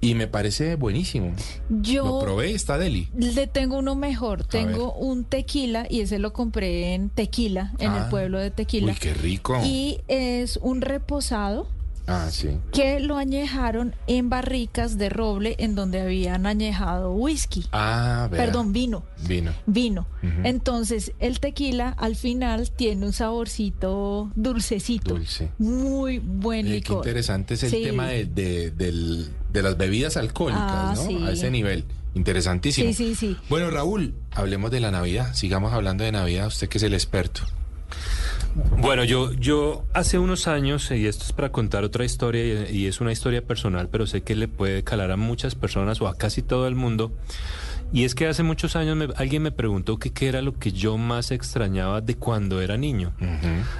Y 0.00 0.14
me 0.14 0.26
parece 0.26 0.76
buenísimo. 0.76 1.32
Yo 1.68 2.04
Lo 2.06 2.20
probé, 2.20 2.52
está 2.54 2.78
deli. 2.78 3.08
le 3.14 3.46
tengo 3.46 3.78
uno 3.78 3.94
mejor. 3.94 4.44
Tengo 4.44 4.94
un 4.94 5.24
tequila 5.24 5.86
y 5.90 6.00
ese 6.00 6.18
lo 6.18 6.32
compré 6.32 6.94
en 6.94 7.10
Tequila, 7.10 7.72
en 7.78 7.90
Ah. 7.92 8.04
el 8.04 8.10
pueblo 8.10 8.38
de 8.38 8.50
Tequila. 8.50 8.92
Uy, 8.92 8.98
qué 8.98 9.12
rico. 9.14 9.60
Y 9.64 10.00
es 10.08 10.58
un 10.62 10.80
reposado 10.80 11.68
Ah, 12.12 12.28
sí. 12.30 12.50
que 12.72 13.00
lo 13.00 13.16
añejaron 13.16 13.94
en 14.06 14.28
barricas 14.30 14.98
de 14.98 15.08
roble 15.08 15.56
en 15.58 15.74
donde 15.74 16.00
habían 16.00 16.46
añejado 16.46 17.12
whisky. 17.12 17.66
Ah, 17.72 18.28
vea. 18.30 18.44
Perdón, 18.44 18.72
vino. 18.72 19.04
Vino. 19.26 19.52
Vino. 19.66 20.06
Entonces, 20.44 21.12
el 21.18 21.40
tequila 21.40 21.90
al 21.90 22.16
final 22.16 22.70
tiene 22.70 23.06
un 23.06 23.12
saborcito 23.12 24.30
dulcecito. 24.34 25.14
Dulce. 25.14 25.50
Muy 25.58 26.18
buen 26.18 26.66
Eh, 26.66 26.80
qué 26.82 26.92
interesante 26.92 27.54
es 27.54 27.62
el 27.64 27.70
Sí. 27.70 27.82
tema 27.82 28.06
de, 28.08 28.24
de- 28.26 28.70
de 28.70 29.62
las 29.62 29.76
bebidas 29.76 30.16
alcohólicas, 30.16 30.62
Ah, 30.66 30.92
¿no? 30.96 31.06
sí. 31.06 31.18
A 31.24 31.32
ese 31.32 31.50
nivel. 31.50 31.84
Interesantísimo. 32.14 32.88
Sí, 32.92 32.94
sí, 32.94 33.14
sí. 33.14 33.36
Bueno, 33.48 33.70
Raúl, 33.70 34.14
hablemos 34.32 34.70
de 34.70 34.80
la 34.80 34.90
Navidad. 34.90 35.32
Sigamos 35.34 35.72
hablando 35.72 36.02
de 36.04 36.12
Navidad. 36.12 36.48
Usted 36.48 36.68
que 36.68 36.78
es 36.78 36.84
el 36.84 36.94
experto. 36.94 37.42
Bueno, 38.78 39.04
yo, 39.04 39.32
yo 39.32 39.84
hace 39.94 40.18
unos 40.18 40.48
años, 40.48 40.90
y 40.90 41.06
esto 41.06 41.24
es 41.24 41.32
para 41.32 41.52
contar 41.52 41.84
otra 41.84 42.04
historia, 42.04 42.68
y, 42.70 42.86
es 42.86 43.00
una 43.00 43.12
historia 43.12 43.42
personal, 43.42 43.88
pero 43.90 44.06
sé 44.06 44.22
que 44.22 44.34
le 44.34 44.48
puede 44.48 44.82
calar 44.82 45.10
a 45.12 45.16
muchas 45.16 45.54
personas 45.54 46.00
o 46.00 46.08
a 46.08 46.16
casi 46.16 46.42
todo 46.42 46.66
el 46.66 46.74
mundo. 46.74 47.12
Y 47.92 48.04
es 48.04 48.14
que 48.14 48.28
hace 48.28 48.42
muchos 48.44 48.76
años 48.76 48.96
me- 48.96 49.08
alguien 49.16 49.42
me 49.42 49.50
preguntó 49.50 49.98
que 49.98 50.10
qué 50.12 50.28
era 50.28 50.42
lo 50.42 50.56
que 50.58 50.70
yo 50.70 50.96
más 50.96 51.32
extrañaba 51.32 52.00
de 52.00 52.14
cuando 52.16 52.60
era 52.60 52.76
niño. 52.76 53.12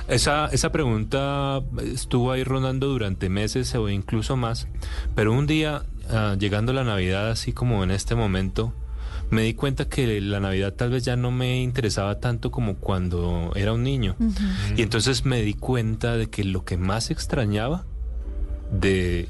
Esa, 0.08 0.46
esa 0.46 0.72
pregunta 0.72 1.60
estuvo 1.84 2.32
ahí 2.32 2.42
rondando 2.42 2.88
durante 2.88 3.28
meses 3.28 3.72
o 3.76 3.88
incluso 3.88 4.36
más, 4.36 4.66
pero 5.14 5.32
un 5.32 5.46
día, 5.46 5.82
ah, 6.10 6.34
llegando 6.38 6.72
la 6.72 6.82
Navidad, 6.82 7.30
así 7.30 7.52
como 7.52 7.84
en 7.84 7.92
este 7.92 8.16
momento, 8.16 8.72
me 9.31 9.43
di 9.43 9.55
cuenta 9.55 9.89
que 9.89 10.20
la 10.20 10.41
Navidad 10.41 10.74
tal 10.74 10.91
vez 10.91 11.05
ya 11.05 11.16
no 11.16 11.31
me 11.31 11.62
interesaba 11.62 12.20
tanto 12.20 12.51
como 12.51 12.76
cuando 12.76 13.53
era 13.55 13.72
un 13.72 13.83
niño. 13.83 14.16
Y 14.76 14.83
entonces 14.83 15.24
me 15.24 15.43
di 15.43 15.55
cuenta 15.55 16.16
de 16.16 16.28
que 16.28 16.45
lo 16.45 16.64
que 16.64 16.76
más 16.76 17.11
extrañaba 17.11 17.87
de, 18.72 19.28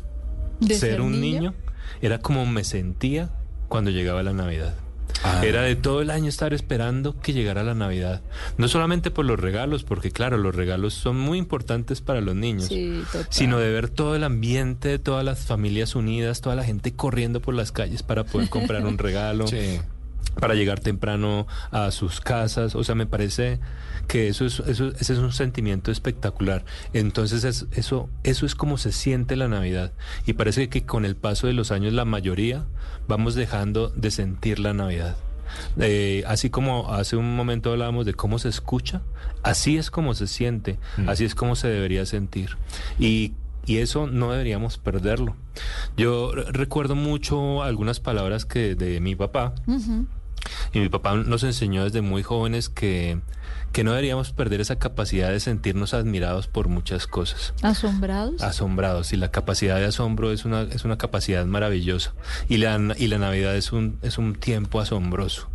¿De 0.61 0.75
ser, 0.75 0.91
ser 0.93 1.01
un 1.01 1.21
niño? 1.21 1.41
niño 1.41 1.55
era 2.03 2.19
como 2.19 2.47
me 2.47 2.65
sentía 2.65 3.31
cuando 3.69 3.91
llegaba 3.91 4.23
la 4.23 4.33
Navidad. 4.33 4.75
Ah. 5.23 5.43
Era 5.45 5.63
de 5.63 5.77
todo 5.77 6.01
el 6.03 6.11
año 6.11 6.29
estar 6.29 6.55
esperando 6.55 7.19
que 7.21 7.33
llegara 7.33 7.63
la 7.63 7.75
Navidad. 7.75 8.23
No 8.57 8.69
solamente 8.69 9.11
por 9.11 9.25
los 9.27 9.39
regalos, 9.39 9.85
porque 9.85 10.11
claro, 10.11 10.39
los 10.39 10.55
regalos 10.55 10.95
son 10.95 11.19
muy 11.19 11.39
importantes 11.39 12.01
para 12.01 12.21
los 12.21 12.35
niños, 12.35 12.67
Sí, 12.67 13.03
total. 13.13 13.27
sino 13.31 13.59
de 13.59 13.71
ver 13.71 13.89
todo 13.89 14.17
el 14.17 14.25
ambiente 14.25 14.89
de 14.89 14.99
todas 14.99 15.25
las 15.25 15.41
familias 15.41 15.95
unidas, 15.95 16.41
toda 16.41 16.57
la 16.57 16.65
gente 16.65 16.93
corriendo 16.95 17.41
por 17.41 17.55
las 17.55 17.73
calles 17.73 18.03
para 18.03 18.25
poder 18.25 18.49
comprar 18.49 18.87
un 18.87 18.97
regalo 18.99 19.47
Sí. 19.47 19.81
Para 20.39 20.55
llegar 20.55 20.81
temprano 20.81 21.47
a 21.71 21.91
sus 21.91 22.21
casas. 22.21 22.75
O 22.75 22.85
sea, 22.85 22.95
me 22.95 23.07
parece 23.07 23.59
que 24.07 24.29
eso 24.29 24.45
es, 24.45 24.61
eso, 24.61 24.89
ese 24.99 25.13
es 25.13 25.19
un 25.19 25.33
sentimiento 25.33 25.91
espectacular. 25.91 26.65
Entonces, 26.93 27.45
es- 27.45 27.67
eso, 27.73 28.09
eso 28.25 28.47
es 28.47 28.55
como 28.55 28.77
se 28.79 28.93
siente 28.93 29.37
la 29.37 29.49
Navidad. 29.49 29.93
Y 30.27 30.33
parece 30.35 30.69
que 30.69 30.85
con 30.85 31.05
el 31.05 31.17
paso 31.17 31.47
de 31.47 31.53
los 31.53 31.71
años, 31.73 31.93
la 31.93 32.05
mayoría 32.05 32.65
vamos 33.09 33.35
dejando 33.35 33.89
de 33.91 34.11
sentir 34.11 34.59
la 34.59 34.73
Navidad. 34.75 35.17
Eh, 35.81 36.23
así 36.29 36.49
como 36.49 36.93
hace 36.95 37.17
un 37.17 37.35
momento 37.35 37.73
hablábamos 37.73 38.07
de 38.07 38.15
cómo 38.15 38.39
se 38.39 38.49
escucha, 38.49 39.03
así 39.43 39.77
es 39.79 39.91
como 39.91 40.15
se 40.15 40.29
siente, 40.29 40.79
así 41.09 41.25
es 41.25 41.35
como 41.35 41.57
se 41.57 41.67
debería 41.69 42.07
sentir. 42.07 42.57
Y 42.99 43.33
y 43.67 43.77
eso 43.77 44.07
no 44.07 44.31
deberíamos 44.33 44.79
perderlo. 44.79 45.37
Yo 45.97 46.33
re- 46.33 46.45
recuerdo 46.51 46.95
mucho 46.97 47.63
algunas 47.63 48.01
palabras 48.01 48.45
que 48.47 48.75
de 48.75 49.01
mi 49.01 49.15
papá. 49.15 49.55
Y 50.73 50.79
mi 50.81 50.89
papá 50.89 51.15
nos 51.15 51.43
enseñó 51.45 51.85
desde 51.85 52.01
muy 52.03 52.23
jóvenes 52.23 52.69
que, 52.69 53.21
que 53.73 53.85
no 53.85 53.91
deberíamos 53.93 54.33
perder 54.33 54.61
esa 54.61 54.79
capacidad 54.79 55.31
de 55.31 55.41
sentirnos 55.41 55.95
admirados 55.95 56.47
por 56.47 56.69
muchas 56.69 57.07
cosas. 57.07 57.55
¿Asombrados? 57.63 58.43
Asombrados. 58.43 59.13
Y 59.13 59.17
la 59.17 59.31
capacidad 59.31 59.77
de 59.77 59.87
asombro 59.87 60.33
es 60.33 60.45
una, 60.45 60.63
es 60.63 60.85
una 60.85 60.99
capacidad 60.99 61.45
maravillosa. 61.47 62.15
Y 62.49 62.57
la, 62.59 62.79
y 62.99 63.07
la 63.09 63.19
Navidad 63.19 63.55
es 63.57 63.73
un, 63.73 63.99
es 64.03 64.19
un 64.19 64.35
tiempo 64.35 64.81
asombroso. 64.81 65.49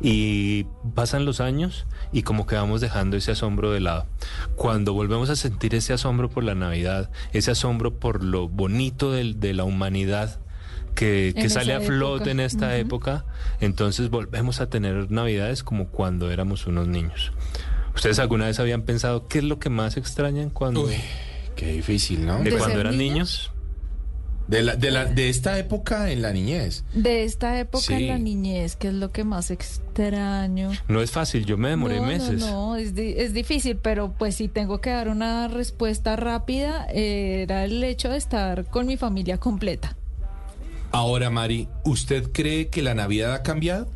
Y 0.00 0.64
pasan 0.94 1.24
los 1.24 1.40
años 1.40 1.86
y 2.12 2.22
como 2.22 2.46
que 2.46 2.56
vamos 2.56 2.80
dejando 2.80 3.16
ese 3.16 3.32
asombro 3.32 3.70
de 3.70 3.80
lado. 3.80 4.06
Cuando 4.56 4.94
volvemos 4.94 5.30
a 5.30 5.36
sentir 5.36 5.74
ese 5.76 5.92
asombro 5.92 6.28
por 6.28 6.42
la 6.44 6.54
Navidad, 6.56 7.10
ese 7.32 7.52
asombro 7.52 7.94
por 7.98 8.24
lo 8.24 8.48
bonito 8.48 9.12
del- 9.12 9.38
de, 9.38 9.54
la 9.54 9.64
humanidad 9.64 10.40
que, 10.94 11.34
sale 11.48 11.74
a 11.74 11.80
flote 11.80 12.16
época. 12.24 12.30
en 12.30 12.40
esta 12.40 12.76
época, 12.76 13.24
entonces 13.60 14.10
volvemos 14.10 14.60
a 14.60 14.68
tener 14.68 15.10
Navidades 15.10 15.62
como 15.62 15.88
cuando 15.88 16.30
éramos 16.30 16.66
unos 16.66 16.88
niños. 16.88 17.32
¿Ustedes 17.94 18.18
alguna 18.18 18.46
vez 18.46 18.58
habían 18.60 18.82
pensado 18.82 19.26
qué 19.28 19.38
es 19.38 19.44
lo 19.44 19.58
que 19.58 19.68
más 19.70 19.96
extrañan 19.96 20.50
cuando, 20.50 20.84
Uy, 20.84 20.94
qué 21.56 21.72
difícil, 21.72 22.24
¿no? 22.26 22.38
de 22.42 22.50
¿De 22.50 22.56
cuando 22.56 22.80
eran 22.80 22.96
niños? 22.96 23.12
niños? 23.14 23.48
De, 24.48 24.60
la, 24.62 24.76
de, 24.76 24.90
la, 24.90 25.04
de 25.04 25.28
esta 25.28 25.56
época 25.58 26.10
en 26.10 26.20
la 26.20 26.32
niñez. 26.32 26.84
De 26.94 27.22
esta 27.24 27.58
época 27.60 27.84
Sí. 27.84 27.94
en 27.94 28.08
la 28.08 28.18
niñez, 28.18 28.76
que 28.76 28.88
es 28.88 28.94
lo 28.94 29.10
que 29.12 29.24
más 29.24 29.50
extraño. 29.50 30.72
No 30.88 31.00
es 31.00 31.10
fácil, 31.10 31.46
yo 31.46 31.56
me 31.56 31.68
demoré 31.70 32.00
no, 32.00 32.06
meses. 32.06 32.40
No, 32.40 32.50
no, 32.70 32.76
es, 32.76 32.94
di- 32.94 33.14
es 33.16 33.32
difícil, 33.32 33.76
pero 33.76 34.12
pues 34.18 34.34
si 34.34 34.48
tengo 34.48 34.80
que 34.80 34.90
dar 34.90 35.08
una 35.08 35.48
respuesta 35.48 36.16
rápida, 36.16 36.86
eh, 36.92 37.42
era 37.42 37.64
el 37.64 37.82
hecho 37.84 38.08
de 38.10 38.16
estar 38.18 38.64
con 38.66 38.86
mi 38.86 38.96
familia 38.96 39.38
completa. 39.38 39.96
Ahora, 40.92 41.30
Mari, 41.30 41.68
¿usted 41.84 42.30
cree 42.32 42.68
que 42.68 42.82
la 42.82 42.94
Navidad 42.94 43.32
ha 43.34 43.42
cambiado? 43.42 43.88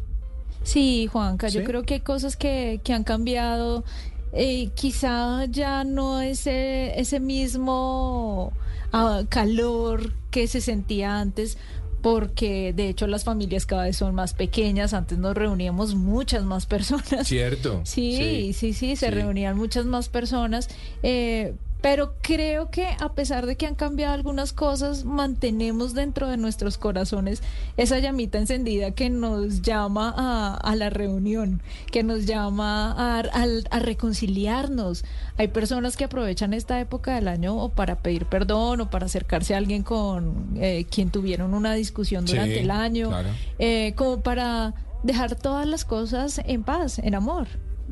Sí, 0.63 1.07
Juanca, 1.07 1.49
yo 1.49 1.63
creo 1.63 1.85
que 1.85 1.95
hay 1.95 2.01
cosas 2.01 2.37
que, 2.37 2.81
que 2.83 2.93
han 2.93 3.05
cambiado. 3.05 3.85
Eh, 4.33 4.71
quizá 4.75 5.45
ya 5.47 5.85
no 5.85 6.21
ese, 6.21 6.99
ese 6.99 7.21
mismo 7.21 8.53
ah, 8.93 9.23
calor 9.29 10.13
que 10.31 10.49
se 10.49 10.61
sentía 10.61 11.21
antes, 11.21 11.59
porque 12.03 12.73
de 12.75 12.89
hecho 12.89 13.07
las 13.07 13.25
familias 13.25 13.67
cada 13.67 13.85
vez 13.85 13.97
son 13.97 14.15
más 14.15 14.35
pequeñas. 14.35 14.95
Antes 14.95 15.19
nos 15.19 15.37
reuníamos 15.37 15.95
muchas 15.95 16.45
más 16.45 16.67
personas. 16.75 17.29
¿Cierto? 17.29 17.83
Sí, 17.85 18.53
sí, 18.55 18.73
sí, 18.73 18.97
se 18.97 19.07
sí. 19.07 19.13
reunían 19.13 19.57
muchas 19.57 19.87
más 19.87 20.09
personas. 20.09 20.69
eh, 21.03 21.55
pero 21.89 22.15
creo 22.21 22.69
que 22.69 22.85
a 22.99 23.13
pesar 23.15 23.47
de 23.47 23.55
que 23.57 23.65
han 23.65 23.77
cambiado 23.77 24.13
algunas 24.13 24.53
cosas, 24.53 25.05
mantenemos 25.05 25.95
dentro 25.95 26.27
de 26.27 26.37
nuestros 26.37 26.79
corazones 26.79 27.45
esa 27.77 28.01
llamita 28.01 28.39
encendida 28.39 28.91
que 28.91 29.09
nos 29.09 29.63
llama 29.63 30.13
a, 30.17 30.57
a 30.57 30.75
la 30.75 30.91
reunión, 30.91 31.63
que 31.93 32.03
nos 32.03 32.27
llama 32.27 32.91
a, 32.91 33.21
a- 33.21 33.47
a 33.71 33.79
reconciliarnos. 33.79 35.05
Hay 35.39 35.47
personas 35.49 35.97
que 35.97 36.03
aprovechan 36.05 36.55
esta 36.55 36.81
época 36.81 37.15
del 37.15 37.29
año 37.29 37.57
o 37.57 37.69
para 37.69 37.97
pedir 38.01 38.27
perdón 38.27 38.81
o 38.81 38.91
para 38.91 39.07
acercarse 39.07 39.55
a 39.55 39.59
alguien 39.59 39.85
con 39.85 40.57
eh, 40.57 40.87
quien 40.91 41.11
tuvieron 41.11 41.55
una 41.55 41.75
discusión 41.75 42.27
Sí, 42.27 42.33
durante 42.33 42.61
el 42.63 42.71
año, 42.73 43.11
claro. 43.11 43.29
eh, 43.61 43.93
como 43.97 44.23
para 44.23 44.75
dejar 45.05 45.37
todas 45.37 45.69
las 45.69 45.85
cosas 45.85 46.41
en 46.47 46.65
paz, 46.65 46.99
en 46.99 47.15
amor, 47.15 47.47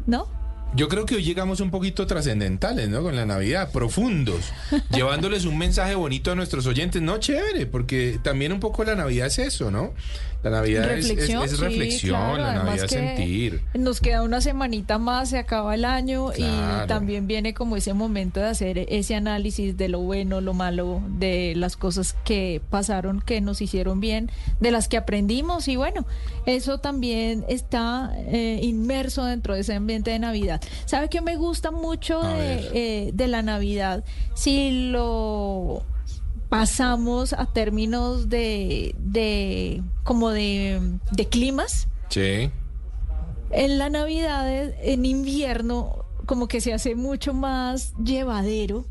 ¿no? 0.07 0.27
Yo 0.75 0.89
creo 0.89 1.07
que 1.07 1.15
hoy 1.15 1.23
llegamos 1.23 1.61
un 1.61 1.71
poquito 1.71 2.05
trascendentales, 2.05 2.89
¿no? 2.89 3.03
Con 3.03 3.15
la 3.15 3.25
Navidad, 3.25 3.71
profundos, 3.71 4.53
llevándoles 4.91 5.45
un 5.45 5.57
mensaje 5.57 5.95
bonito 5.95 6.33
a 6.33 6.35
nuestros 6.35 6.67
oyentes. 6.67 7.01
No, 7.01 7.19
chévere, 7.19 7.67
porque 7.67 8.19
también 8.23 8.53
un 8.53 8.59
poco 8.59 8.83
la 8.83 8.97
Navidad 8.97 9.29
es 9.29 9.39
eso, 9.39 9.71
¿no? 9.71 9.95
La 10.45 10.51
Navidad 10.51 10.91
es- 10.93 11.07
es, 11.07 11.09
Reflexión, 11.09 11.49
sí, 11.49 11.57
reflexión, 11.57 12.21
claro, 12.21 12.37
la 12.43 12.55
Navidad 12.55 12.75
es 12.77 12.83
que 12.83 12.89
sentir. 12.89 13.61
Nos 13.75 14.01
queda 14.01 14.23
una 14.23 14.41
semanita 14.43 14.99
más, 14.99 15.31
se 15.31 15.39
acaba 15.39 15.75
el 15.75 15.85
año 15.87 16.29
Claro. 16.33 16.85
y 16.85 16.87
también 16.87 17.27
viene 17.27 17.55
como 17.55 17.77
ese 17.77 17.95
momento 17.95 18.41
de 18.41 18.47
hacer 18.49 18.79
ese 18.91 19.15
análisis 19.15 19.77
de 19.79 19.89
lo 19.89 20.01
bueno, 20.01 20.43
lo 20.43 20.53
malo, 20.53 21.01
de 21.19 21.55
las 21.57 21.77
cosas 21.79 22.15
que 22.25 22.61
pasaron, 22.71 23.23
que 23.23 23.41
nos 23.41 23.63
hicieron 23.63 24.01
bien, 24.01 24.31
de 24.61 24.71
las 24.71 24.87
que 24.87 24.99
aprendimos 24.99 25.67
y 25.67 25.77
bueno, 25.77 26.05
eso 26.45 26.77
también 26.79 27.47
está 27.49 28.13
eh, 28.19 28.61
inmerso 28.63 29.25
dentro 29.25 29.55
de 29.55 29.61
ese 29.63 29.73
ambiente 29.75 30.11
de 30.11 30.19
Navidad. 30.19 30.61
¿Sabe 30.85 31.09
qué 31.09 31.23
me 31.23 31.37
gusta 31.37 31.71
mucho 31.71 32.21
de, 32.23 32.69
eh, 32.75 33.11
de 33.15 33.29
la 33.29 33.41
Navidad? 33.41 34.05
Si 34.35 34.91
lo 34.91 35.83
pasamos 36.49 37.33
a 37.33 37.47
términos 37.47 38.29
de, 38.29 38.95
de 38.99 39.83
como 40.03 40.31
de, 40.31 40.99
de 41.13 41.27
climas. 41.27 41.89
Sí. 42.09 42.51
En 43.51 43.79
la 43.79 43.89
Navidad, 43.89 44.51
en 44.83 45.05
invierno, 45.05 46.05
como 46.27 46.49
que 46.49 46.61
se 46.61 46.73
hace 46.73 46.95
mucho 46.95 47.35
más 47.35 47.95
llevadero. 48.03 48.85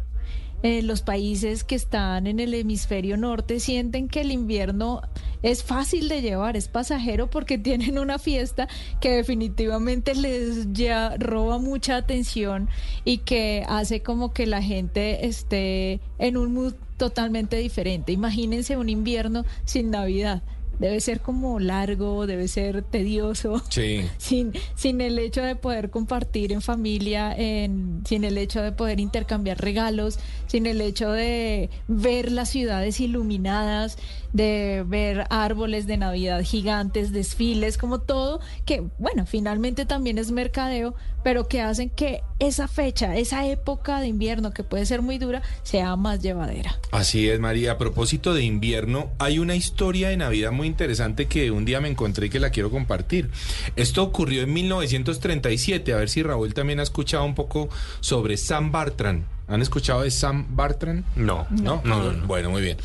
Eh, 0.64 0.82
los 0.82 1.02
países 1.02 1.66
que 1.66 1.76
están 1.76 2.26
en 2.26 2.40
el 2.40 2.54
hemisferio 2.54 3.18
norte 3.18 3.60
sienten 3.60 4.08
que 4.08 4.22
el 4.22 4.32
invierno 4.32 5.02
es 5.42 5.62
fácil 5.62 6.08
de 6.08 6.22
llevar, 6.22 6.56
es 6.56 6.70
pasajero 6.70 7.30
porque 7.30 7.58
tienen 7.60 8.00
una 8.00 8.18
fiesta 8.18 8.70
que 9.02 9.12
definitivamente 9.12 10.16
les 10.16 10.72
ya 10.72 11.18
roba 11.18 11.58
mucha 11.58 11.98
atención 11.98 12.70
y 13.04 13.18
que 13.18 13.66
hace 13.68 14.02
como 14.02 14.32
que 14.32 14.46
la 14.46 14.62
gente 14.62 15.28
esté 15.28 16.00
en 16.18 16.38
un 16.38 16.54
mood 16.54 16.76
totalmente 17.04 17.58
diferente. 17.58 18.14
Imagínense 18.14 18.78
un 18.78 18.88
invierno 18.88 19.44
sin 19.66 19.92
Navidad. 19.92 20.42
debe 20.80 21.02
ser 21.02 21.20
como 21.20 21.60
largo, 21.60 22.26
debe 22.26 22.48
ser 22.48 22.82
tedioso. 22.82 23.62
Sí. 23.70 24.08
Sin, 24.18 24.54
sin 24.76 25.02
el 25.02 25.20
hecho 25.20 25.42
de 25.42 25.56
poder 25.56 25.90
compartir 25.90 26.54
en 26.54 26.62
familia, 26.62 27.36
en, 27.38 28.04
sin 28.08 28.24
el 28.24 28.38
hecho 28.38 28.62
de 28.62 28.72
poder 28.72 29.02
intercambiar 29.02 29.60
regalos, 29.60 30.18
sin 30.48 30.66
el 30.66 30.80
hecho 30.80 31.12
de 31.12 31.70
ver 31.90 32.32
las 32.32 32.50
ciudades 32.50 33.02
iluminadas, 33.02 33.98
de 34.34 34.84
ver 34.86 35.26
árboles 35.30 35.88
de 35.88 35.98
Navidad 35.98 36.44
gigantes, 36.44 37.12
desfiles, 37.12 37.78
como 37.78 38.02
todo, 38.02 38.40
que 38.66 38.84
bueno, 38.98 39.26
finalmente 39.26 39.86
también 39.86 40.18
es 40.18 40.32
mercadeo, 40.32 40.96
pero 41.24 41.48
que 41.48 41.62
hacen 41.62 41.90
que 41.90 42.22
esa 42.40 42.68
fecha, 42.68 43.16
esa 43.16 43.48
época 43.48 44.02
de 44.02 44.08
invierno, 44.08 44.52
que 44.52 44.64
puede 44.64 44.86
ser 44.86 45.02
muy 45.02 45.18
dura, 45.18 45.42
sea 45.64 45.96
más 45.96 46.22
llevadera. 46.22 46.78
Así 46.92 47.30
es, 47.30 47.40
María. 47.40 47.74
A 47.74 47.78
propósito 47.78 48.34
de 48.34 48.44
invierno, 48.44 49.12
hay 49.20 49.40
una 49.40 49.56
historia 49.56 50.10
de 50.10 50.18
Navidad 50.18 50.52
muy 50.52 50.68
interesante 50.68 51.28
que 51.28 51.52
un 51.52 51.64
día 51.66 51.80
me 51.80 51.88
encontré 51.88 52.28
y 52.28 52.30
que 52.30 52.40
la 52.40 52.50
quiero 52.50 52.70
compartir. 52.70 53.30
Esto 53.76 54.04
ocurrió 54.04 54.44
en 54.44 54.52
1937. 54.52 55.94
A 55.94 55.98
ver 55.98 56.10
si 56.10 56.24
Raúl 56.24 56.54
también 56.54 56.80
ha 56.80 56.84
escuchado 56.84 57.24
un 57.24 57.36
poco 57.36 57.70
sobre 58.02 58.38
Sam 58.38 58.72
Bartran. 58.72 59.26
¿Han 59.54 59.62
escuchado 59.62 60.02
de 60.02 60.10
Sam 60.10 60.48
Bartran? 60.56 61.06
No. 61.16 61.46
No, 61.52 61.80
no, 61.86 62.12
no. 62.12 62.26
Bueno, 62.26 62.50
muy 62.50 62.64
bien. 62.64 62.78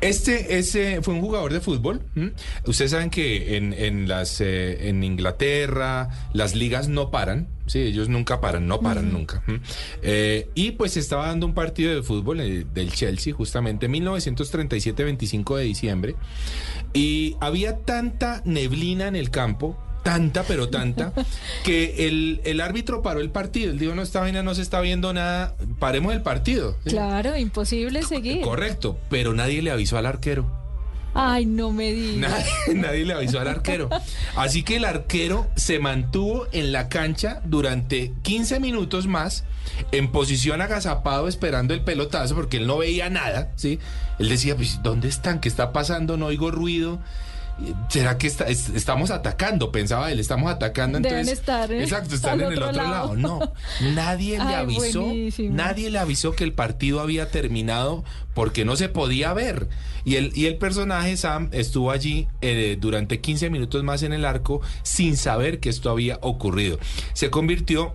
Este, 0.00 0.58
ese 0.58 1.00
fue 1.00 1.14
un 1.14 1.20
jugador 1.20 1.52
de 1.52 1.60
fútbol. 1.60 2.02
Ustedes 2.66 2.90
saben 2.90 3.10
que 3.10 3.56
en, 3.56 3.72
en 3.72 4.08
las 4.08 4.40
eh, 4.40 4.88
en 4.88 5.04
Inglaterra 5.04 6.08
las 6.32 6.56
ligas 6.56 6.88
no 6.88 7.12
paran. 7.12 7.46
Sí, 7.66 7.78
ellos 7.78 8.08
nunca 8.08 8.40
paran, 8.40 8.66
no 8.66 8.80
paran 8.80 9.12
nunca. 9.12 9.40
Eh, 10.02 10.50
y 10.56 10.72
pues 10.72 10.96
estaba 10.96 11.28
dando 11.28 11.46
un 11.46 11.54
partido 11.54 11.94
de 11.94 12.02
fútbol 12.02 12.40
eh, 12.40 12.66
del 12.74 12.92
Chelsea, 12.92 13.32
justamente 13.32 13.86
en 13.86 13.92
1937, 13.92 15.04
25 15.04 15.56
de 15.58 15.64
diciembre. 15.64 16.16
Y 16.92 17.36
había 17.40 17.78
tanta 17.84 18.42
neblina 18.44 19.06
en 19.06 19.14
el 19.14 19.30
campo 19.30 19.78
tanta, 20.06 20.44
pero 20.44 20.68
tanta, 20.68 21.12
que 21.64 22.06
el, 22.06 22.40
el 22.44 22.60
árbitro 22.60 23.02
paró 23.02 23.20
el 23.20 23.30
partido. 23.30 23.72
Él 23.72 23.78
dijo, 23.78 23.94
no, 23.94 24.02
esta 24.02 24.20
vaina 24.20 24.42
no 24.44 24.54
se 24.54 24.62
está 24.62 24.80
viendo 24.80 25.12
nada, 25.12 25.56
paremos 25.80 26.14
el 26.14 26.22
partido. 26.22 26.76
Claro, 26.84 27.36
imposible 27.36 28.02
seguir. 28.04 28.40
Correcto, 28.42 28.98
pero 29.10 29.34
nadie 29.34 29.62
le 29.62 29.72
avisó 29.72 29.98
al 29.98 30.06
arquero. 30.06 30.46
Ay, 31.12 31.46
no 31.46 31.72
me 31.72 31.92
digas. 31.92 32.30
Nadie, 32.30 32.74
nadie 32.80 33.04
le 33.04 33.14
avisó 33.14 33.40
al 33.40 33.48
arquero. 33.48 33.88
Así 34.36 34.62
que 34.62 34.76
el 34.76 34.84
arquero 34.84 35.48
se 35.56 35.80
mantuvo 35.80 36.46
en 36.52 36.70
la 36.70 36.88
cancha 36.88 37.40
durante 37.44 38.12
15 38.22 38.60
minutos 38.60 39.06
más, 39.06 39.44
en 39.90 40.12
posición 40.12 40.60
agazapado, 40.60 41.26
esperando 41.26 41.74
el 41.74 41.80
pelotazo, 41.80 42.36
porque 42.36 42.58
él 42.58 42.66
no 42.66 42.78
veía 42.78 43.10
nada, 43.10 43.50
¿sí? 43.56 43.80
Él 44.20 44.28
decía, 44.28 44.54
pues, 44.54 44.80
¿dónde 44.82 45.08
están? 45.08 45.40
¿Qué 45.40 45.48
está 45.48 45.72
pasando? 45.72 46.16
No 46.16 46.26
oigo 46.26 46.50
ruido. 46.50 47.00
¿Será 47.88 48.18
que 48.18 48.26
está- 48.26 48.44
es- 48.48 48.68
estamos 48.68 49.10
atacando? 49.10 49.72
Pensaba 49.72 50.12
él, 50.12 50.20
estamos 50.20 50.50
atacando. 50.52 50.98
Deben 51.00 51.20
Entonces, 51.20 51.38
estar, 51.38 51.72
¿eh? 51.72 51.82
Exacto, 51.82 52.14
están 52.14 52.40
en 52.40 52.52
el 52.52 52.62
otro 52.62 52.72
lado. 52.72 53.14
lado. 53.14 53.16
No, 53.16 53.40
nadie 53.94 54.36
le 54.38 54.54
avisó. 54.54 55.04
buenísimo. 55.04 55.54
Nadie 55.54 55.90
le 55.90 55.98
avisó 55.98 56.32
que 56.32 56.44
el 56.44 56.52
partido 56.52 57.00
había 57.00 57.30
terminado 57.30 58.04
porque 58.34 58.64
no 58.66 58.76
se 58.76 58.88
podía 58.90 59.32
ver. 59.32 59.68
Y 60.04 60.16
el, 60.16 60.32
y 60.36 60.46
el 60.46 60.56
personaje 60.58 61.16
Sam 61.16 61.48
estuvo 61.52 61.90
allí 61.90 62.28
eh, 62.42 62.76
durante 62.78 63.20
15 63.20 63.48
minutos 63.50 63.82
más 63.82 64.02
en 64.02 64.12
el 64.12 64.24
arco 64.24 64.60
sin 64.82 65.16
saber 65.16 65.58
que 65.58 65.70
esto 65.70 65.90
había 65.90 66.18
ocurrido. 66.22 66.78
Se 67.14 67.30
convirtió 67.30 67.94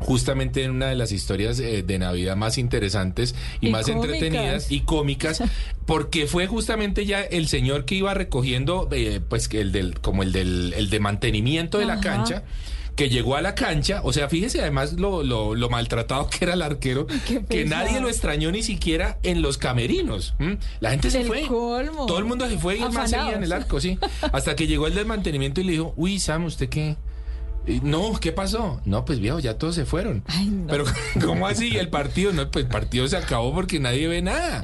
justamente 0.00 0.62
en 0.64 0.70
una 0.72 0.86
de 0.86 0.94
las 0.96 1.12
historias 1.12 1.58
eh, 1.60 1.82
de 1.82 1.98
Navidad 1.98 2.36
más 2.36 2.58
interesantes 2.58 3.34
y, 3.60 3.68
Y 3.68 3.70
más 3.70 3.86
cómicas. 3.86 4.04
entretenidas 4.04 4.72
y 4.72 4.80
cómicas 4.80 5.42
porque 5.86 6.26
fue 6.26 6.46
justamente 6.46 7.06
ya 7.06 7.22
el 7.22 7.48
señor 7.48 7.84
que 7.84 7.94
iba 7.96 8.14
recogiendo 8.14 8.88
eh, 8.92 9.20
pues 9.26 9.48
el 9.52 9.72
del 9.72 9.98
como 10.00 10.22
el 10.22 10.32
del 10.32 10.74
el 10.76 10.90
de 10.90 11.00
mantenimiento 11.00 11.78
de 11.78 11.86
la 11.86 12.00
cancha 12.00 12.42
que 12.94 13.08
llegó 13.08 13.36
a 13.36 13.40
la 13.42 13.54
cancha, 13.54 14.00
o 14.02 14.12
sea, 14.12 14.28
fíjese 14.28 14.60
además 14.60 14.94
lo, 14.94 15.22
lo, 15.22 15.54
lo 15.54 15.70
maltratado 15.70 16.28
que 16.28 16.44
era 16.44 16.54
el 16.54 16.62
arquero, 16.62 17.06
que 17.48 17.64
nadie 17.64 18.00
lo 18.00 18.08
extrañó 18.08 18.50
ni 18.50 18.64
siquiera 18.64 19.20
en 19.22 19.40
los 19.40 19.56
camerinos. 19.56 20.34
La 20.80 20.90
gente 20.90 21.08
se 21.12 21.22
fue. 21.22 21.46
colmo. 21.46 22.06
Todo 22.06 22.18
el 22.18 22.24
mundo 22.24 22.48
se 22.48 22.58
fue 22.58 22.76
y 22.76 22.80
más 22.80 23.08
seguía 23.08 23.36
en 23.36 23.44
el 23.44 23.52
arco, 23.52 23.80
sí. 23.80 24.00
Hasta 24.32 24.56
que 24.56 24.66
llegó 24.66 24.88
el 24.88 24.96
del 24.96 25.06
mantenimiento 25.06 25.60
y 25.60 25.64
le 25.64 25.72
dijo, 25.72 25.94
uy, 25.96 26.18
Sam, 26.18 26.46
¿usted 26.46 26.68
qué? 26.68 26.96
No, 27.82 28.18
¿qué 28.20 28.32
pasó? 28.32 28.80
No, 28.84 29.04
pues 29.04 29.20
viejo, 29.20 29.38
ya 29.40 29.58
todos 29.58 29.74
se 29.74 29.84
fueron. 29.84 30.22
Ay, 30.26 30.46
no. 30.46 30.66
Pero, 30.68 30.84
¿cómo 31.24 31.46
así? 31.46 31.76
El 31.76 31.88
partido, 31.88 32.32
no, 32.32 32.50
pues 32.50 32.64
el 32.64 32.70
partido 32.70 33.06
se 33.08 33.16
acabó 33.16 33.52
porque 33.52 33.78
nadie 33.80 34.08
ve 34.08 34.22
nada. 34.22 34.62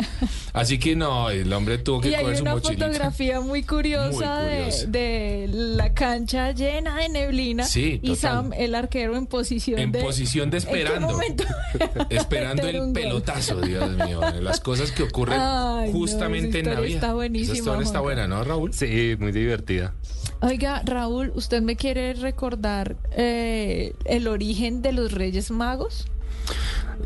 Así 0.52 0.78
que 0.78 0.96
no, 0.96 1.30
el 1.30 1.52
hombre 1.52 1.78
tuvo 1.78 2.00
que 2.00 2.11
Y 2.11 2.14
hay 2.14 2.22
coger 2.22 2.36
su 2.36 2.42
una 2.42 2.52
mochilita. 2.55 2.86
fotografía 2.86 3.40
muy 3.40 3.62
curiosa, 3.62 4.11
Muy 4.40 4.48
de- 4.50 4.57
curiosa. 4.64 4.86
De, 4.86 5.46
la 5.50 5.92
cancha 5.94 6.52
llena 6.52 6.96
de 6.98 7.09
neblina 7.09 7.64
Sí, 7.64 7.98
y 8.02 8.09
total. 8.14 8.16
Sam, 8.16 8.52
el 8.57 8.74
arquero, 8.74 9.16
en 9.16 9.26
posición 9.26 9.78
En 9.80 9.92
de... 9.92 10.00
posición 10.02 10.50
de 10.50 10.59
¿En 10.59 10.64
qué 10.64 10.70
esperando. 10.82 11.09
momento? 11.09 11.44
Esperando 12.11 12.62
el 12.68 12.92
pelotazo, 12.92 13.61
Dios 13.61 13.90
mío. 13.96 14.20
Las 14.40 14.61
cosas 14.61 14.92
que 14.92 15.02
ocurren 15.02 15.38
Ay, 15.40 15.88
no, 15.92 15.98
justamente 15.98 16.61
esa 16.61 16.70
en 16.70 16.74
Navidad. 16.76 16.94
está 16.96 17.14
buenísima, 17.14 17.52
Esa 17.52 17.59
historia 17.59 17.82
está 17.84 18.00
buena, 18.00 18.26
¿no, 18.28 18.42
Raúl? 18.44 18.72
Sí, 18.72 19.16
muy 19.18 19.32
divertida. 19.32 19.92
Oiga, 20.41 20.82
Raúl, 20.85 21.32
¿usted 21.35 21.62
me 21.62 21.76
quiere 21.76 22.14
recordar 22.14 22.97
eh, 23.12 23.95
el 24.05 24.28
origen 24.28 24.82
de 24.82 24.93
los 24.93 25.12
Reyes 25.12 25.51
Magos? 25.51 26.07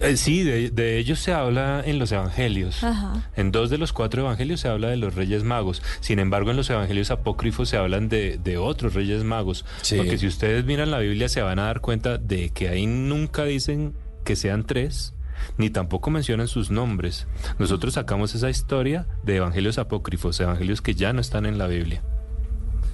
Eh, 0.00 0.16
sí, 0.16 0.42
de, 0.42 0.70
de 0.70 0.98
ellos 0.98 1.18
se 1.18 1.32
habla 1.32 1.82
en 1.84 1.98
los 1.98 2.12
evangelios. 2.12 2.82
Ajá. 2.84 3.30
En 3.36 3.52
dos 3.52 3.70
de 3.70 3.78
los 3.78 3.92
cuatro 3.92 4.22
evangelios 4.22 4.60
se 4.60 4.68
habla 4.68 4.88
de 4.88 4.96
los 4.96 5.14
reyes 5.14 5.44
magos. 5.44 5.82
Sin 6.00 6.18
embargo, 6.18 6.50
en 6.50 6.56
los 6.56 6.68
evangelios 6.70 7.10
apócrifos 7.10 7.68
se 7.68 7.76
hablan 7.76 8.08
de, 8.08 8.38
de 8.38 8.58
otros 8.58 8.94
reyes 8.94 9.24
magos. 9.24 9.64
Sí. 9.82 9.96
Porque 9.96 10.18
si 10.18 10.26
ustedes 10.26 10.64
miran 10.64 10.90
la 10.90 10.98
Biblia 10.98 11.28
se 11.28 11.42
van 11.42 11.58
a 11.58 11.64
dar 11.64 11.80
cuenta 11.80 12.18
de 12.18 12.50
que 12.50 12.68
ahí 12.68 12.86
nunca 12.86 13.44
dicen 13.44 13.94
que 14.24 14.36
sean 14.36 14.64
tres, 14.64 15.14
ni 15.56 15.70
tampoco 15.70 16.10
mencionan 16.10 16.48
sus 16.48 16.70
nombres. 16.70 17.26
Nosotros 17.58 17.94
sacamos 17.94 18.34
esa 18.34 18.50
historia 18.50 19.06
de 19.24 19.36
evangelios 19.36 19.78
apócrifos, 19.78 20.38
evangelios 20.40 20.82
que 20.82 20.94
ya 20.94 21.12
no 21.12 21.20
están 21.20 21.46
en 21.46 21.58
la 21.58 21.66
Biblia. 21.66 22.02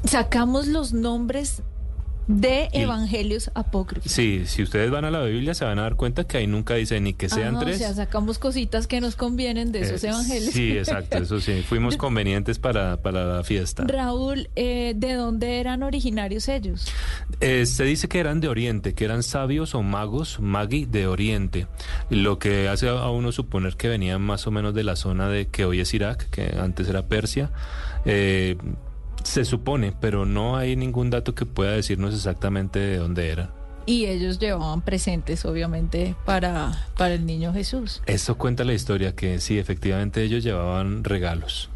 Sacamos 0.05 0.67
los 0.67 0.93
nombres 0.93 1.63
de 2.27 2.71
Y- 2.73 2.79
evangelios 2.81 3.51
apócrifos. 3.55 4.11
Sí, 4.11 4.45
si 4.47 4.63
ustedes 4.63 4.91
van 4.91 5.05
a 5.05 5.11
la 5.11 5.23
Biblia 5.25 5.53
se 5.53 5.67
van 5.67 5.79
a 5.79 5.83
dar 5.83 5.95
cuenta 5.97 6.25
que 6.27 6.39
ahí 6.39 6.47
nunca 6.47 6.73
dicen 6.75 7.05
ni 7.05 7.13
que 7.13 7.29
sean 7.29 7.57
Ah, 7.57 7.61
tres. 7.61 7.77
O 7.77 7.79
sea, 7.81 7.93
sacamos 7.93 8.39
cositas 8.39 8.87
que 8.87 9.03
nos 9.03 9.15
convienen 9.15 9.73
de 9.73 9.81
esos 9.81 10.03
Eh, 10.05 10.09
evangelios. 10.09 10.55
Sí, 10.55 10.73
exacto, 10.73 11.19
eso 11.19 11.39
sí. 11.41 11.63
Fuimos 11.69 11.99
convenientes 11.99 12.59
para, 12.59 12.97
para 13.03 13.27
la 13.27 13.45
fiesta. 13.45 13.85
Raúl, 13.87 14.49
eh, 14.57 14.95
¿de 14.97 15.13
dónde 15.15 15.61
eran 15.61 15.83
originarios 15.83 16.49
ellos? 16.49 16.87
Eh, 17.41 17.67
se 17.67 17.85
dice 17.85 18.09
que 18.09 18.21
eran 18.21 18.41
de 18.41 18.49
Oriente, 18.49 18.95
que 18.95 19.05
eran 19.05 19.23
sabios 19.23 19.75
o 19.75 19.83
magos, 19.83 20.41
magi 20.41 20.87
de 20.87 21.07
Oriente, 21.07 21.67
lo 22.09 22.39
que 22.39 22.69
hace 22.69 22.89
a 22.89 23.11
uno 23.11 23.33
suponer 23.33 23.77
que 23.77 23.89
venían 23.89 24.23
más 24.23 24.47
o 24.47 24.51
menos 24.51 24.73
de 24.73 24.83
la 24.83 24.97
zona 24.97 25.29
de 25.29 25.49
que 25.49 25.67
hoy 25.67 25.81
es 25.81 25.93
Irak, 25.93 26.31
que 26.31 26.57
antes 26.59 26.89
era 26.89 27.07
Persia. 27.07 27.51
Eh, 28.07 28.57
se 29.25 29.45
supone, 29.45 29.93
pero 30.01 30.25
no 30.27 30.57
hay 30.57 30.77
ningún 30.77 31.11
dato 31.11 31.35
que 31.35 31.47
pueda 31.47 31.73
decirnos 31.73 32.15
exactamente 32.15 32.79
de 32.79 32.99
dónde 32.99 33.31
eran. 33.31 33.51
Y 33.87 34.07
ellos 34.07 34.39
llevaban 34.39 34.81
presentes, 34.81 35.45
obviamente, 35.45 36.15
para, 36.25 36.87
para 36.97 37.15
el 37.15 37.27
niño 37.27 37.53
Jesús. 37.53 38.03
Eso 38.07 38.39
cuenta 38.39 38.65
la 38.65 38.73
historia, 38.73 39.15
que 39.15 39.41
sí, 39.41 39.59
efectivamente 39.59 40.23
ellos 40.23 40.43
llevaban 40.43 41.05
regalos. 41.05 41.69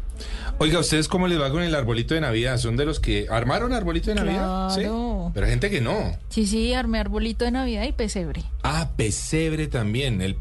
Oiga, 0.57 0.79
¿ustedes 0.79 1.07
cómo 1.07 1.27
les 1.27 1.39
va 1.39 1.49
con 1.51 1.63
el 1.63 1.73
arbolito 1.73 2.13
de 2.13 2.21
Navidad? 2.21 2.57
¿Son 2.57 2.75
de 2.75 2.85
los 2.85 2.99
que 2.99 3.27
armaron 3.29 3.71
arbolito 3.73 4.09
de 4.11 4.15
Navidad? 4.15 4.73
Claro. 4.75 5.25
Sí. 5.27 5.31
Pero 5.33 5.45
hay 5.45 5.51
gente 5.51 5.69
que 5.69 5.79
no. 5.81 6.17
Sí, 6.29 6.45
sí, 6.45 6.73
armé 6.73 6.99
arbolito 6.99 7.45
de 7.45 7.51
Navidad 7.51 7.83
y 7.85 7.91
pesebre. 7.93 8.43
Ah, 8.63 8.89
pesebre 8.97 9.67
también. 9.67 10.21
El, 10.21 10.35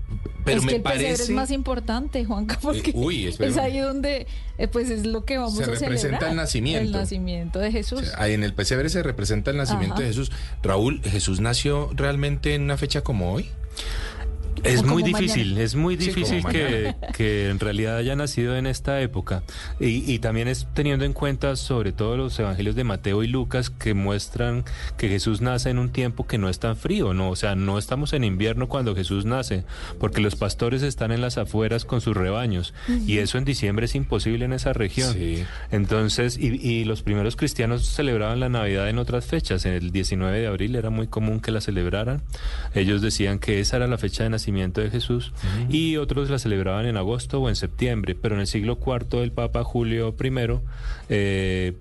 pero 0.44 0.58
es 0.58 0.64
me 0.64 0.70
que 0.72 0.76
el 0.76 0.82
pesebre 0.82 1.04
parece. 1.04 1.22
es 1.24 1.30
más 1.30 1.50
importante, 1.52 2.24
Juanca, 2.24 2.58
porque 2.60 2.90
Eh, 2.90 2.94
uy, 2.96 3.26
es 3.26 3.56
ahí 3.58 3.78
donde, 3.78 4.26
eh, 4.56 4.66
pues 4.68 4.90
es 4.90 5.06
lo 5.06 5.24
que 5.24 5.38
vamos 5.38 5.54
Se 5.56 5.62
a 5.64 5.66
representa 5.66 6.00
celebrar. 6.00 6.30
el 6.30 6.36
nacimiento. 6.36 6.84
El 6.84 6.92
nacimiento 6.92 7.58
de 7.60 7.70
Jesús. 7.70 8.02
Ahí 8.16 8.32
en 8.32 8.42
el 8.42 8.54
pesebre 8.54 8.88
se 8.88 9.02
representa 9.02 9.50
el 9.52 9.56
nacimiento 9.56 9.94
Ajá. 9.94 10.02
de 10.02 10.08
Jesús. 10.08 10.32
Raúl, 10.62 11.00
¿Jesús 11.04 11.40
nació 11.40 11.90
realmente 11.94 12.54
en 12.54 12.62
una 12.62 12.76
fecha 12.76 13.02
como 13.02 13.32
hoy? 13.32 13.48
Es 14.64 14.84
muy 14.84 15.02
difícil, 15.02 15.48
mañana. 15.48 15.64
es 15.64 15.74
muy 15.74 15.96
difícil 15.96 16.44
que, 16.46 16.94
que 17.14 17.48
en 17.50 17.58
realidad 17.60 17.96
haya 17.96 18.16
nacido 18.16 18.56
en 18.56 18.66
esta 18.66 19.00
época. 19.00 19.42
Y, 19.80 20.10
y 20.12 20.18
también 20.18 20.48
es 20.48 20.66
teniendo 20.74 21.04
en 21.04 21.12
cuenta 21.12 21.56
sobre 21.56 21.92
todo 21.92 22.16
los 22.16 22.38
evangelios 22.38 22.76
de 22.76 22.84
Mateo 22.84 23.22
y 23.22 23.28
Lucas 23.28 23.70
que 23.70 23.94
muestran 23.94 24.64
que 24.96 25.08
Jesús 25.08 25.40
nace 25.40 25.70
en 25.70 25.78
un 25.78 25.90
tiempo 25.90 26.26
que 26.26 26.38
no 26.38 26.48
es 26.48 26.58
tan 26.58 26.76
frío, 26.76 27.14
¿no? 27.14 27.30
O 27.30 27.36
sea, 27.36 27.54
no 27.54 27.78
estamos 27.78 28.12
en 28.12 28.24
invierno 28.24 28.68
cuando 28.68 28.94
Jesús 28.94 29.24
nace, 29.24 29.64
porque 29.98 30.20
los 30.20 30.36
pastores 30.36 30.82
están 30.82 31.12
en 31.12 31.20
las 31.20 31.38
afueras 31.38 31.84
con 31.84 32.00
sus 32.00 32.16
rebaños. 32.16 32.74
Y 33.06 33.18
eso 33.18 33.38
en 33.38 33.44
diciembre 33.44 33.86
es 33.86 33.94
imposible 33.94 34.44
en 34.44 34.52
esa 34.52 34.72
región. 34.72 35.12
Sí. 35.14 35.44
Entonces, 35.70 36.38
y, 36.38 36.46
y 36.46 36.84
los 36.84 37.02
primeros 37.02 37.36
cristianos 37.36 37.86
celebraban 37.86 38.40
la 38.40 38.48
Navidad 38.48 38.88
en 38.88 38.98
otras 38.98 39.26
fechas. 39.26 39.64
En 39.64 39.72
el 39.72 39.92
19 39.92 40.40
de 40.40 40.46
abril 40.46 40.76
era 40.76 40.90
muy 40.90 41.06
común 41.06 41.40
que 41.40 41.52
la 41.52 41.60
celebraran. 41.60 42.22
Ellos 42.74 43.02
decían 43.02 43.38
que 43.38 43.60
esa 43.60 43.76
era 43.76 43.86
la 43.86 43.98
fecha 43.98 44.24
de 44.24 44.30
nacimiento 44.30 44.47
de 44.52 44.90
Jesús 44.90 45.32
y 45.68 45.96
otros 45.96 46.30
la 46.30 46.38
celebraban 46.38 46.86
en 46.86 46.96
agosto 46.96 47.40
o 47.40 47.48
en 47.48 47.56
septiembre. 47.56 48.14
Pero 48.14 48.34
en 48.34 48.40
el 48.40 48.46
siglo 48.46 48.78
IV 48.84 49.22
el 49.22 49.32
Papa 49.32 49.64
Julio 49.64 50.14
I 50.18 50.32
eh, 51.08 51.74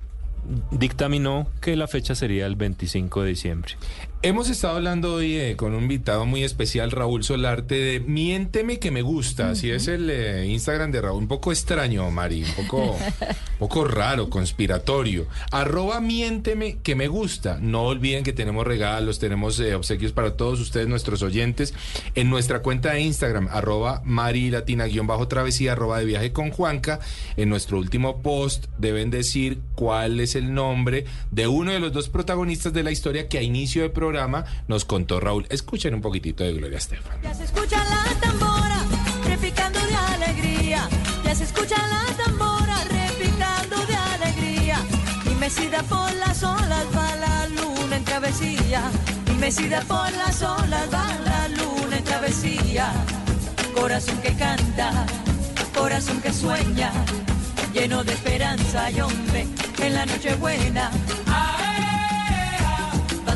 dictaminó 0.72 1.47
que 1.61 1.76
la 1.76 1.88
fecha 1.88 2.15
sería 2.15 2.45
el 2.45 2.55
25 2.55 3.24
de 3.24 3.30
diciembre. 3.30 3.74
Hemos 4.24 4.49
estado 4.49 4.78
hablando 4.78 5.13
hoy 5.13 5.36
eh, 5.36 5.55
con 5.55 5.76
un 5.76 5.84
invitado 5.84 6.26
muy 6.26 6.43
especial, 6.43 6.89
Raúl 6.89 7.24
Solarte, 7.24 7.76
de 7.76 7.99
Miénteme 7.99 8.80
que 8.80 8.89
me 8.89 9.03
gusta. 9.03 9.51
Así 9.51 9.70
es 9.70 9.88
el 9.88 10.09
eh, 10.09 10.47
Instagram 10.47 10.91
de 10.91 11.01
Raúl. 11.01 11.20
Un 11.20 11.28
poco 11.28 11.51
extraño, 11.51 12.09
Mari. 12.09 12.43
Un 12.43 12.65
poco, 12.65 12.97
poco 13.59 13.86
raro, 13.86 14.28
conspiratorio. 14.32 15.28
Arroba 15.51 16.01
Miénteme 16.01 16.80
que 16.82 16.95
me 16.95 17.07
gusta. 17.07 17.59
No 17.61 17.84
olviden 17.84 18.24
que 18.24 18.34
tenemos 18.34 18.65
regalos, 18.65 19.20
tenemos 19.20 19.59
eh, 19.59 19.76
obsequios 19.76 20.13
para 20.13 20.36
todos 20.36 20.59
ustedes, 20.61 20.88
nuestros 20.88 21.22
oyentes, 21.22 21.76
en 22.15 22.32
nuestra 22.32 22.63
cuenta 22.63 22.93
de 22.93 23.01
Instagram, 23.01 23.47
arroba 23.51 24.01
Mari 24.03 24.49
Latina 24.49 24.86
guion 24.86 25.05
bajo 25.05 25.28
travesía, 25.28 25.74
arroba 25.74 25.99
de 25.99 26.05
viaje 26.05 26.34
con 26.34 26.49
Juanca. 26.49 26.99
En 27.38 27.49
nuestro 27.49 27.78
último 27.78 28.24
post 28.24 28.65
deben 28.80 29.11
decir 29.11 29.59
cuál 29.76 30.20
es 30.20 30.36
el 30.36 30.55
nombre 30.55 31.05
de 31.30 31.47
uno 31.47 31.72
de 31.72 31.80
los 31.80 31.93
dos 31.93 32.09
protagonistas 32.09 32.74
de 32.74 32.82
la 32.82 32.91
historia 32.91 33.30
que 33.30 33.38
a 33.38 33.43
inicio 33.43 33.84
de 33.84 33.89
programa 33.91 34.06
nos 34.67 34.85
contó 34.85 35.19
Raúl. 35.19 35.45
Escuchen 35.49 35.93
un 35.93 36.01
poquitito 36.01 36.43
de 36.43 36.53
Gloria 36.53 36.77
Estefan. 36.77 37.21
Ya 37.21 37.33
se 37.33 37.43
escucha 37.43 37.83
la 37.83 38.19
tambora 38.21 38.85
repicando 39.25 39.79
de 39.79 39.95
alegría. 39.95 40.87
Ya 41.25 41.35
se 41.35 41.43
escucha 41.43 41.75
la 41.87 42.23
tambora 42.23 42.83
repicando 42.85 43.85
de 43.85 43.95
alegría. 43.95 44.79
Y 45.29 45.35
mecida 45.35 45.83
por 45.83 46.13
las 46.13 46.41
olas 46.41 46.85
va 46.95 47.15
la 47.17 47.47
luna 47.47 47.97
en 47.97 48.05
travesía. 48.05 48.81
Y 49.29 49.31
mecida 49.39 49.81
por 49.81 50.11
las 50.13 50.41
olas 50.41 50.87
va 50.93 51.07
la 51.25 51.47
luna 51.49 51.97
en 51.97 52.03
travesía. 52.05 52.93
Corazón 53.75 54.17
que 54.21 54.33
canta, 54.35 55.05
corazón 55.75 56.21
que 56.21 56.31
sueña, 56.31 56.91
lleno 57.73 58.03
de 58.03 58.13
esperanza 58.13 58.89
y 58.89 59.01
hombre 59.01 59.47
en 59.79 59.93
la 59.93 60.05
noche 60.05 60.33
buena. 60.35 60.91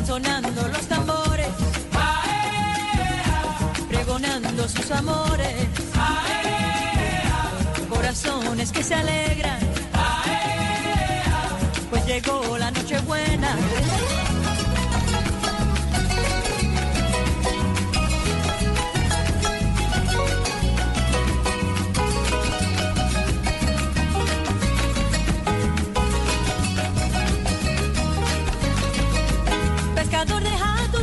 Sonando 0.06 0.68
los 0.68 0.86
tambores, 0.88 1.48
pregonando 3.88 4.68
sus 4.68 4.90
amores. 4.90 5.68
Corazones 7.88 8.72
que 8.72 8.82
se 8.82 8.94
alegran, 8.94 9.60
pues 11.90 12.04
llegó 12.06 12.58
la 12.58 12.70
noche 12.70 12.98
buena. 13.00 13.56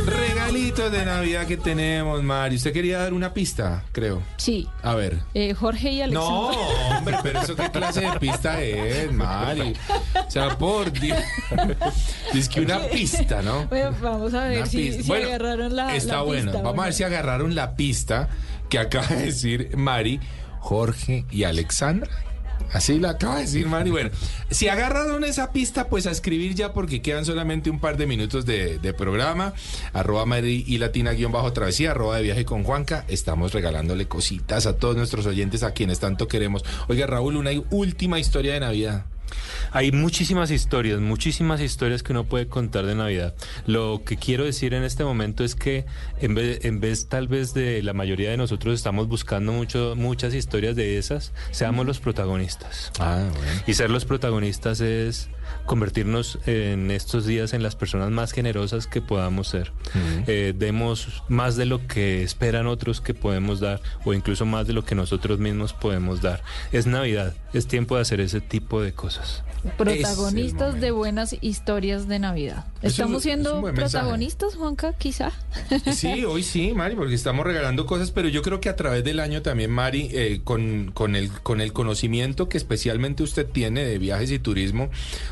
Regalitos 0.06 0.90
de 0.92 1.04
Navidad 1.04 1.46
que 1.46 1.56
tenemos, 1.56 2.22
Mari. 2.22 2.56
Usted 2.56 2.72
quería 2.72 2.98
dar 2.98 3.12
una 3.12 3.32
pista, 3.34 3.84
creo. 3.92 4.22
Sí. 4.36 4.66
A 4.82 4.94
ver. 4.94 5.18
Eh, 5.34 5.54
Jorge 5.54 5.90
y 5.92 6.00
Alexandra. 6.02 6.30
No, 6.32 6.96
hombre, 6.96 7.16
pero 7.22 7.40
eso 7.42 7.56
qué 7.56 7.70
clase 7.70 8.00
de 8.00 8.18
pista 8.18 8.60
es, 8.62 9.12
Mari. 9.12 9.74
O 10.26 10.30
sea, 10.30 10.56
por 10.56 10.90
Dios. 10.92 11.18
Es 12.34 12.48
que 12.48 12.60
una 12.62 12.80
pista, 12.80 13.42
¿no? 13.42 13.66
Bueno, 13.66 13.94
vamos 14.00 14.34
a 14.34 14.44
ver 14.44 14.66
si, 14.66 14.78
pista. 14.78 15.02
si 15.02 15.08
Bueno, 15.08 15.28
agarraron 15.28 15.76
la 15.76 15.94
Está 15.96 16.14
la 16.16 16.22
bueno. 16.22 16.52
pista, 16.52 16.62
Vamos 16.62 16.82
a 16.82 16.84
ver 16.86 16.94
si 16.94 17.02
agarraron 17.04 17.54
la 17.54 17.74
pista 17.76 18.28
que 18.68 18.78
acaba 18.78 19.06
de 19.08 19.26
decir 19.26 19.76
Mari, 19.76 20.20
Jorge 20.60 21.24
y 21.30 21.44
Alexandra. 21.44 22.10
Así 22.72 22.98
la 22.98 23.10
acaba 23.10 23.36
de 23.36 23.42
decir 23.42 23.66
Mari. 23.66 23.90
Bueno, 23.90 24.10
si 24.50 24.68
agarraron 24.68 25.24
esa 25.24 25.52
pista, 25.52 25.88
pues 25.88 26.06
a 26.06 26.10
escribir 26.10 26.54
ya 26.54 26.72
porque 26.72 27.02
quedan 27.02 27.24
solamente 27.24 27.70
un 27.70 27.80
par 27.80 27.96
de 27.96 28.06
minutos 28.06 28.46
de, 28.46 28.94
programa. 28.96 29.54
Arroba 29.92 30.26
Mari 30.26 30.64
y 30.66 30.78
Latina 30.78 31.12
guion 31.12 31.32
bajo 31.32 31.52
travesía, 31.52 31.92
arroba 31.92 32.16
de 32.16 32.22
viaje 32.22 32.44
con 32.44 32.64
Juanca. 32.64 33.04
Estamos 33.08 33.52
regalándole 33.52 34.08
cositas 34.08 34.66
a 34.66 34.76
todos 34.76 34.96
nuestros 34.96 35.26
oyentes 35.26 35.62
a 35.62 35.72
quienes 35.72 36.00
tanto 36.00 36.28
queremos. 36.28 36.64
Oiga, 36.88 37.06
Raúl, 37.06 37.36
una 37.36 37.50
última 37.70 38.18
historia 38.18 38.54
de 38.54 38.60
Navidad. 38.60 39.06
Hay 39.72 39.92
muchísimas 39.92 40.50
historias, 40.50 41.00
muchísimas 41.00 41.60
historias 41.60 42.02
que 42.02 42.12
uno 42.12 42.24
puede 42.24 42.46
contar 42.46 42.86
de 42.86 42.94
Navidad. 42.94 43.34
Lo 43.66 44.02
que 44.04 44.16
quiero 44.16 44.44
decir 44.44 44.74
en 44.74 44.82
este 44.82 45.04
momento 45.04 45.44
es 45.44 45.54
que 45.54 45.84
en 46.20 46.34
vez, 46.34 46.64
en 46.64 46.80
vez 46.80 47.08
tal 47.08 47.28
vez 47.28 47.54
de 47.54 47.82
la 47.82 47.92
mayoría 47.92 48.30
de 48.30 48.36
nosotros 48.36 48.74
estamos 48.74 49.08
buscando 49.08 49.52
mucho, 49.52 49.94
muchas 49.96 50.34
historias 50.34 50.76
de 50.76 50.98
esas, 50.98 51.32
seamos 51.50 51.86
los 51.86 52.00
protagonistas. 52.00 52.92
Ah, 52.98 53.28
bueno. 53.30 53.62
Y 53.66 53.74
ser 53.74 53.90
los 53.90 54.04
protagonistas 54.04 54.80
es 54.80 55.28
convertirnos 55.66 56.38
en 56.46 56.90
estos 56.90 57.26
días 57.26 57.52
en 57.52 57.62
las 57.62 57.76
personas 57.76 58.10
más 58.10 58.32
generosas 58.32 58.86
que 58.86 59.00
podamos 59.00 59.48
ser. 59.48 59.72
Eh, 60.26 60.52
demos 60.56 61.22
más 61.28 61.56
de 61.56 61.66
lo 61.66 61.86
que 61.86 62.22
esperan 62.22 62.66
otros 62.66 63.00
que 63.00 63.14
podemos 63.14 63.60
dar 63.60 63.80
o 64.04 64.14
incluso 64.14 64.46
más 64.46 64.66
de 64.66 64.72
lo 64.72 64.84
que 64.84 64.94
nosotros 64.94 65.38
mismos 65.38 65.72
podemos 65.72 66.22
dar. 66.22 66.42
Es 66.72 66.86
Navidad, 66.86 67.34
es 67.52 67.66
tiempo 67.66 67.96
de 67.96 68.02
hacer 68.02 68.20
ese 68.20 68.40
tipo 68.40 68.82
de 68.82 68.92
cosas. 68.92 69.19
Protagonistas 69.76 70.80
de 70.80 70.90
buenas 70.90 71.36
historias 71.42 72.08
de 72.08 72.18
Navidad. 72.18 72.64
Es 72.80 72.92
¿Estamos 72.92 73.18
es 73.18 73.24
siendo 73.24 73.60
protagonistas, 73.74 74.54
Juanca? 74.54 74.94
Quizá. 74.94 75.32
Sí, 75.92 76.24
hoy 76.28 76.42
sí, 76.42 76.72
Mari, 76.72 76.94
porque 76.96 77.14
estamos 77.14 77.44
regalando 77.44 77.84
cosas, 77.84 78.10
pero 78.10 78.28
yo 78.28 78.40
creo 78.40 78.60
que 78.60 78.70
a 78.70 78.76
través 78.76 79.04
del 79.04 79.20
año 79.20 79.42
también, 79.42 79.70
Mari, 79.70 80.08
eh, 80.12 80.40
con, 80.44 80.92
con, 80.92 81.14
el, 81.14 81.30
con 81.30 81.60
el 81.60 81.74
conocimiento 81.74 82.48
que 82.48 82.56
especialmente 82.56 83.22
usted 83.22 83.46
tiene 83.46 83.84
de 83.84 83.98
viajes 83.98 84.30
y 84.30 84.38
turismo, 84.38 84.88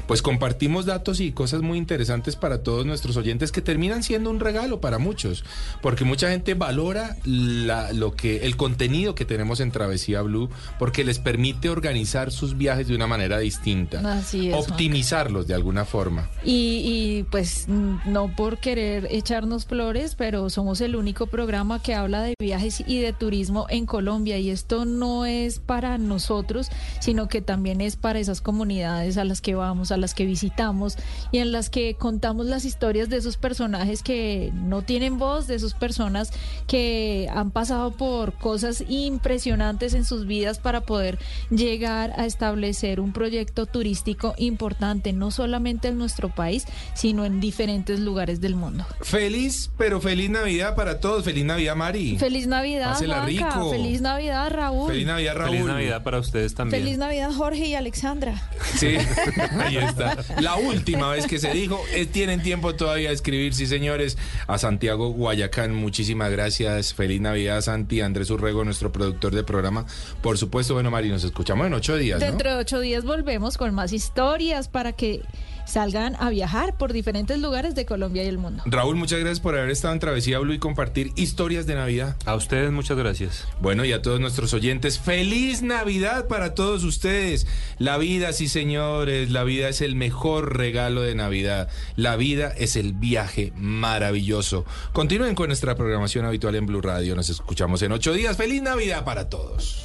pues 0.06 0.20
compartimos 0.20 0.84
datos 0.84 1.20
y 1.20 1.32
cosas 1.32 1.62
muy 1.62 1.78
interesantes 1.78 2.36
para 2.36 2.62
todos 2.62 2.84
nuestros 2.84 3.16
oyentes 3.16 3.50
que 3.50 3.62
terminan 3.62 4.02
siendo 4.02 4.28
un 4.28 4.40
regalo 4.40 4.80
para 4.80 4.98
muchos, 4.98 5.42
porque 5.80 6.04
mucha 6.04 6.30
gente 6.30 6.52
valora 6.52 7.16
la, 7.24 7.94
lo 7.94 8.12
que, 8.12 8.44
el 8.44 8.56
contenido 8.56 9.14
que 9.14 9.24
tenemos 9.24 9.60
en 9.60 9.70
Travesía 9.70 10.20
Blue, 10.20 10.50
porque 10.78 11.02
les 11.02 11.18
permite 11.18 11.70
organizar 11.70 12.30
sus 12.30 12.58
viajes 12.58 12.88
de 12.88 12.94
una 12.94 13.06
manera 13.06 13.38
distinta, 13.38 13.77
Así 13.86 14.48
es, 14.48 14.54
Juanca. 14.54 14.72
optimizarlos 14.72 15.46
de 15.46 15.54
alguna 15.54 15.84
forma. 15.84 16.28
Y, 16.44 16.82
y, 16.84 17.22
pues 17.30 17.66
no 17.68 18.34
por 18.34 18.58
querer 18.58 19.08
echarnos 19.10 19.66
flores, 19.66 20.14
pero 20.14 20.50
somos 20.50 20.80
el 20.80 20.96
único 20.96 21.26
programa 21.26 21.82
que 21.82 21.94
habla 21.94 22.22
de 22.22 22.34
viajes 22.38 22.82
y 22.86 23.00
de 23.00 23.12
turismo 23.12 23.66
en 23.68 23.86
Colombia. 23.86 24.38
Y 24.38 24.50
esto 24.50 24.84
no 24.84 25.26
es 25.26 25.58
para 25.58 25.98
nosotros, 25.98 26.68
sino 27.00 27.28
que 27.28 27.40
también 27.40 27.80
es 27.80 27.96
para 27.96 28.18
esas 28.18 28.40
comunidades 28.40 29.16
a 29.18 29.24
las 29.24 29.40
que 29.40 29.54
vamos, 29.54 29.92
a 29.92 29.96
las 29.96 30.14
que 30.14 30.24
visitamos 30.24 30.96
y 31.32 31.38
en 31.38 31.52
las 31.52 31.70
que 31.70 31.94
contamos 31.94 32.46
las 32.46 32.64
historias 32.64 33.08
de 33.08 33.16
esos 33.16 33.36
personajes 33.36 34.02
que 34.02 34.52
no 34.54 34.82
tienen 34.82 35.18
voz, 35.18 35.46
de 35.46 35.54
esas 35.54 35.74
personas 35.74 36.32
que 36.66 37.28
han 37.32 37.50
pasado 37.50 37.92
por 37.92 38.34
cosas 38.34 38.84
impresionantes 38.88 39.94
en 39.94 40.04
sus 40.04 40.26
vidas 40.26 40.58
para 40.58 40.82
poder 40.82 41.18
llegar 41.50 42.12
a 42.16 42.26
establecer 42.26 43.00
un 43.00 43.12
proyecto 43.12 43.66
turístico 43.70 44.34
importante, 44.38 45.12
no 45.12 45.30
solamente 45.30 45.88
en 45.88 45.98
nuestro 45.98 46.28
país, 46.28 46.64
sino 46.94 47.24
en 47.24 47.40
diferentes 47.40 48.00
lugares 48.00 48.40
del 48.40 48.54
mundo. 48.54 48.86
Feliz, 49.02 49.70
pero 49.76 50.00
feliz 50.00 50.30
Navidad 50.30 50.74
para 50.74 51.00
todos. 51.00 51.24
Feliz 51.24 51.44
Navidad, 51.44 51.76
Mari. 51.76 52.18
Feliz 52.18 52.46
Navidad, 52.46 52.96
Juanca. 52.96 53.24
rico. 53.26 53.70
Feliz 53.70 54.00
Navidad, 54.00 54.50
Raúl. 54.50 54.90
Feliz 54.90 55.06
Navidad, 55.06 55.36
Raúl. 55.36 55.50
Feliz 55.50 55.66
Navidad 55.66 56.02
para 56.02 56.18
ustedes 56.18 56.54
también. 56.54 56.82
Feliz 56.82 56.98
Navidad, 56.98 57.30
Jorge 57.32 57.66
y 57.66 57.74
Alexandra. 57.74 58.42
Sí, 58.76 58.96
ahí 59.58 59.76
está. 59.76 60.16
La 60.40 60.56
última 60.56 61.10
vez 61.10 61.26
que 61.26 61.38
se 61.38 61.50
dijo, 61.52 61.80
eh, 61.94 62.06
tienen 62.06 62.42
tiempo 62.42 62.74
todavía 62.74 63.08
de 63.08 63.14
escribir, 63.14 63.54
sí 63.54 63.66
señores, 63.66 64.18
a 64.46 64.58
Santiago 64.58 65.10
Guayacán, 65.10 65.74
muchísimas 65.74 66.30
gracias. 66.30 66.94
Feliz 66.94 67.20
Navidad, 67.20 67.60
Santi, 67.60 68.00
Andrés 68.00 68.30
Urrego, 68.30 68.64
nuestro 68.64 68.92
productor 68.92 69.34
de 69.34 69.44
programa. 69.44 69.86
Por 70.22 70.38
supuesto, 70.38 70.74
bueno, 70.74 70.90
Mari, 70.90 71.08
nos 71.08 71.24
escuchamos 71.24 71.66
en 71.66 71.74
ocho 71.74 71.96
días, 71.96 72.20
¿no? 72.20 72.26
Dentro 72.26 72.50
de 72.50 72.56
ocho 72.56 72.80
días 72.80 73.04
volvemos 73.04 73.47
con 73.56 73.74
más 73.74 73.92
historias 73.92 74.68
para 74.68 74.92
que 74.92 75.22
salgan 75.68 76.16
a 76.18 76.30
viajar 76.30 76.76
por 76.76 76.92
diferentes 76.92 77.38
lugares 77.38 77.74
de 77.74 77.84
Colombia 77.84 78.24
y 78.24 78.26
el 78.26 78.38
mundo. 78.38 78.62
Raúl, 78.66 78.96
muchas 78.96 79.20
gracias 79.20 79.40
por 79.40 79.56
haber 79.56 79.70
estado 79.70 79.92
en 79.92 80.00
Travesía 80.00 80.38
Blue 80.38 80.54
y 80.54 80.58
compartir 80.58 81.12
historias 81.14 81.66
de 81.66 81.74
Navidad. 81.74 82.16
A 82.24 82.34
ustedes 82.34 82.72
muchas 82.72 82.96
gracias. 82.96 83.46
Bueno, 83.60 83.84
y 83.84 83.92
a 83.92 84.00
todos 84.00 84.18
nuestros 84.18 84.54
oyentes, 84.54 84.98
feliz 84.98 85.62
Navidad 85.62 86.26
para 86.26 86.54
todos 86.54 86.84
ustedes. 86.84 87.46
La 87.78 87.98
vida, 87.98 88.32
sí 88.32 88.48
señores, 88.48 89.30
la 89.30 89.44
vida 89.44 89.68
es 89.68 89.82
el 89.82 89.94
mejor 89.94 90.56
regalo 90.56 91.02
de 91.02 91.14
Navidad. 91.14 91.68
La 91.96 92.16
vida 92.16 92.52
es 92.56 92.76
el 92.76 92.94
viaje 92.94 93.52
maravilloso. 93.56 94.64
Continúen 94.92 95.34
con 95.34 95.48
nuestra 95.48 95.76
programación 95.76 96.24
habitual 96.24 96.54
en 96.54 96.66
Blue 96.66 96.80
Radio. 96.80 97.14
Nos 97.14 97.28
escuchamos 97.28 97.82
en 97.82 97.92
ocho 97.92 98.14
días. 98.14 98.36
Feliz 98.36 98.62
Navidad 98.62 99.04
para 99.04 99.28
todos. 99.28 99.84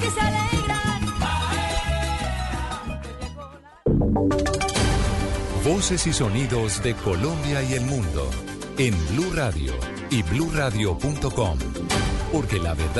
Que 0.00 0.10
se 0.10 0.20
alegran. 0.20 0.50
Voces 5.64 6.06
y 6.06 6.12
sonidos 6.12 6.82
de 6.82 6.94
Colombia 6.94 7.62
y 7.62 7.74
el 7.74 7.82
mundo 7.82 8.30
en 8.78 8.94
Blue 9.08 9.32
Radio 9.34 9.74
y 10.10 10.22
bluradio.com, 10.22 11.58
porque 12.32 12.58
la 12.58 12.74
verdad 12.74 12.96